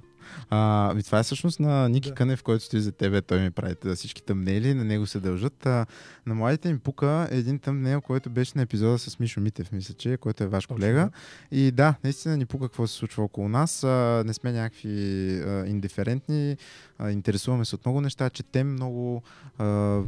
А, 0.50 0.96
това 1.06 1.20
е 1.20 1.24
всъщност 1.24 1.60
на 1.60 1.90
Ники 1.90 2.10
Да. 2.10 2.16
Кънев, 2.16 2.44
който 2.44 2.64
стои 2.64 2.80
за 2.80 2.92
тебе. 2.92 3.22
Той 3.22 3.42
ми 3.42 3.52
прави 3.52 3.76
да 3.84 3.96
всички 3.96 4.24
тъмнели, 4.24 4.74
на 4.74 4.84
него 4.84 5.06
се 5.06 5.20
дължат. 5.20 5.66
А, 5.66 5.86
на 6.26 6.36
младите 6.36 6.70
им 6.70 6.80
пука 6.80 7.28
е 7.32 7.38
един 7.38 7.60
тъмнел, 7.60 8.02
който 8.02 8.30
беше 8.30 8.52
на 8.56 8.62
епизода 8.62 9.00
с 9.00 9.20
Мишо 9.20 9.42
Митев, 9.42 9.72
мисля, 9.72 9.94
че, 9.94 10.18
който 10.18 10.44
е 10.44 10.48
ваш 10.48 10.64
Точно, 10.64 10.76
колега. 10.76 11.10
И 11.52 11.72
да, 11.72 11.96
наистина 12.04 12.38
ни 12.38 12.46
пука 12.46 12.68
какво 12.68 12.88
се 12.88 12.94
случва 12.94 13.24
около 13.24 13.50
нас. 13.50 13.84
А, 13.84 14.24
не 14.26 14.34
сме 14.34 14.52
някакви 14.52 15.38
а, 15.40 15.66
индиферентни, 15.68 16.58
а, 17.00 17.12
интересуваме 17.12 17.66
се 17.66 17.76
от 17.76 17.86
много 17.86 18.02
неща, 18.02 18.30
четем 18.30 18.74
много, 18.74 19.24
а, 19.58 20.00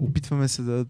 опитваме 0.00 0.48
се 0.48 0.62
да 0.62 0.86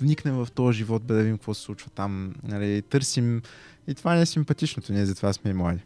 вникнем 0.00 0.34
в 0.34 0.48
този 0.54 0.78
живот, 0.78 1.02
бе 1.04 1.14
да 1.14 1.20
видим 1.20 1.38
какво 1.38 1.54
се 1.54 1.62
случва 1.62 1.90
там. 1.90 2.34
Нали, 2.42 2.82
търсим 2.82 3.42
и 3.86 3.94
това 3.94 4.14
не 4.14 4.20
е 4.20 4.26
симпатичното, 4.26 4.92
ние 4.92 5.06
затова 5.06 5.32
сме 5.32 5.50
и 5.50 5.54
млади. 5.54 5.80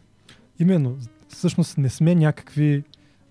Именно, 0.59 0.97
всъщност 1.29 1.77
не 1.77 1.89
сме 1.89 2.15
някакви 2.15 2.83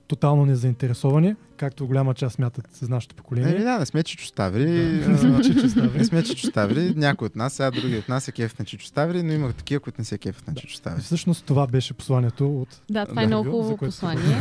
тотално 0.08 0.46
незаинтересовани, 0.46 1.34
както 1.56 1.86
голяма 1.86 2.14
част 2.14 2.34
смятат 2.34 2.68
с 2.72 2.88
нашето 2.88 3.14
поколение. 3.14 3.52
Не, 3.52 3.64
да, 3.64 3.78
не 3.78 3.86
сме 3.86 4.02
чичоставри. 4.02 4.64
Да, 4.98 5.08
не 5.08 5.18
сме 5.18 5.42
чичоставри. 5.42 5.98
Не 5.98 6.04
сме 6.04 6.22
чичоставри. 6.24 6.92
Някой 6.96 7.26
от 7.26 7.36
нас, 7.36 7.52
сега 7.52 7.70
други 7.70 7.96
от 7.96 8.08
нас 8.08 8.24
се 8.24 8.32
кефят 8.32 8.58
на 8.58 8.64
чичоставри, 8.64 9.22
но 9.22 9.32
има 9.32 9.52
такива, 9.52 9.80
които 9.80 10.00
не 10.00 10.04
се 10.04 10.18
кефят 10.18 10.48
на 10.48 10.54
чичоставри. 10.54 11.00
Всъщност 11.00 11.44
това 11.44 11.66
беше 11.66 11.94
посланието 11.94 12.56
от... 12.56 12.80
Да, 12.90 13.06
това 13.06 13.22
е 13.22 13.24
Да. 13.24 13.28
много 13.28 13.50
хубаво 13.50 13.76
което- 13.76 13.84
послание. 13.84 14.38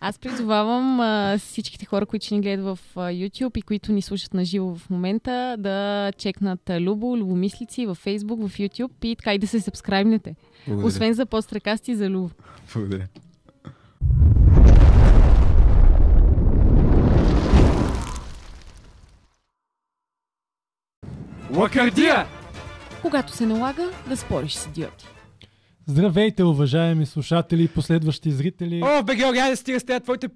Аз 0.00 0.18
призовавам 0.18 1.00
а, 1.00 1.38
всичките 1.38 1.86
хора, 1.86 2.06
които 2.06 2.34
ни 2.34 2.40
гледат 2.40 2.64
в 2.66 2.78
а, 2.96 3.00
YouTube 3.00 3.58
и 3.58 3.62
които 3.62 3.92
ни 3.92 4.02
слушат 4.02 4.34
на 4.34 4.44
живо 4.44 4.74
в 4.74 4.90
момента, 4.90 5.56
да 5.58 6.12
чекнат 6.18 6.70
а, 6.70 6.80
Любо, 6.80 7.16
Любомислици 7.16 7.86
в 7.86 7.96
Facebook, 7.96 8.48
в 8.48 8.58
YouTube 8.58 9.04
и 9.04 9.16
така 9.16 9.34
и 9.34 9.38
да 9.38 9.46
се 9.46 9.60
сабскрайбнете. 9.60 10.34
Благодаря. 10.66 10.86
Освен 10.86 11.14
за 11.14 11.26
пострекасти 11.26 11.96
за 11.96 12.10
Любо. 12.10 12.30
Благодаря. 12.74 13.06
Лакардия! 21.56 22.26
Когато 23.02 23.32
се 23.32 23.46
налага, 23.46 23.90
да 24.08 24.16
спориш 24.16 24.54
с 24.54 24.66
идиоти. 24.66 25.06
Здравейте, 25.86 26.44
уважаеми 26.44 27.06
слушатели 27.06 27.64
и 27.64 27.68
последващи 27.68 28.30
зрители. 28.32 28.82
О, 28.84 29.02
бе, 29.02 29.14
Георги, 29.14 29.38
айде 29.38 29.56
стига 29.56 29.80
с 29.80 29.84
тези 29.84 30.00
твоите 30.00 30.28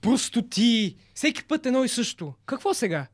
простоти. 0.00 0.96
Всеки 1.14 1.44
път 1.44 1.66
едно 1.66 1.84
и 1.84 1.88
също. 1.88 2.34
Какво 2.46 2.74
сега? 2.74 3.06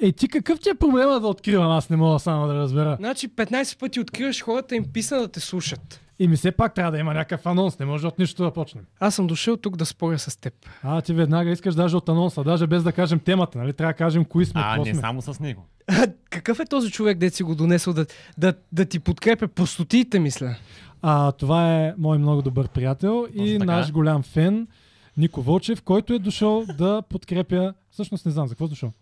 Ей, 0.00 0.12
ти 0.12 0.28
какъв 0.28 0.60
ти 0.60 0.68
е 0.68 0.74
проблема 0.74 1.20
да 1.20 1.26
откривам? 1.28 1.70
Аз 1.70 1.90
не 1.90 1.96
мога 1.96 2.18
само 2.18 2.46
да 2.46 2.54
разбера. 2.54 2.96
Значи 3.00 3.28
15 3.28 3.78
пъти 3.78 4.00
откриваш 4.00 4.42
хората 4.42 4.76
им 4.76 4.84
писна 4.92 5.18
да 5.18 5.28
те 5.28 5.40
слушат. 5.40 6.00
И 6.18 6.28
ми 6.28 6.36
все 6.36 6.52
пак 6.52 6.74
трябва 6.74 6.92
да 6.92 6.98
има 6.98 7.14
някакъв 7.14 7.46
анонс, 7.46 7.78
не 7.78 7.86
може 7.86 8.06
от 8.06 8.18
нищо 8.18 8.42
да 8.42 8.50
почнем. 8.50 8.84
Аз 9.00 9.14
съм 9.14 9.26
дошъл 9.26 9.56
тук 9.56 9.76
да 9.76 9.86
споря 9.86 10.18
с 10.18 10.36
теб. 10.40 10.54
А, 10.82 11.00
ти 11.00 11.14
веднага 11.14 11.50
искаш 11.50 11.74
даже 11.74 11.96
от 11.96 12.08
анонса, 12.08 12.44
даже 12.44 12.66
без 12.66 12.82
да 12.82 12.92
кажем 12.92 13.18
темата, 13.18 13.58
нали? 13.58 13.72
Трябва 13.72 13.92
да 13.92 13.96
кажем 13.96 14.24
кои 14.24 14.44
сме, 14.44 14.60
А, 14.64 14.76
не 14.76 14.84
сме. 14.84 15.00
само 15.00 15.22
с 15.22 15.40
него. 15.40 15.66
А, 15.86 16.06
какъв 16.30 16.60
е 16.60 16.64
този 16.64 16.90
човек, 16.90 17.18
де 17.18 17.30
си 17.30 17.42
го 17.42 17.54
донесъл 17.54 17.92
да, 17.92 18.06
да, 18.38 18.54
да 18.72 18.84
ти 18.84 18.98
подкрепя 18.98 19.48
простотиите, 19.48 20.18
мисля? 20.18 20.56
А, 21.02 21.32
това 21.32 21.74
е 21.74 21.94
мой 21.98 22.18
много 22.18 22.42
добър 22.42 22.68
приятел 22.68 23.26
и 23.34 23.58
така. 23.58 23.72
наш 23.72 23.92
голям 23.92 24.22
фен 24.22 24.66
Нико 25.16 25.42
Вълчев, 25.42 25.82
който 25.82 26.14
е 26.14 26.18
дошъл 26.18 26.64
да 26.78 27.02
подкрепя... 27.02 27.74
Всъщност 27.90 28.26
не 28.26 28.32
знам 28.32 28.46
за 28.46 28.54
какво 28.54 28.64
е 28.64 28.68
дошъл. 28.68 28.92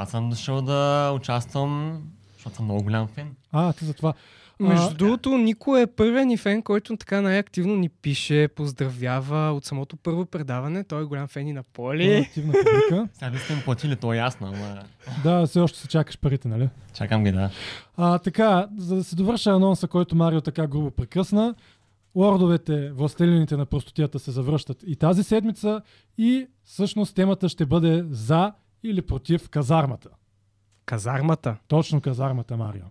Аз 0.00 0.10
съм 0.10 0.30
дошъл 0.30 0.62
да 0.62 1.12
участвам, 1.12 2.02
защото 2.34 2.56
съм 2.56 2.64
много 2.64 2.82
голям 2.82 3.06
фен. 3.08 3.34
А, 3.52 3.72
ти 3.72 3.84
за 3.84 3.94
това. 3.94 4.12
Между 4.60 4.86
А, 4.86 4.94
другото, 4.94 5.38
Нико 5.38 5.76
е 5.76 5.86
първият 5.86 6.26
ни 6.26 6.36
фен, 6.36 6.62
който 6.62 6.96
така 6.96 7.20
най-активно 7.20 7.76
ни 7.76 7.88
пише, 7.88 8.48
поздравява 8.48 9.52
от 9.52 9.64
самото 9.64 9.96
първо 9.96 10.26
предаване. 10.26 10.84
Той 10.84 11.02
е 11.02 11.04
голям 11.04 11.28
фен 11.28 11.48
и 11.48 11.52
на 11.52 11.62
това 11.62 11.84
е 11.84 11.88
Поли. 11.88 12.16
активна 12.16 12.52
публика. 12.52 13.08
Сега 13.14 13.30
ви 13.30 13.38
сте 13.38 13.54
ми 13.56 13.62
платили, 13.62 13.96
то 13.96 14.12
е 14.12 14.16
ясно, 14.16 14.46
ама 14.46 14.82
Да, 15.24 15.46
все 15.46 15.60
още 15.60 15.78
се 15.78 15.88
чакаш 15.88 16.18
парите, 16.18 16.48
нали? 16.48 16.68
чакам 16.94 17.24
ги, 17.24 17.32
да. 17.32 17.50
А, 17.96 18.18
така, 18.18 18.68
за 18.76 18.96
да 18.96 19.04
се 19.04 19.16
довърша 19.16 19.50
анонса, 19.50 19.88
който 19.88 20.16
Марио 20.16 20.40
така 20.40 20.66
грубо 20.66 20.90
прекъсна, 20.90 21.54
лордовете, 22.14 22.90
властелините 22.90 23.56
на 23.56 23.66
простотията 23.66 24.18
се 24.18 24.30
завръщат 24.30 24.84
и 24.86 24.96
тази 24.96 25.22
седмица 25.22 25.80
и 26.18 26.46
всъщност 26.64 27.14
темата 27.14 27.48
ще 27.48 27.66
бъде 27.66 28.04
за 28.10 28.52
или 28.82 29.02
против 29.02 29.48
казармата. 29.48 30.08
Казармата. 30.84 31.56
Точно 31.68 32.00
казармата, 32.00 32.56
Марио. 32.56 32.84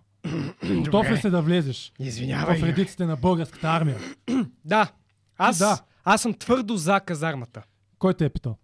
Готов 0.84 1.10
ли 1.10 1.16
се 1.16 1.30
да 1.30 1.42
влезеш 1.42 1.92
Извинявай. 1.98 2.58
в 2.58 2.62
редиците 2.62 3.06
на 3.06 3.16
българската 3.16 3.68
армия? 3.68 3.96
Да. 4.64 4.92
Аз, 5.38 5.58
Да. 5.58 5.78
аз 6.04 6.22
съм 6.22 6.34
твърдо 6.34 6.76
за 6.76 7.00
казармата. 7.00 7.62
Кой 7.98 8.14
те 8.14 8.24
е 8.24 8.28
питал? 8.28 8.56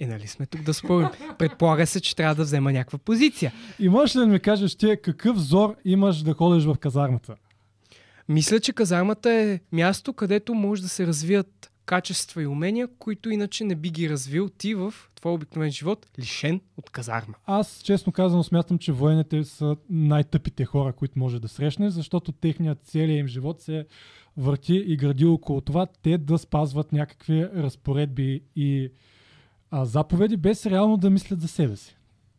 Е, 0.00 0.06
нали 0.06 0.26
сме 0.26 0.46
тук 0.46 0.60
да 0.62 0.74
спорим? 0.74 1.08
Предполага 1.38 1.86
се, 1.86 2.00
че 2.00 2.16
трябва 2.16 2.34
да 2.34 2.42
взема 2.42 2.72
някаква 2.72 2.98
позиция. 2.98 3.52
И 3.78 3.88
можеш 3.88 4.16
ли 4.16 4.20
да 4.20 4.26
ми 4.26 4.40
кажеш 4.40 4.74
ти 4.76 4.96
какъв 5.02 5.36
взор 5.36 5.76
имаш 5.84 6.22
да 6.22 6.34
ходиш 6.34 6.64
в 6.64 6.74
казармата? 6.80 7.34
Мисля, 8.28 8.60
че 8.60 8.72
казармата 8.72 9.32
е 9.32 9.60
място, 9.72 10.12
където 10.12 10.54
може 10.54 10.82
да 10.82 10.88
се 10.88 11.06
развият 11.06 11.72
качества 11.86 12.42
и 12.42 12.46
умения, 12.46 12.88
които 12.98 13.30
иначе 13.30 13.64
не 13.64 13.74
би 13.74 13.90
ги 13.90 14.10
развил 14.10 14.48
ти 14.48 14.74
в 14.74 14.94
твой 15.14 15.32
обикновен 15.32 15.70
живот, 15.70 16.06
лишен 16.18 16.60
от 16.76 16.90
казарма. 16.90 17.34
Аз, 17.46 17.82
честно 17.84 18.12
казано, 18.12 18.42
смятам, 18.42 18.78
че 18.78 18.92
военните 18.92 19.44
са 19.44 19.76
най-тъпите 19.90 20.64
хора, 20.64 20.92
които 20.92 21.18
може 21.18 21.40
да 21.40 21.48
срещнеш, 21.48 21.92
защото 21.92 22.32
техният 22.32 22.78
целият 22.84 23.20
им 23.20 23.26
живот 23.26 23.60
се 23.60 23.86
върти 24.36 24.74
и 24.74 24.96
гради 24.96 25.24
около 25.24 25.60
това 25.60 25.86
те 25.86 26.18
да 26.18 26.38
спазват 26.38 26.92
някакви 26.92 27.44
разпоредби 27.44 28.42
и 28.56 28.90
а, 29.70 29.84
заповеди, 29.84 30.36
без 30.36 30.66
реално 30.66 30.96
да 30.96 31.10
мислят 31.10 31.40
за 31.40 31.48
себе 31.48 31.76
си. 31.76 31.96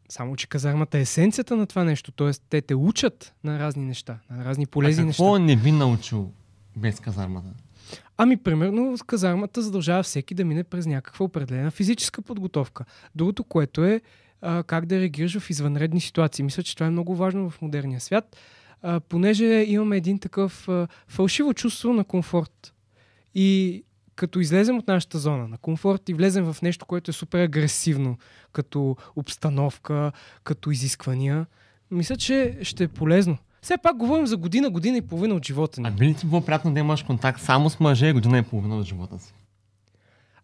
Само, 0.09 0.35
че 0.35 0.47
казармата 0.47 0.97
е 0.97 1.01
есенцията 1.01 1.55
на 1.55 1.67
това 1.67 1.83
нещо, 1.83 2.11
т.е. 2.11 2.31
те 2.49 2.61
те 2.61 2.75
учат 2.75 3.33
на 3.43 3.59
разни 3.59 3.85
неща, 3.85 4.19
на 4.29 4.45
разни 4.45 4.65
полезни 4.65 5.03
а 5.03 5.05
неща. 5.05 5.23
какво 5.23 5.37
не 5.37 5.55
би 5.55 5.71
научил 5.71 6.31
без 6.77 6.99
казармата? 6.99 7.49
Ами, 8.17 8.38
примерно, 8.38 8.95
казармата 9.07 9.61
задължава 9.61 10.03
всеки 10.03 10.33
да 10.33 10.45
мине 10.45 10.63
през 10.63 10.86
някаква 10.86 11.25
определена 11.25 11.71
физическа 11.71 12.21
подготовка. 12.21 12.86
Другото, 13.15 13.43
което 13.43 13.83
е 13.83 14.01
а, 14.41 14.63
как 14.63 14.86
да 14.86 14.99
реагираш 14.99 15.39
в 15.39 15.49
извънредни 15.49 16.01
ситуации. 16.01 16.45
Мисля, 16.45 16.63
че 16.63 16.75
това 16.75 16.88
е 16.88 16.89
много 16.89 17.15
важно 17.15 17.49
в 17.49 17.61
модерния 17.61 17.99
свят, 17.99 18.38
а, 18.81 18.99
понеже 18.99 19.45
имаме 19.45 19.97
един 19.97 20.19
такъв 20.19 20.69
а, 20.69 20.88
фалшиво 21.07 21.53
чувство 21.53 21.93
на 21.93 22.03
комфорт. 22.03 22.73
И 23.36 23.83
като 24.15 24.39
излезем 24.39 24.77
от 24.77 24.88
нашата 24.88 25.19
зона 25.19 25.47
на 25.47 25.57
комфорт 25.57 26.09
и 26.09 26.13
влезем 26.13 26.53
в 26.53 26.61
нещо, 26.61 26.86
което 26.86 27.11
е 27.11 27.13
супер 27.13 27.43
агресивно, 27.43 28.17
като 28.51 28.95
обстановка, 29.15 30.11
като 30.43 30.71
изисквания, 30.71 31.45
мисля, 31.91 32.17
че 32.17 32.57
ще 32.61 32.83
е 32.83 32.88
полезно. 32.88 33.38
Все 33.66 33.78
пак 33.78 33.97
говорим 33.97 34.28
за 34.28 34.38
година, 34.38 34.70
година 34.70 34.97
и 34.97 35.01
половина 35.01 35.36
от 35.36 35.45
живота 35.45 35.82
ни. 35.82 35.88
А 35.88 35.91
би 35.91 36.05
ли 36.05 36.13
ти 36.13 36.26
било 36.26 36.41
приятно 36.41 36.74
да 36.74 36.80
имаш 36.80 37.03
контакт 37.03 37.41
само 37.41 37.70
с 37.70 37.80
мъже 37.80 38.13
година 38.13 38.38
и 38.38 38.41
половина 38.41 38.78
от 38.78 38.86
живота 38.86 39.20
си? 39.20 39.34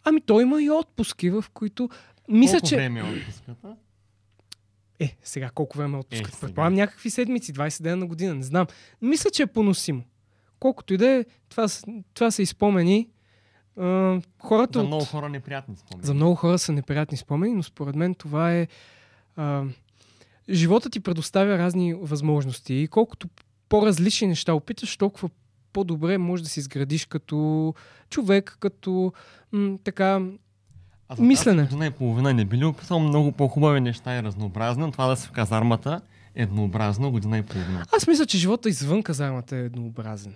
Ами 0.03 0.21
той 0.21 0.43
има 0.43 0.63
и 0.63 0.69
отпуски, 0.69 1.29
в 1.29 1.45
които... 1.53 1.89
Мисля, 2.29 2.53
Колко 2.53 2.67
че... 2.67 2.75
време 2.75 2.99
е 2.99 3.03
отпуската? 3.03 3.75
Е, 4.99 5.17
сега 5.23 5.49
колко 5.49 5.77
време 5.77 5.97
е? 5.97 6.15
Е, 6.15 6.17
сега. 6.17 6.29
Предполагам 6.41 6.73
някакви 6.73 7.09
седмици, 7.09 7.53
20 7.53 7.83
дена 7.83 7.95
на 7.95 8.05
година, 8.05 8.35
не 8.35 8.43
знам. 8.43 8.67
Мисля, 9.01 9.29
че 9.29 9.43
е 9.43 9.47
поносимо. 9.47 10.03
Колкото 10.59 10.93
и 10.93 10.97
да 10.97 11.09
е, 11.09 11.25
това, 11.49 11.67
това 12.13 12.31
са 12.31 12.41
изпомени. 12.41 13.09
А, 13.77 14.19
хората 14.39 14.79
За 14.79 14.83
от... 14.83 14.87
много 14.87 15.05
хора 15.05 15.29
неприятни 15.29 15.75
спомени. 15.75 16.05
За 16.05 16.13
много 16.13 16.35
хора 16.35 16.59
са 16.59 16.71
неприятни 16.71 17.17
спомени, 17.17 17.53
но 17.53 17.63
според 17.63 17.95
мен 17.95 18.15
това 18.15 18.53
е... 18.53 18.67
А, 19.35 19.63
живота 20.49 20.89
ти 20.89 20.99
предоставя 20.99 21.57
разни 21.57 21.93
възможности 21.93 22.73
и 22.73 22.87
колкото 22.87 23.27
по-различни 23.69 24.27
неща 24.27 24.53
опиташ, 24.53 24.97
толкова 24.97 25.29
по-добре 25.73 26.17
можеш 26.17 26.43
да 26.43 26.49
се 26.49 26.59
изградиш 26.59 27.05
като 27.05 27.73
човек, 28.09 28.57
като 28.59 29.13
м- 29.51 29.77
така 29.83 30.21
А 31.09 31.15
за 31.15 31.23
мислене. 31.23 31.63
година 31.63 31.85
и 31.85 31.91
половина 31.91 32.33
не 32.33 32.45
би 32.45 32.57
ли 32.57 32.65
описал 32.65 32.99
много 32.99 33.31
по-хубави 33.31 33.79
неща 33.81 34.17
и 34.17 34.23
разнообразни, 34.23 34.83
от 34.83 34.91
това 34.91 35.07
да 35.07 35.15
си 35.15 35.27
в 35.27 35.31
казармата 35.31 36.01
еднообразно 36.35 37.11
година 37.11 37.37
и 37.37 37.43
половина? 37.43 37.85
Аз 37.97 38.07
мисля, 38.07 38.25
че 38.25 38.37
живота 38.37 38.69
извън 38.69 39.03
казармата 39.03 39.55
е 39.55 39.59
еднообразен. 39.59 40.33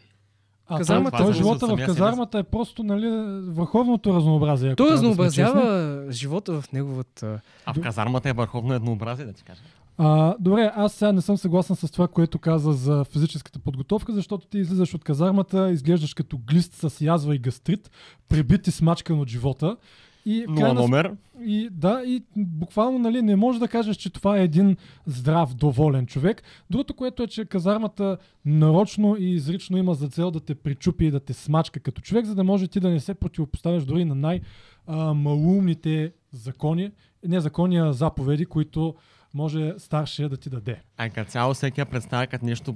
А 0.68 0.78
Казармата- 0.78 1.12
той, 1.12 1.20
Това 1.20 1.34
живота 1.34 1.68
в 1.68 1.86
казармата 1.86 2.40
е 2.40 2.44
просто 2.44 2.84
нали, 2.84 3.08
върховното 3.48 4.14
разнообразие. 4.14 4.68
Той 4.68 4.88
трябва 4.88 4.92
да 4.92 4.96
разнообразява 4.98 6.06
живота 6.12 6.62
в 6.62 6.72
неговата... 6.72 7.40
А 7.66 7.74
в 7.74 7.82
казармата 7.82 8.30
е 8.30 8.34
върховно 8.34 8.74
еднообразие, 8.74 9.26
да 9.26 9.34
ти 9.34 9.44
кажа. 9.44 9.62
А, 9.98 10.36
добре, 10.40 10.72
аз 10.76 10.94
сега 10.94 11.12
не 11.12 11.22
съм 11.22 11.38
съгласен 11.38 11.76
с 11.76 11.92
това, 11.92 12.08
което 12.08 12.40
каза 12.40 12.74
за 12.74 13.04
физическата 13.04 13.60
подготовка, 13.60 14.14
защото 14.14 14.48
ти 14.48 14.58
излизаш 14.58 14.94
от 14.94 15.04
казармата, 15.04 15.72
изглеждаш 15.72 16.14
като 16.14 16.38
глист 16.38 16.74
с 16.74 17.02
язва 17.02 17.36
и 17.36 17.40
гастрит, 17.40 17.92
прибит 18.30 18.68
и 18.68 18.72
смачкан 18.72 19.20
от 19.20 19.30
живота. 19.30 19.78
И 20.26 20.46
Нула 20.48 20.60
крайна 20.60 20.82
номер. 20.82 21.16
И 21.42 21.70
да, 21.72 22.04
и 22.06 22.24
буквално 22.36 23.00
нали, 23.00 23.22
не 23.22 23.36
можеш 23.36 23.60
да 23.60 23.68
кажеш, 23.68 23.98
че 23.98 24.10
това 24.10 24.38
е 24.38 24.44
един 24.44 24.78
здрав, 25.06 25.54
доволен 25.54 26.06
човек. 26.06 26.44
Другото, 26.70 26.94
което 26.94 27.24
е, 27.24 27.28
че 27.28 27.46
казармата 27.46 28.18
нарочно 28.46 29.16
и 29.20 29.30
изрично 29.30 29.78
има 29.78 29.94
за 29.94 30.08
цел 30.08 30.32
да 30.32 30.40
те 30.40 30.56
причупи 30.56 31.06
и 31.06 31.12
да 31.12 31.20
те 31.20 31.34
смачка 31.34 31.80
като 31.80 32.02
човек, 32.02 32.26
за 32.26 32.36
да 32.36 32.44
може 32.44 32.68
ти 32.68 32.80
да 32.80 32.90
не 32.90 33.00
се 33.00 33.14
противопоставяш 33.14 33.86
дори 33.86 34.06
на 34.06 34.16
най-малумните 34.16 36.14
закони, 36.32 36.92
не 37.28 37.40
закони, 37.40 37.78
а 37.78 37.94
заповеди, 37.94 38.46
които 38.46 38.96
може 39.36 39.74
старшия 39.78 40.30
да 40.30 40.38
ти 40.38 40.50
даде. 40.50 40.82
А 40.98 41.10
като 41.10 41.32
цяло 41.32 41.54
всеки 41.54 41.80
я 41.80 41.86
представя 41.86 42.28
като 42.28 42.46
нещо 42.46 42.76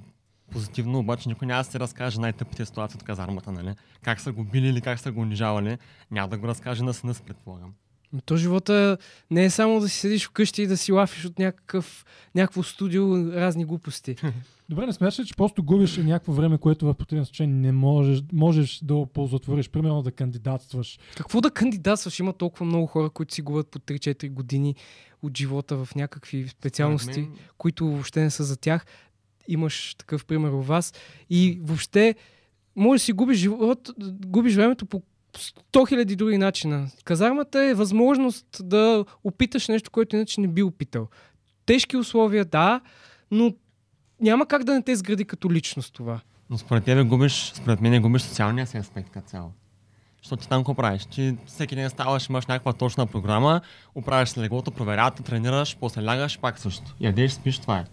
позитивно, 0.52 1.00
обаче 1.00 1.30
никой 1.30 1.48
няма 1.48 1.64
да 1.64 1.70
си 1.70 1.80
разкаже 1.80 2.20
най-тъпите 2.20 2.66
ситуации 2.66 2.98
от 2.98 3.04
казармата, 3.04 3.52
нали? 3.52 3.76
Как 4.02 4.22
са 4.22 4.32
го 4.32 4.44
били 4.44 4.68
или 4.68 4.82
как 4.82 5.00
са 5.00 5.12
го 5.12 5.22
унижавали, 5.22 5.78
няма 6.12 6.28
да 6.28 6.38
го 6.38 6.48
разкаже 6.48 6.84
на 6.84 6.94
сина 6.94 7.14
си, 7.14 7.24
предполагам. 7.24 7.74
Но 8.14 8.22
то 8.22 8.38
живота 8.38 8.98
не 9.32 9.46
е 9.46 9.50
само 9.50 9.80
да 9.80 9.90
си 9.90 10.00
седиш 10.00 10.28
вкъщи 10.28 10.62
и 10.62 10.68
да 10.68 10.78
си 10.78 10.92
лафиш 10.92 11.26
от 11.26 11.40
някакъв, 11.40 12.06
някакво 12.36 12.64
студио 12.64 13.32
разни 13.32 13.66
глупости. 13.66 14.16
Добре, 14.70 14.86
не 14.86 14.94
смяташ 14.94 15.20
ли, 15.20 15.26
че 15.26 15.36
просто 15.36 15.64
губиш 15.64 15.98
някакво 15.98 16.34
време, 16.34 16.58
което 16.58 16.86
в 16.86 16.94
противен 16.94 17.26
случай 17.26 17.48
не 17.48 17.72
можеш, 17.72 18.22
можеш 18.34 18.80
да 18.84 18.96
оползотвориш, 18.96 19.70
примерно 19.70 20.02
да 20.02 20.12
кандидатстваш. 20.12 21.00
Какво 21.18 21.42
да 21.42 21.52
кандидатстваш? 21.52 22.20
Има 22.20 22.34
толкова 22.34 22.66
много 22.66 22.88
хора, 22.88 23.10
които 23.10 23.34
си 23.34 23.42
губят 23.42 23.68
по 23.68 23.80
3-4 23.80 24.30
години 24.30 24.76
от 25.22 25.38
живота 25.38 25.86
в 25.86 25.96
някакви 25.96 26.48
специалности, 26.48 27.20
мен- 27.20 27.32
които 27.58 27.88
въобще 27.88 28.22
не 28.22 28.30
са 28.30 28.44
за 28.44 28.58
тях. 28.58 28.86
Имаш 29.48 29.96
такъв 29.96 30.26
пример 30.26 30.50
у 30.50 30.62
вас. 30.62 30.94
И 31.30 31.60
въобще 31.64 32.16
може 32.76 33.00
да 33.00 33.06
си 33.06 33.14
губиш, 33.14 33.38
живот, 33.38 33.90
губиш 34.26 34.56
времето 34.56 34.86
по 34.86 35.02
100 35.34 35.54
000 35.74 36.16
други 36.16 36.38
начина. 36.38 36.88
Казармата 37.04 37.64
е 37.64 37.74
възможност 37.74 38.48
да 38.64 39.06
опиташ 39.24 39.68
нещо, 39.68 39.92
което 39.92 40.16
иначе 40.16 40.42
не 40.42 40.48
би 40.48 40.64
опитал. 40.64 41.08
Тежки 41.66 41.98
условия, 41.98 42.46
да, 42.46 42.82
но 43.32 43.54
няма 44.22 44.46
как 44.46 44.64
да 44.64 44.74
не 44.74 44.82
те 44.82 44.96
сгради 44.96 45.26
като 45.26 45.52
личност 45.52 45.94
това. 45.94 46.20
Но 46.50 46.58
според 46.58 46.84
тебе 46.84 47.04
губиш, 47.04 47.52
според 47.56 47.82
мен 47.82 48.02
губиш 48.02 48.22
социалния 48.22 48.68
си 48.68 48.78
аспект 48.78 49.10
като 49.10 49.30
цяло. 49.30 49.52
Защото 50.24 50.42
ти 50.44 50.50
там 50.50 50.62
какво 50.62 50.74
правиш? 50.74 51.06
Ти 51.06 51.38
всеки 51.46 51.76
ден 51.76 51.90
ставаш, 51.90 52.30
имаш 52.30 52.46
някаква 52.46 52.74
точна 52.74 53.08
програма, 53.08 53.62
оправяш 53.96 54.30
се 54.30 54.40
леглото, 54.40 54.72
проверявате, 54.72 55.24
тренираш, 55.24 55.78
после 55.80 56.06
лягаш, 56.06 56.40
пак 56.40 56.60
също. 56.60 56.96
Ядеш, 57.00 57.32
спиш, 57.32 57.60
това 57.60 57.80
е. 57.80 57.86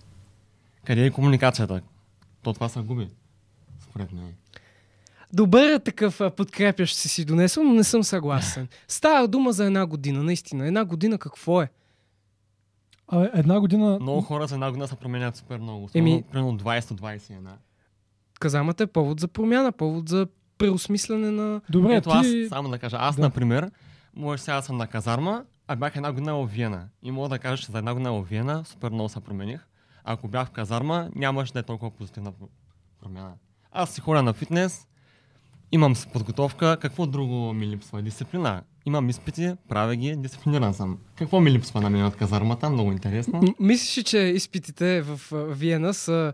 Къде 0.84 1.06
е 1.06 1.10
комуникацията? 1.10 1.80
То 2.42 2.52
това 2.52 2.68
се 2.68 2.80
губи. 2.80 3.08
Според 3.80 4.12
мен. 4.12 4.34
Добър 5.32 5.68
е 5.68 5.78
такъв 5.78 6.20
подкрепящ 6.36 6.96
си 6.96 7.08
си 7.08 7.24
донесъл, 7.24 7.64
но 7.64 7.74
не 7.74 7.84
съм 7.84 8.04
съгласен. 8.04 8.68
Става 8.88 9.28
дума 9.28 9.52
за 9.52 9.64
една 9.64 9.86
година, 9.86 10.22
наистина. 10.22 10.66
Една 10.66 10.84
година 10.84 11.18
какво 11.18 11.62
е? 11.62 11.70
А, 13.08 13.28
една 13.34 13.60
година... 13.60 13.98
Много 14.00 14.20
хора 14.20 14.46
за 14.46 14.54
една 14.54 14.70
година 14.70 14.88
се 14.88 14.96
променят 14.96 15.36
супер 15.36 15.58
много. 15.58 15.88
Еми-. 15.88 16.22
Примерно 16.22 16.58
20-21. 16.58 17.32
Казамата 18.40 18.82
е 18.82 18.86
повод 18.86 19.20
за 19.20 19.28
промяна, 19.28 19.72
повод 19.72 20.08
за 20.08 20.26
преосмислене 20.58 21.30
на... 21.30 21.60
Добре, 21.70 21.94
Ето 21.94 22.10
ти... 22.10 22.16
аз 22.42 22.48
само 22.48 22.68
да 22.68 22.78
кажа. 22.78 22.96
Аз, 23.00 23.16
Да. 23.16 23.22
например, 23.22 23.70
може 24.14 24.42
сега 24.42 24.62
съм 24.62 24.76
на 24.76 24.86
казарма, 24.86 25.44
а 25.68 25.76
бях 25.76 25.96
една 25.96 26.12
година 26.12 26.34
в 26.34 26.46
Виена. 26.46 26.88
И 27.02 27.10
мога 27.10 27.28
да 27.28 27.38
кажа, 27.38 27.62
че 27.62 27.72
за 27.72 27.78
една 27.78 27.92
година 27.94 28.12
в 28.12 28.22
Виена 28.22 28.64
супер 28.64 28.90
много 28.90 29.08
се 29.08 29.20
промених. 29.20 29.66
А 30.04 30.12
ако 30.12 30.28
бях 30.28 30.48
в 30.48 30.50
казарма, 30.50 31.08
нямаше 31.14 31.52
да 31.52 31.58
е 31.58 31.62
толкова 31.62 31.90
позитивна 31.90 32.32
про- 32.32 32.48
промяна. 33.00 33.32
Аз 33.72 33.90
си 33.90 34.00
ходя 34.00 34.22
на 34.22 34.32
фитнес, 34.32 34.86
имам 35.72 35.96
си 35.96 36.06
подготовка. 36.12 36.76
Какво 36.80 37.06
друго 37.06 37.52
ми 37.52 37.66
липсва? 37.66 38.02
Дисциплина. 38.02 38.62
Имам 38.86 39.08
изпити, 39.08 39.54
правя 39.68 39.96
ги, 39.96 40.16
дисциплиниран 40.16 40.74
съм. 40.74 40.98
Какво 41.18 41.40
ми 41.40 41.50
липсва 41.50 41.80
на 41.80 41.90
мен 41.90 42.04
от 42.04 42.16
казармата? 42.16 42.70
Много 42.70 42.92
интересно. 42.92 43.40
М- 43.42 43.54
Мислиш 43.60 43.98
ли, 43.98 44.04
че 44.04 44.18
изпитите 44.18 45.02
в 45.02 45.20
Виена 45.32 45.94
са 45.94 46.32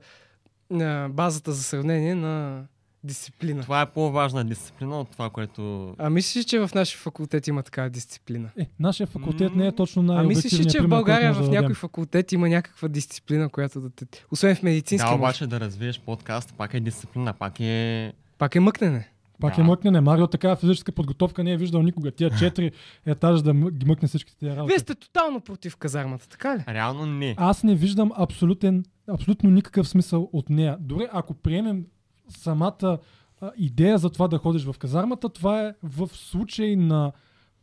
базата 1.10 1.52
за 1.52 1.62
сравнение 1.62 2.14
на 2.14 2.64
дисциплина? 3.04 3.62
Това 3.62 3.82
е 3.82 3.86
по-важна 3.90 4.44
дисциплина 4.44 5.00
от 5.00 5.10
това, 5.10 5.30
което... 5.30 5.94
А 5.98 6.10
мислиш 6.10 6.36
ли, 6.36 6.44
че 6.44 6.58
в 6.58 6.70
нашия 6.74 6.98
факултет 6.98 7.46
има 7.46 7.62
такава 7.62 7.90
дисциплина? 7.90 8.50
Е, 8.58 8.66
нашия 8.80 9.06
факултет 9.06 9.54
не 9.54 9.66
е 9.66 9.72
точно 9.72 10.02
на 10.02 10.20
А 10.20 10.22
мислиш 10.22 10.60
ли, 10.60 10.70
че 10.70 10.80
в 10.80 10.88
България 10.88 11.34
в 11.34 11.50
някой 11.50 11.74
факултет 11.74 12.32
има 12.32 12.48
някаква 12.48 12.88
дисциплина, 12.88 13.48
която 13.48 13.80
да 13.80 13.90
те... 13.90 14.06
Освен 14.30 14.56
в 14.56 14.62
медицински, 14.62 15.04
Да, 15.04 15.10
може. 15.10 15.18
обаче 15.18 15.46
да 15.46 15.60
развиеш 15.60 16.00
подкаст, 16.00 16.54
пак 16.58 16.74
е 16.74 16.80
дисциплина, 16.80 17.32
пак 17.32 17.60
е... 17.60 18.12
Пак 18.38 18.54
е 18.54 18.60
мъкнене. 18.60 19.08
Пак 19.40 19.56
Да. 19.56 19.60
е 19.62 19.64
мъкнене. 19.64 20.00
Марио 20.00 20.26
такава 20.26 20.56
физическа 20.56 20.92
подготовка 20.92 21.44
не 21.44 21.52
е 21.52 21.56
виждал 21.56 21.82
никога. 21.82 22.10
Тия 22.10 22.30
четири 22.30 22.72
етажа 23.06 23.42
да 23.42 23.54
ги 23.54 23.86
мъкне 23.86 24.08
всичките 24.08 24.38
тия 24.38 24.56
работи. 24.56 24.72
Вие 24.72 24.78
сте 24.78 24.94
тотално 24.94 25.40
против 25.40 25.76
казармата, 25.76 26.28
така 26.28 26.56
ли? 26.58 26.64
Реално 26.68 27.06
не. 27.06 27.34
Аз 27.38 27.62
не 27.62 27.74
виждам 27.74 28.12
абсолютен, 28.16 28.84
абсолютно 29.08 29.50
никакъв 29.50 29.88
смисъл 29.88 30.30
от 30.32 30.50
нея. 30.50 30.76
Дори 30.80 31.08
ако 31.12 31.34
приемем 31.34 31.84
самата 32.28 32.98
а, 33.40 33.50
идея 33.56 33.98
за 33.98 34.10
това 34.10 34.28
да 34.28 34.38
ходиш 34.38 34.64
в 34.64 34.74
казармата, 34.78 35.28
това 35.28 35.66
е 35.66 35.74
в 35.82 36.08
случай 36.12 36.76
на 36.76 37.12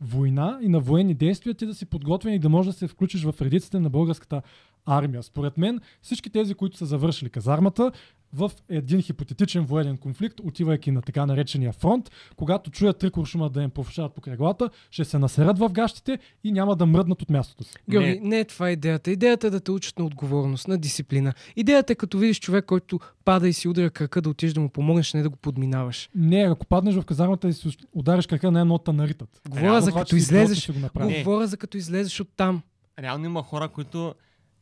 война 0.00 0.58
и 0.62 0.68
на 0.68 0.80
военни 0.80 1.14
действия, 1.14 1.54
ти 1.54 1.66
да 1.66 1.74
си 1.74 1.86
подготвен 1.86 2.34
и 2.34 2.38
да 2.38 2.48
можеш 2.48 2.72
да 2.72 2.78
се 2.78 2.88
включиш 2.88 3.24
в 3.24 3.34
редиците 3.40 3.80
на 3.80 3.90
българската 3.90 4.42
армия. 4.86 5.22
Според 5.22 5.58
мен 5.58 5.80
всички 6.02 6.30
тези, 6.30 6.54
които 6.54 6.76
са 6.76 6.86
завършили 6.86 7.30
казармата, 7.30 7.92
в 8.32 8.50
един 8.68 9.02
хипотетичен 9.02 9.64
военен 9.64 9.96
конфликт, 9.96 10.40
отивайки 10.44 10.90
на 10.90 11.02
така 11.02 11.26
наречения 11.26 11.72
фронт, 11.72 12.10
когато 12.36 12.70
чуят 12.70 12.98
три 12.98 13.10
куршума 13.10 13.50
да 13.50 13.62
им 13.62 13.70
повишават 13.70 14.14
по 14.14 14.20
кръглата, 14.20 14.70
ще 14.90 15.04
се 15.04 15.18
насерат 15.18 15.58
в 15.58 15.68
гащите 15.68 16.18
и 16.44 16.52
няма 16.52 16.76
да 16.76 16.86
мръднат 16.86 17.22
от 17.22 17.30
мястото 17.30 17.64
си. 17.64 17.74
Георги, 17.90 18.20
не. 18.20 18.28
не 18.28 18.38
е 18.38 18.44
това 18.44 18.70
идеята. 18.70 19.10
Идеята 19.10 19.46
е 19.46 19.50
да 19.50 19.60
те 19.60 19.70
учат 19.70 19.98
на 19.98 20.04
отговорност, 20.04 20.68
на 20.68 20.78
дисциплина. 20.78 21.32
Идеята 21.56 21.92
е 21.92 21.96
като 21.96 22.18
видиш 22.18 22.40
човек, 22.40 22.64
който 22.64 23.00
пада 23.24 23.48
и 23.48 23.52
си 23.52 23.68
удря 23.68 23.90
крака, 23.90 24.22
да 24.22 24.30
отидеш 24.30 24.52
да 24.52 24.60
му 24.60 24.68
помогнеш, 24.68 25.14
не 25.14 25.22
да 25.22 25.28
го 25.28 25.36
подминаваш. 25.36 26.10
Не, 26.14 26.40
ако 26.42 26.66
паднеш 26.66 26.94
в 26.94 27.04
казармата 27.04 27.48
и 27.48 27.52
си 27.52 27.76
удариш 27.92 28.26
крака, 28.26 28.50
най 28.50 28.60
едното 28.60 28.92
наритат. 28.92 29.40
Говоря 29.48 29.80
за 29.80 29.90
Това, 29.90 30.00
като 30.00 30.16
излезеш. 30.16 30.70
Говоря 30.94 31.46
за 31.46 31.56
като 31.56 31.76
излезеш 31.76 32.20
от 32.20 32.28
там. 32.36 32.62
Реално 32.98 33.24
има 33.24 33.42
хора, 33.42 33.68
които... 33.68 34.14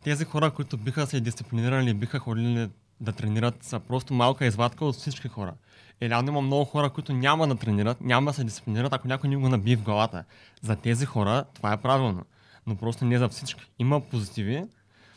Тези 0.05 0.25
хора, 0.25 0.51
които 0.51 0.77
биха 0.77 1.07
се 1.07 1.21
дисциплинирали, 1.21 1.95
биха 1.95 2.19
ходили 2.19 2.69
да 3.01 3.13
тренират, 3.13 3.65
са 3.65 3.81
просто 3.81 4.15
малка 4.15 4.47
извадка 4.47 4.85
от 4.85 4.95
всички 4.95 5.29
хора. 5.29 5.55
И 6.01 6.11
реално 6.11 6.29
има 6.29 6.41
много 6.41 6.65
хора, 6.65 6.91
които 6.91 7.13
няма 7.13 7.49
да 7.49 7.55
тренират, 7.57 8.01
няма 8.01 8.31
да 8.31 8.35
се 8.35 8.45
дисциплинират, 8.45 8.93
ако 8.93 9.09
някой 9.09 9.31
ни 9.31 9.37
го 9.37 9.49
набие 9.49 9.77
в 9.77 9.83
главата. 9.83 10.25
За 10.63 10.77
тези 10.77 11.07
хора 11.07 11.45
това 11.55 11.73
е 11.73 11.77
правилно. 11.77 12.25
Но 12.67 12.77
просто 12.77 13.05
не 13.05 13.19
за 13.19 13.29
всички. 13.29 13.71
Има 13.79 14.01
позитиви, 14.01 14.65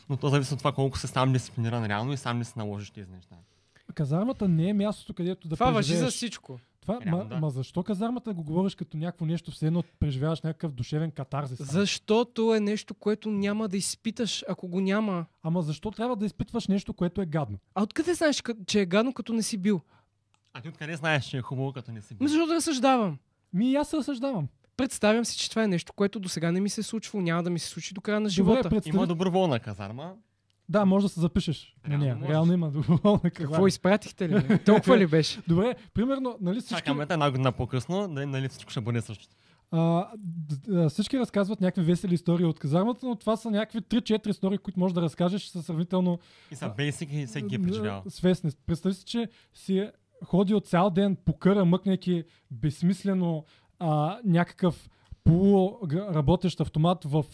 но 0.10 0.18
то 0.18 0.30
зависи 0.30 0.54
от 0.54 0.60
това 0.60 0.72
колко 0.72 0.98
се 0.98 1.08
сам 1.08 1.34
дисциплиниран 1.34 1.86
реално 1.86 2.14
и 2.14 2.18
сам 2.18 2.40
ли 2.40 2.46
си 2.46 2.54
наложиш 2.56 2.90
тези 2.90 3.12
неща. 3.12 3.36
Казармата 3.92 4.48
не 4.48 4.70
е 4.70 4.74
мястото, 4.74 5.14
където 5.14 5.48
да 5.48 5.56
Това 5.56 5.72
въжи 5.72 5.88
преживееш. 5.88 6.06
за 6.06 6.18
всичко. 6.18 6.60
Това, 6.82 7.00
ма, 7.06 7.26
да. 7.26 7.38
ма 7.38 7.50
защо 7.50 7.84
казармата 7.84 8.34
го 8.34 8.44
говориш 8.44 8.76
като 8.76 8.98
някакво 8.98 9.26
нещо, 9.26 9.52
все 9.52 9.68
едно 9.68 9.84
преживяваш 10.00 10.42
някакъв 10.42 10.72
душевен 10.72 11.12
катарзис? 11.12 11.60
Защото 11.62 12.56
е 12.56 12.60
нещо, 12.60 12.94
което 12.94 13.32
няма 13.32 13.68
да 13.68 13.78
изпиташ, 13.78 14.44
ако 14.50 14.68
го 14.68 14.82
няма. 14.82 15.26
Ама 15.44 15.62
защо 15.62 15.92
трябва 15.92 16.16
да 16.16 16.26
изпитваш 16.26 16.68
нещо, 16.68 16.94
което 16.94 17.22
е 17.22 17.26
гадно? 17.26 17.58
А 17.76 17.84
откъде 17.84 18.14
знаеш, 18.14 18.44
че 18.68 18.82
е 18.82 18.86
гадно, 18.86 19.14
като 19.14 19.34
не 19.34 19.44
си 19.44 19.58
бил? 19.58 19.82
А 20.54 20.62
ти 20.62 20.70
откъде 20.70 20.96
знаеш, 20.96 21.26
че 21.26 21.38
е 21.38 21.42
хубаво, 21.42 21.74
като 21.74 21.92
не 21.92 22.02
си 22.02 22.08
Ами 22.12 22.18
бил? 22.18 22.28
Защото 22.28 22.54
разсъждавам. 22.54 23.18
Ми 23.54 23.72
и 23.72 23.76
аз 23.76 23.90
се 23.90 23.98
разсъждавам. 23.98 24.48
Представям 24.78 25.26
си, 25.26 25.38
че 25.38 25.50
това 25.50 25.64
е 25.64 25.68
нещо, 25.68 25.94
което 25.94 26.20
до 26.20 26.30
сега 26.30 26.52
не 26.52 26.60
ми 26.62 26.70
се 26.70 26.82
е 26.82 26.84
случвало, 26.84 27.24
няма 27.24 27.44
да 27.44 27.50
ми 27.50 27.60
се 27.60 27.68
случи 27.68 27.94
до 27.94 28.02
края 28.02 28.20
на 28.20 28.24
Добре, 28.24 28.34
живота. 28.34 28.70
представи- 28.70 28.96
Има 28.96 29.08
доброволна 29.08 29.60
казарма. 29.60 30.14
Да, 30.72 30.86
може 30.86 31.06
да 31.06 31.10
се 31.10 31.20
запишеш. 31.20 31.76
на 31.80 31.90
Реално 31.90 32.04
нея. 32.04 32.16
можеш. 32.16 32.30
Реално 32.30 32.54
има 32.54 32.70
доброволна 32.70 33.20
Какво 33.22 33.44
казарма. 33.44 33.68
изпратихте 33.68 34.30
ли? 34.30 34.60
Толкова 34.60 34.98
ли 34.98 35.08
беше? 35.08 35.40
Добре, 35.48 35.76
примерно, 35.94 36.38
нали 36.42 36.60
всички, 36.60 36.76
Чакаме 36.78 37.04
една 37.04 37.32
година 37.32 37.52
по-късно, 37.52 38.08
да 38.08 38.28
нали 38.28 38.50
всичко 38.50 38.72
ще 38.72 38.82
бъде 38.82 39.02
същото. 39.02 39.36
а, 39.72 40.08
д- 40.18 40.76
а, 40.76 40.90
всички 40.90 41.20
разказват 41.20 41.62
някакви 41.62 41.82
весели 41.84 42.14
истории 42.14 42.46
от 42.46 42.60
казармата, 42.60 43.06
но 43.06 43.16
това 43.16 43.38
са 43.38 43.52
някакви 43.52 43.80
3-4 43.80 44.30
истории, 44.30 44.58
които 44.58 44.80
можеш 44.80 44.94
да 44.94 45.02
разкажеш 45.02 45.44
са 45.44 45.64
сравнително 45.64 46.20
И 46.52 46.56
са 46.56 46.70
бейсик 46.70 47.10
и 47.14 47.26
всеки 47.26 47.48
ги 47.48 47.56
е 47.56 47.62
преживял. 47.62 48.04
свестни. 48.08 48.52
Представи 48.66 48.96
си, 48.96 49.06
че 49.06 49.30
си 49.54 49.78
е 49.78 49.92
ходил 50.26 50.60
цял 50.60 50.90
ден 50.90 51.16
по 51.16 51.34
къра, 51.34 51.66
мъкнейки 51.66 52.24
безсмислено 52.52 53.46
а, 53.80 54.20
някакъв 54.26 54.90
полуработещ 55.24 56.62
автомат 56.62 57.04
в 57.04 57.26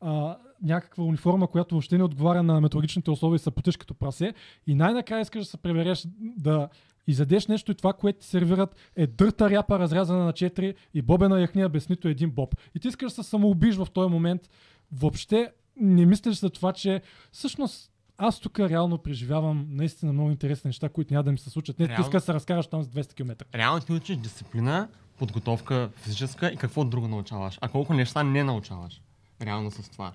а, 0.00 0.36
някаква 0.62 1.04
униформа, 1.04 1.46
която 1.46 1.74
въобще 1.74 1.98
не 1.98 2.04
отговаря 2.04 2.42
на 2.42 2.60
метеорологичните 2.60 3.10
условия 3.10 3.36
и 3.36 3.38
се 3.38 3.50
потиш 3.50 3.76
като 3.76 3.94
прасе. 3.94 4.34
И 4.66 4.74
най-накрая 4.74 5.20
искаш 5.20 5.44
да 5.44 5.50
се 5.50 5.56
пребереш 5.56 6.06
да 6.20 6.68
изядеш 7.06 7.46
нещо 7.46 7.72
и 7.72 7.74
това, 7.74 7.92
което 7.92 8.18
ти 8.18 8.26
сервират 8.26 8.76
е 8.96 9.06
дърта 9.06 9.50
ряпа, 9.50 9.78
разрязана 9.78 10.24
на 10.24 10.32
4 10.32 10.74
и 10.94 11.02
бобена 11.02 11.40
яхния 11.40 11.68
без 11.68 11.88
нито 11.88 12.08
един 12.08 12.30
боб. 12.30 12.54
И 12.74 12.80
ти 12.80 12.88
искаш 12.88 13.12
да 13.12 13.22
се 13.22 13.30
самоубиш 13.30 13.76
в 13.76 13.86
този 13.92 14.10
момент. 14.10 14.50
Въобще 14.92 15.52
не 15.76 16.06
мислиш 16.06 16.36
за 16.38 16.50
това, 16.50 16.72
че 16.72 17.02
всъщност 17.32 17.92
аз 18.18 18.40
тук 18.40 18.60
реално 18.60 18.98
преживявам 18.98 19.66
наистина 19.70 20.12
много 20.12 20.30
интересни 20.30 20.68
неща, 20.68 20.88
които 20.88 21.14
няма 21.14 21.24
да 21.24 21.32
ми 21.32 21.38
се 21.38 21.50
случат. 21.50 21.78
Не, 21.78 21.86
ти 21.86 21.88
Реално? 21.88 22.02
искаш 22.02 22.22
да 22.22 22.24
се 22.24 22.34
разкараш 22.34 22.66
там 22.66 22.82
с 22.82 22.88
200 22.88 23.14
км. 23.14 23.44
Реално 23.54 23.80
ти 23.80 23.92
учиш 23.92 24.16
дисциплина, 24.16 24.88
подготовка 25.18 25.90
физическа 25.96 26.48
и 26.48 26.56
какво 26.56 26.84
друго 26.84 27.08
научаваш. 27.08 27.58
А 27.60 27.68
колко 27.68 27.94
неща 27.94 28.22
не 28.22 28.44
научаваш. 28.44 29.02
Реално 29.42 29.70
с 29.70 29.88
това. 29.88 30.12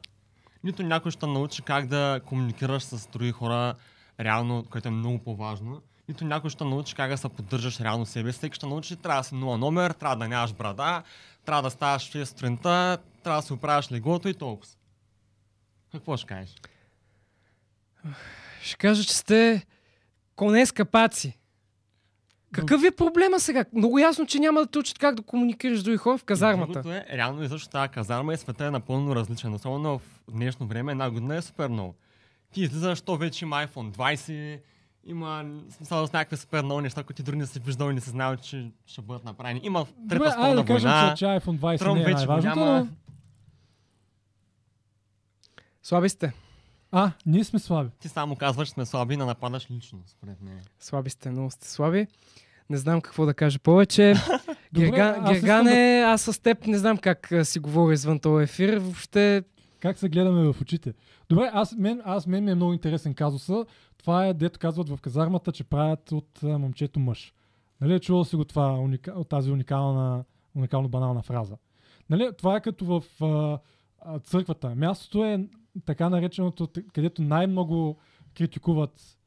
Нито 0.64 0.84
някой 0.84 1.12
ще 1.12 1.28
научи 1.28 1.62
как 1.62 1.88
да 1.88 2.22
комуникираш 2.26 2.84
с 2.84 3.08
други 3.08 3.32
хора 3.32 3.76
реално, 4.20 4.66
което 4.72 4.88
е 4.88 4.92
много 4.92 5.20
по-важно. 5.20 5.82
Нито 6.08 6.26
някой 6.26 6.50
ще 6.50 6.64
научи 6.64 6.96
как 6.96 7.10
да 7.10 7.18
се 7.18 7.30
поддържаш 7.30 7.80
реално 7.80 8.06
себе 8.06 8.32
си. 8.32 8.38
Всеки 8.38 8.56
ще 8.56 8.66
научи, 8.66 8.96
трябва 8.96 9.22
да 9.22 9.28
си 9.28 9.36
нула 9.36 9.58
номер, 9.58 9.92
трябва 9.92 10.16
да 10.16 10.28
нямаш 10.28 10.54
брада, 10.54 11.04
трябва 11.46 11.62
да 11.62 11.70
ставаш 11.70 12.10
в 12.10 12.14
6 12.14 12.24
сутринта, 12.24 12.98
трябва 13.24 13.42
да 13.42 13.48
си 13.48 13.54
оправяш 13.54 13.92
леглото 13.92 14.28
и 14.28 14.34
толкова. 14.34 14.72
Какво 15.92 16.18
ще 16.18 16.28
кажеш? 16.28 16.56
Ще 18.62 18.78
кажа, 18.78 19.04
че 19.04 19.14
сте 19.14 19.66
коне 20.36 20.66
с 20.66 20.72
капаци. 20.72 21.40
Какъв 22.54 22.84
е 22.84 22.92
проблема 22.92 23.40
сега? 23.40 23.66
Много 23.74 24.00
ясно, 24.00 24.26
че 24.26 24.40
няма 24.40 24.60
да 24.60 24.68
те 24.68 24.80
учат 24.80 25.00
как 25.00 25.16
да 25.16 25.22
комуникираш 25.22 25.80
с 25.80 25.84
други 25.84 25.98
хора 25.98 26.18
в 26.18 26.24
казармата. 26.24 26.72
Другото 26.72 26.92
е, 26.92 27.06
реално 27.14 27.44
и 27.44 27.50
също 27.50 27.70
тази 27.70 27.90
казарма 27.90 28.34
и 28.34 28.38
света 28.38 28.66
е 28.66 28.72
напълно 28.72 29.16
различен. 29.16 29.54
Особено 29.54 30.00
в 30.00 30.02
днешно 30.32 30.68
време 30.68 30.92
една 30.92 31.10
година 31.10 31.36
е 31.36 31.42
супер 31.42 31.68
много. 31.68 31.96
Ти 32.54 32.62
излизаш, 32.62 33.02
то 33.02 33.18
вече 33.18 33.46
има 33.46 33.68
iPhone 33.68 33.96
20, 33.96 34.60
има 35.06 35.46
смисъл 35.70 36.08
с 36.08 36.14
някакви 36.14 36.38
супер 36.38 36.64
много 36.64 36.82
неща, 36.82 37.04
които 37.04 37.16
ти 37.16 37.24
дори 37.24 37.36
не 37.36 37.46
си 37.46 37.60
виждал 37.60 37.92
и 37.92 37.94
не 37.94 38.02
си 38.02 38.10
знаел, 38.10 38.36
че 38.36 38.72
ще 38.86 39.02
бъдат 39.02 39.24
направени. 39.24 39.60
Има 39.64 39.86
трета 39.86 40.16
Добре, 40.16 40.34
айде 40.38 40.56
да 40.56 40.66
кажем, 40.66 40.90
война. 40.90 41.14
че, 41.16 41.20
че 41.20 41.26
iPhone 41.26 41.60
20 41.60 41.80
Тръмп 41.80 41.96
не 41.96 42.02
е 42.02 42.06
вече 42.06 42.16
най-важното, 42.16 42.60
няма. 42.60 42.80
но... 42.80 42.88
Слаби 45.84 46.10
сте. 46.10 46.34
А, 46.96 47.12
ние 47.26 47.44
сме 47.44 47.60
слаби. 47.60 47.90
Ти 48.00 48.10
само 48.10 48.36
казваш, 48.36 48.68
че 48.68 48.74
сме 48.74 48.86
слаби 48.86 49.18
не 49.18 49.26
нападаш 49.26 49.72
лично, 49.72 50.00
според 50.08 50.42
мен. 50.42 50.62
Слаби 50.80 51.10
сте, 51.10 51.30
много 51.30 51.52
сте 51.52 51.70
слаби. 51.70 52.08
Не 52.70 52.78
знам 52.78 53.02
какво 53.02 53.26
да 53.26 53.34
кажа 53.34 53.60
повече. 53.60 54.14
Добре, 54.74 54.86
Герга... 54.86 55.16
аз 55.22 55.32
Гергане, 55.32 56.04
аз 56.06 56.22
с 56.22 56.42
теб 56.42 56.68
не 56.68 56.78
знам 56.78 56.98
как 56.98 57.34
си 57.44 57.60
говоря 57.60 57.94
извън 57.94 58.20
този 58.20 58.44
ефир. 58.44 58.78
Въобще 58.78 59.44
Как 59.80 59.98
се 59.98 60.10
гледаме 60.10 60.54
в 60.54 60.62
очите. 60.62 60.94
Добре, 61.30 61.50
аз 61.54 61.76
мен, 61.78 62.02
аз 62.06 62.28
мен 62.28 62.44
ми 62.44 62.52
е 62.52 62.56
много 62.56 62.74
интересен 62.74 63.14
казуса. 63.14 63.66
Това 63.98 64.28
е, 64.28 64.34
дето 64.34 64.60
казват 64.60 64.90
в 64.90 65.02
казармата, 65.02 65.52
че 65.52 65.64
правят 65.64 66.12
от 66.12 66.44
а, 66.44 66.58
момчето 66.58 67.00
мъж. 67.00 67.34
Нали, 67.82 67.94
е 67.94 68.00
чувал 68.00 68.24
си 68.24 68.36
го 68.36 68.46
това, 68.46 68.74
уника, 68.74 69.24
тази 69.30 69.52
уникална, 69.52 70.24
уникално 70.56 70.90
банална 70.90 71.22
фраза. 71.22 71.58
Нали, 72.10 72.30
това 72.38 72.56
е 72.56 72.62
като 72.62 72.86
в 72.86 73.24
а, 73.24 73.60
а, 74.06 74.20
църквата. 74.20 74.76
Мястото 74.76 75.26
е 75.26 75.48
така 75.86 76.10
нареченото, 76.10 76.68
където 76.94 77.22
най-много 77.22 78.00
критикуват 78.38 79.18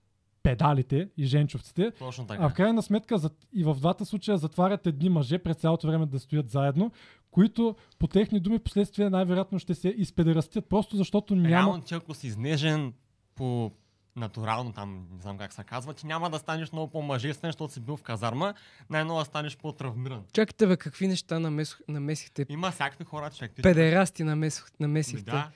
педалите 0.42 1.08
и 1.16 1.24
женчовците. 1.24 1.90
Точно 1.98 2.26
така. 2.26 2.44
А 2.44 2.48
в 2.48 2.54
крайна 2.54 2.82
сметка 2.82 3.16
и 3.52 3.64
в 3.64 3.74
двата 3.74 4.04
случая 4.04 4.38
затварят 4.38 4.86
едни 4.86 5.08
мъже 5.08 5.38
през 5.38 5.56
цялото 5.56 5.86
време 5.86 6.06
да 6.06 6.18
стоят 6.18 6.50
заедно, 6.50 6.92
които 7.30 7.76
по 7.98 8.06
техни 8.06 8.40
думи 8.40 8.58
последствие 8.58 9.10
най-вероятно 9.10 9.58
ще 9.58 9.74
се 9.74 9.88
изпедерастят, 9.88 10.68
просто 10.68 10.96
защото 10.96 11.34
няма... 11.34 11.48
Реално, 11.48 11.82
че 11.82 11.94
ако 11.94 12.14
си 12.14 12.26
изнежен 12.26 12.92
по 13.34 13.72
натурално 14.16 14.72
там, 14.72 15.06
не 15.12 15.20
знам 15.20 15.38
как 15.38 15.52
се 15.52 15.64
казва, 15.64 15.94
ти 15.94 16.06
няма 16.06 16.30
да 16.30 16.38
станеш 16.38 16.72
много 16.72 16.90
по-мъжествен, 16.90 17.48
защото 17.48 17.72
си 17.72 17.80
бил 17.80 17.96
в 17.96 18.02
казарма, 18.02 18.54
най-много 18.90 19.18
да 19.18 19.24
станеш 19.24 19.56
по-травмиран. 19.56 20.22
Чакайте 20.32 20.66
бе, 20.66 20.76
какви 20.76 21.08
неща 21.08 21.38
намес... 21.38 21.76
намесихте? 21.88 22.46
Има 22.48 22.70
всякакви 22.70 23.04
хора. 23.04 23.30
Ти 23.30 23.62
Педерасти 23.62 24.24
намес... 24.24 24.60
Ами 24.60 24.70
намесихте. 24.80 25.30
Да. 25.30 25.50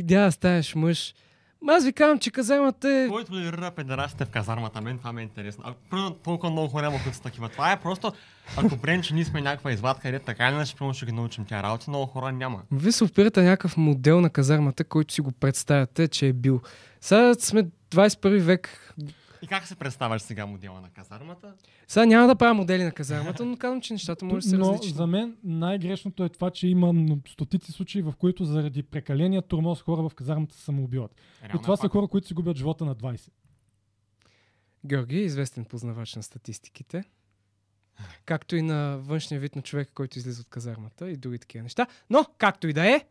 Да 0.00 0.30
станеш 0.30 0.74
мъж? 0.74 1.14
Ма 1.62 1.72
Аз 1.72 1.84
ви 1.84 1.92
казвам, 1.92 2.18
че 2.18 2.30
казармата 2.30 2.88
е... 2.88 3.08
Кой 3.08 3.24
толерира 3.24 3.70
педерастите 3.70 4.24
в 4.24 4.28
казармата? 4.28 4.80
Мен 4.80 4.98
това 4.98 5.12
ме 5.12 5.20
е 5.20 5.24
интересно. 5.24 5.64
А, 5.66 5.74
примерно, 5.90 6.10
толкова 6.10 6.50
много 6.50 6.68
хора 6.68 6.86
има, 6.86 7.02
които 7.02 7.16
са 7.16 7.22
такива. 7.22 7.48
Това 7.48 7.72
е 7.72 7.80
просто, 7.80 8.12
ако 8.56 8.76
приемем, 8.76 9.02
че 9.02 9.14
ние 9.14 9.24
сме 9.24 9.40
някаква 9.40 9.72
извадка, 9.72 10.02
където 10.02 10.24
така 10.24 10.48
или 10.48 10.54
иначе 10.54 10.76
примерно 10.76 10.94
ще 10.94 11.06
ги 11.06 11.12
научим 11.12 11.44
тя 11.44 11.62
работи, 11.62 11.90
много 11.90 12.06
хора 12.06 12.32
няма. 12.32 12.62
Вие 12.72 12.92
се 12.92 13.04
опирате 13.04 13.42
някакъв 13.42 13.76
модел 13.76 14.20
на 14.20 14.30
казармата, 14.30 14.84
който 14.84 15.14
си 15.14 15.20
го 15.20 15.32
представяте, 15.32 16.08
че 16.08 16.26
е 16.26 16.32
бил. 16.32 16.60
Сега 17.00 17.34
сме 17.34 17.64
21 17.90 18.40
век. 18.40 18.94
И 19.42 19.46
как 19.46 19.66
се 19.66 19.76
представяш 19.76 20.22
сега 20.22 20.46
модела 20.46 20.80
на 20.80 20.90
казармата? 20.90 21.54
Сега 21.88 22.06
няма 22.06 22.26
да 22.26 22.36
правя 22.36 22.54
модели 22.54 22.84
на 22.84 22.92
казармата, 22.92 23.44
но 23.44 23.56
казвам, 23.56 23.80
че 23.80 23.92
нещата 23.92 24.24
може 24.24 24.44
да 24.44 24.50
са 24.50 24.58
Но 24.58 24.72
различни. 24.72 24.96
за 24.96 25.06
мен 25.06 25.36
най-грешното 25.44 26.24
е 26.24 26.28
това, 26.28 26.50
че 26.50 26.68
има 26.68 27.16
стотици 27.28 27.72
случаи, 27.72 28.02
в 28.02 28.14
които 28.18 28.44
заради 28.44 28.82
прекаления 28.82 29.42
турмоз 29.42 29.82
хора 29.82 30.08
в 30.08 30.14
казармата 30.14 30.54
се 30.54 30.64
самоубиват. 30.64 31.14
Реално 31.42 31.60
И 31.60 31.62
това 31.62 31.74
е 31.74 31.76
са 31.76 31.88
хора, 31.88 32.08
които 32.08 32.26
си 32.26 32.34
губят 32.34 32.56
живота 32.56 32.84
на 32.84 32.96
20. 32.96 33.28
Георги, 34.86 35.18
известен 35.18 35.64
познавач 35.64 36.14
на 36.16 36.22
статистиките. 36.22 37.04
както 38.24 38.56
и 38.56 38.62
на 38.62 38.98
външния 38.98 39.40
вид 39.40 39.56
на 39.56 39.62
човека, 39.62 39.92
който 39.94 40.18
излиза 40.18 40.40
от 40.40 40.48
казармата 40.48 41.10
и 41.10 41.16
други 41.16 41.38
такива 41.38 41.62
неща. 41.62 41.86
Но, 42.10 42.24
както 42.38 42.68
и 42.68 42.72
да 42.72 42.86
е, 42.86 43.04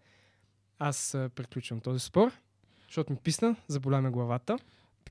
аз 0.79 1.11
приключвам 1.35 1.79
този 1.79 1.99
спор, 1.99 2.31
защото 2.87 3.13
ми 3.13 3.19
писна, 3.23 3.55
заболя 3.67 4.01
ме 4.01 4.09
главата. 4.09 4.57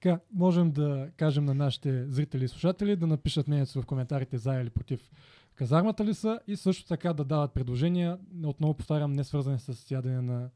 Така, 0.02 0.20
можем 0.34 0.70
да 0.70 1.08
кажем 1.16 1.44
на 1.44 1.54
нашите 1.54 2.06
зрители 2.06 2.44
и 2.44 2.48
слушатели 2.48 2.96
да 2.96 3.06
напишат 3.06 3.48
мнението 3.48 3.70
си 3.70 3.78
в 3.78 3.86
коментарите 3.86 4.38
за 4.38 4.54
или 4.54 4.70
против 4.70 5.10
казармата 5.54 6.04
ли 6.04 6.14
са 6.14 6.40
и 6.46 6.56
също 6.56 6.84
така 6.88 7.12
да 7.12 7.24
дават 7.24 7.54
предложения, 7.54 8.18
отново 8.44 8.74
повтарям, 8.74 9.12
не 9.12 9.24
свързани 9.24 9.58
с 9.58 9.90
ядене 9.90 10.20
на 10.20 10.50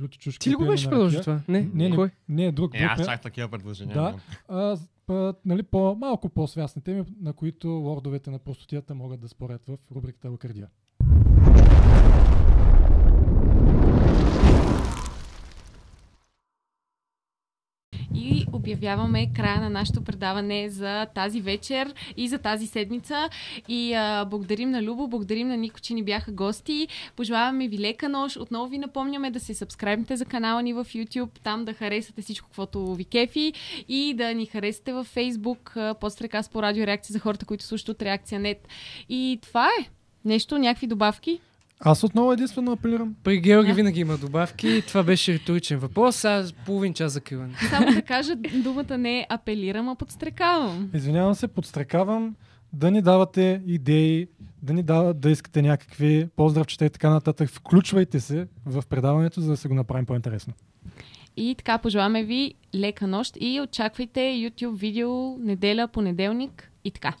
люти 0.00 0.18
чушки. 0.18 0.44
Ти 0.44 0.50
ли 0.50 0.54
го 0.54 0.66
беше 0.66 0.90
предложил 0.90 1.20
това? 1.20 1.40
Не? 1.48 1.70
не, 1.74 1.88
не, 1.88 1.96
Кой? 1.96 2.10
не 2.28 2.46
е 2.46 2.52
друг. 2.52 2.74
Е, 2.74 2.78
друг 2.78 2.90
аз 2.90 3.06
чак 3.06 3.22
такива 3.22 3.48
предложения. 3.48 3.94
Да, 3.94 4.14
а, 4.48 4.76
а, 5.08 5.34
нали, 5.44 5.62
по, 5.62 5.96
малко 6.00 6.28
по-свясни 6.28 6.82
теми, 6.82 7.04
на 7.20 7.32
които 7.32 7.68
лордовете 7.68 8.30
на 8.30 8.38
простотията 8.38 8.94
могат 8.94 9.20
да 9.20 9.28
спорят 9.28 9.68
в 9.68 9.78
рубриката 9.94 10.30
Лакардия. 10.30 10.68
И 18.14 18.41
обявяваме 18.52 19.32
края 19.32 19.60
на 19.60 19.70
нашето 19.70 20.04
предаване 20.04 20.68
за 20.68 21.06
тази 21.14 21.40
вечер 21.40 21.94
и 22.16 22.28
за 22.28 22.38
тази 22.38 22.66
седмица. 22.66 23.28
И 23.68 23.94
а, 23.94 24.24
благодарим 24.24 24.70
на 24.70 24.82
Любо, 24.82 25.08
благодарим 25.08 25.48
на 25.48 25.56
Нико, 25.56 25.80
че 25.80 25.94
ни 25.94 26.02
бяха 26.02 26.32
гости. 26.32 26.88
Пожелаваме 27.16 27.68
ви 27.68 27.78
лека 27.78 28.08
нощ. 28.08 28.36
Отново 28.36 28.68
ви 28.68 28.78
напомняме 28.78 29.30
да 29.30 29.40
се 29.40 29.54
сабскрайбнете 29.54 30.16
за 30.16 30.24
канала 30.24 30.62
ни 30.62 30.72
в 30.72 30.84
YouTube, 30.84 31.38
там 31.42 31.64
да 31.64 31.74
харесате 31.74 32.22
всичко, 32.22 32.48
каквото 32.48 32.94
ви 32.94 33.04
кефи 33.04 33.52
и 33.88 34.14
да 34.14 34.34
ни 34.34 34.46
харесате 34.46 34.92
във 34.92 35.14
Facebook, 35.14 35.76
а, 35.76 35.94
подстрекас 35.94 36.48
по 36.48 36.62
радио 36.62 36.86
реакция 36.86 37.12
за 37.12 37.18
хората, 37.18 37.46
които 37.46 37.64
слушат 37.64 37.88
от 37.88 38.02
Реакция 38.02 38.40
Нет. 38.40 38.68
И 39.08 39.38
това 39.42 39.66
е. 39.66 39.88
Нещо, 40.24 40.58
някакви 40.58 40.86
добавки? 40.86 41.40
Аз 41.84 42.04
отново 42.04 42.32
единствено 42.32 42.72
апелирам. 42.72 43.14
При 43.24 43.40
Георги 43.40 43.72
винаги 43.72 44.00
има 44.00 44.16
добавки. 44.16 44.82
Това 44.88 45.02
беше 45.02 45.32
риторичен 45.32 45.78
въпрос. 45.78 46.24
А 46.24 46.46
половин 46.66 46.94
час 46.94 47.12
закриване. 47.12 47.54
Само 47.70 47.92
да 47.92 48.02
кажа, 48.02 48.36
думата 48.54 48.98
не 48.98 49.18
е 49.18 49.26
апелирам, 49.28 49.88
а 49.88 49.94
подстрекавам. 49.94 50.90
Извинявам 50.94 51.34
се, 51.34 51.48
подстрекавам 51.48 52.34
да 52.72 52.90
ни 52.90 53.02
давате 53.02 53.62
идеи, 53.66 54.28
да 54.62 54.72
ни 54.72 54.82
дават 54.82 55.20
да 55.20 55.30
искате 55.30 55.62
някакви 55.62 56.28
поздравчета 56.36 56.86
и 56.86 56.90
така 56.90 57.10
нататък. 57.10 57.50
Включвайте 57.50 58.20
се 58.20 58.46
в 58.66 58.82
предаването, 58.88 59.40
за 59.40 59.50
да 59.50 59.56
се 59.56 59.68
го 59.68 59.74
направим 59.74 60.06
по-интересно. 60.06 60.52
И 61.36 61.54
така, 61.58 61.78
пожелаваме 61.78 62.24
ви 62.24 62.54
лека 62.74 63.06
нощ 63.06 63.36
и 63.40 63.60
очаквайте 63.60 64.20
YouTube 64.20 64.74
видео 64.74 65.38
неделя, 65.38 65.88
понеделник 65.88 66.70
и 66.84 66.90
така. 66.90 67.14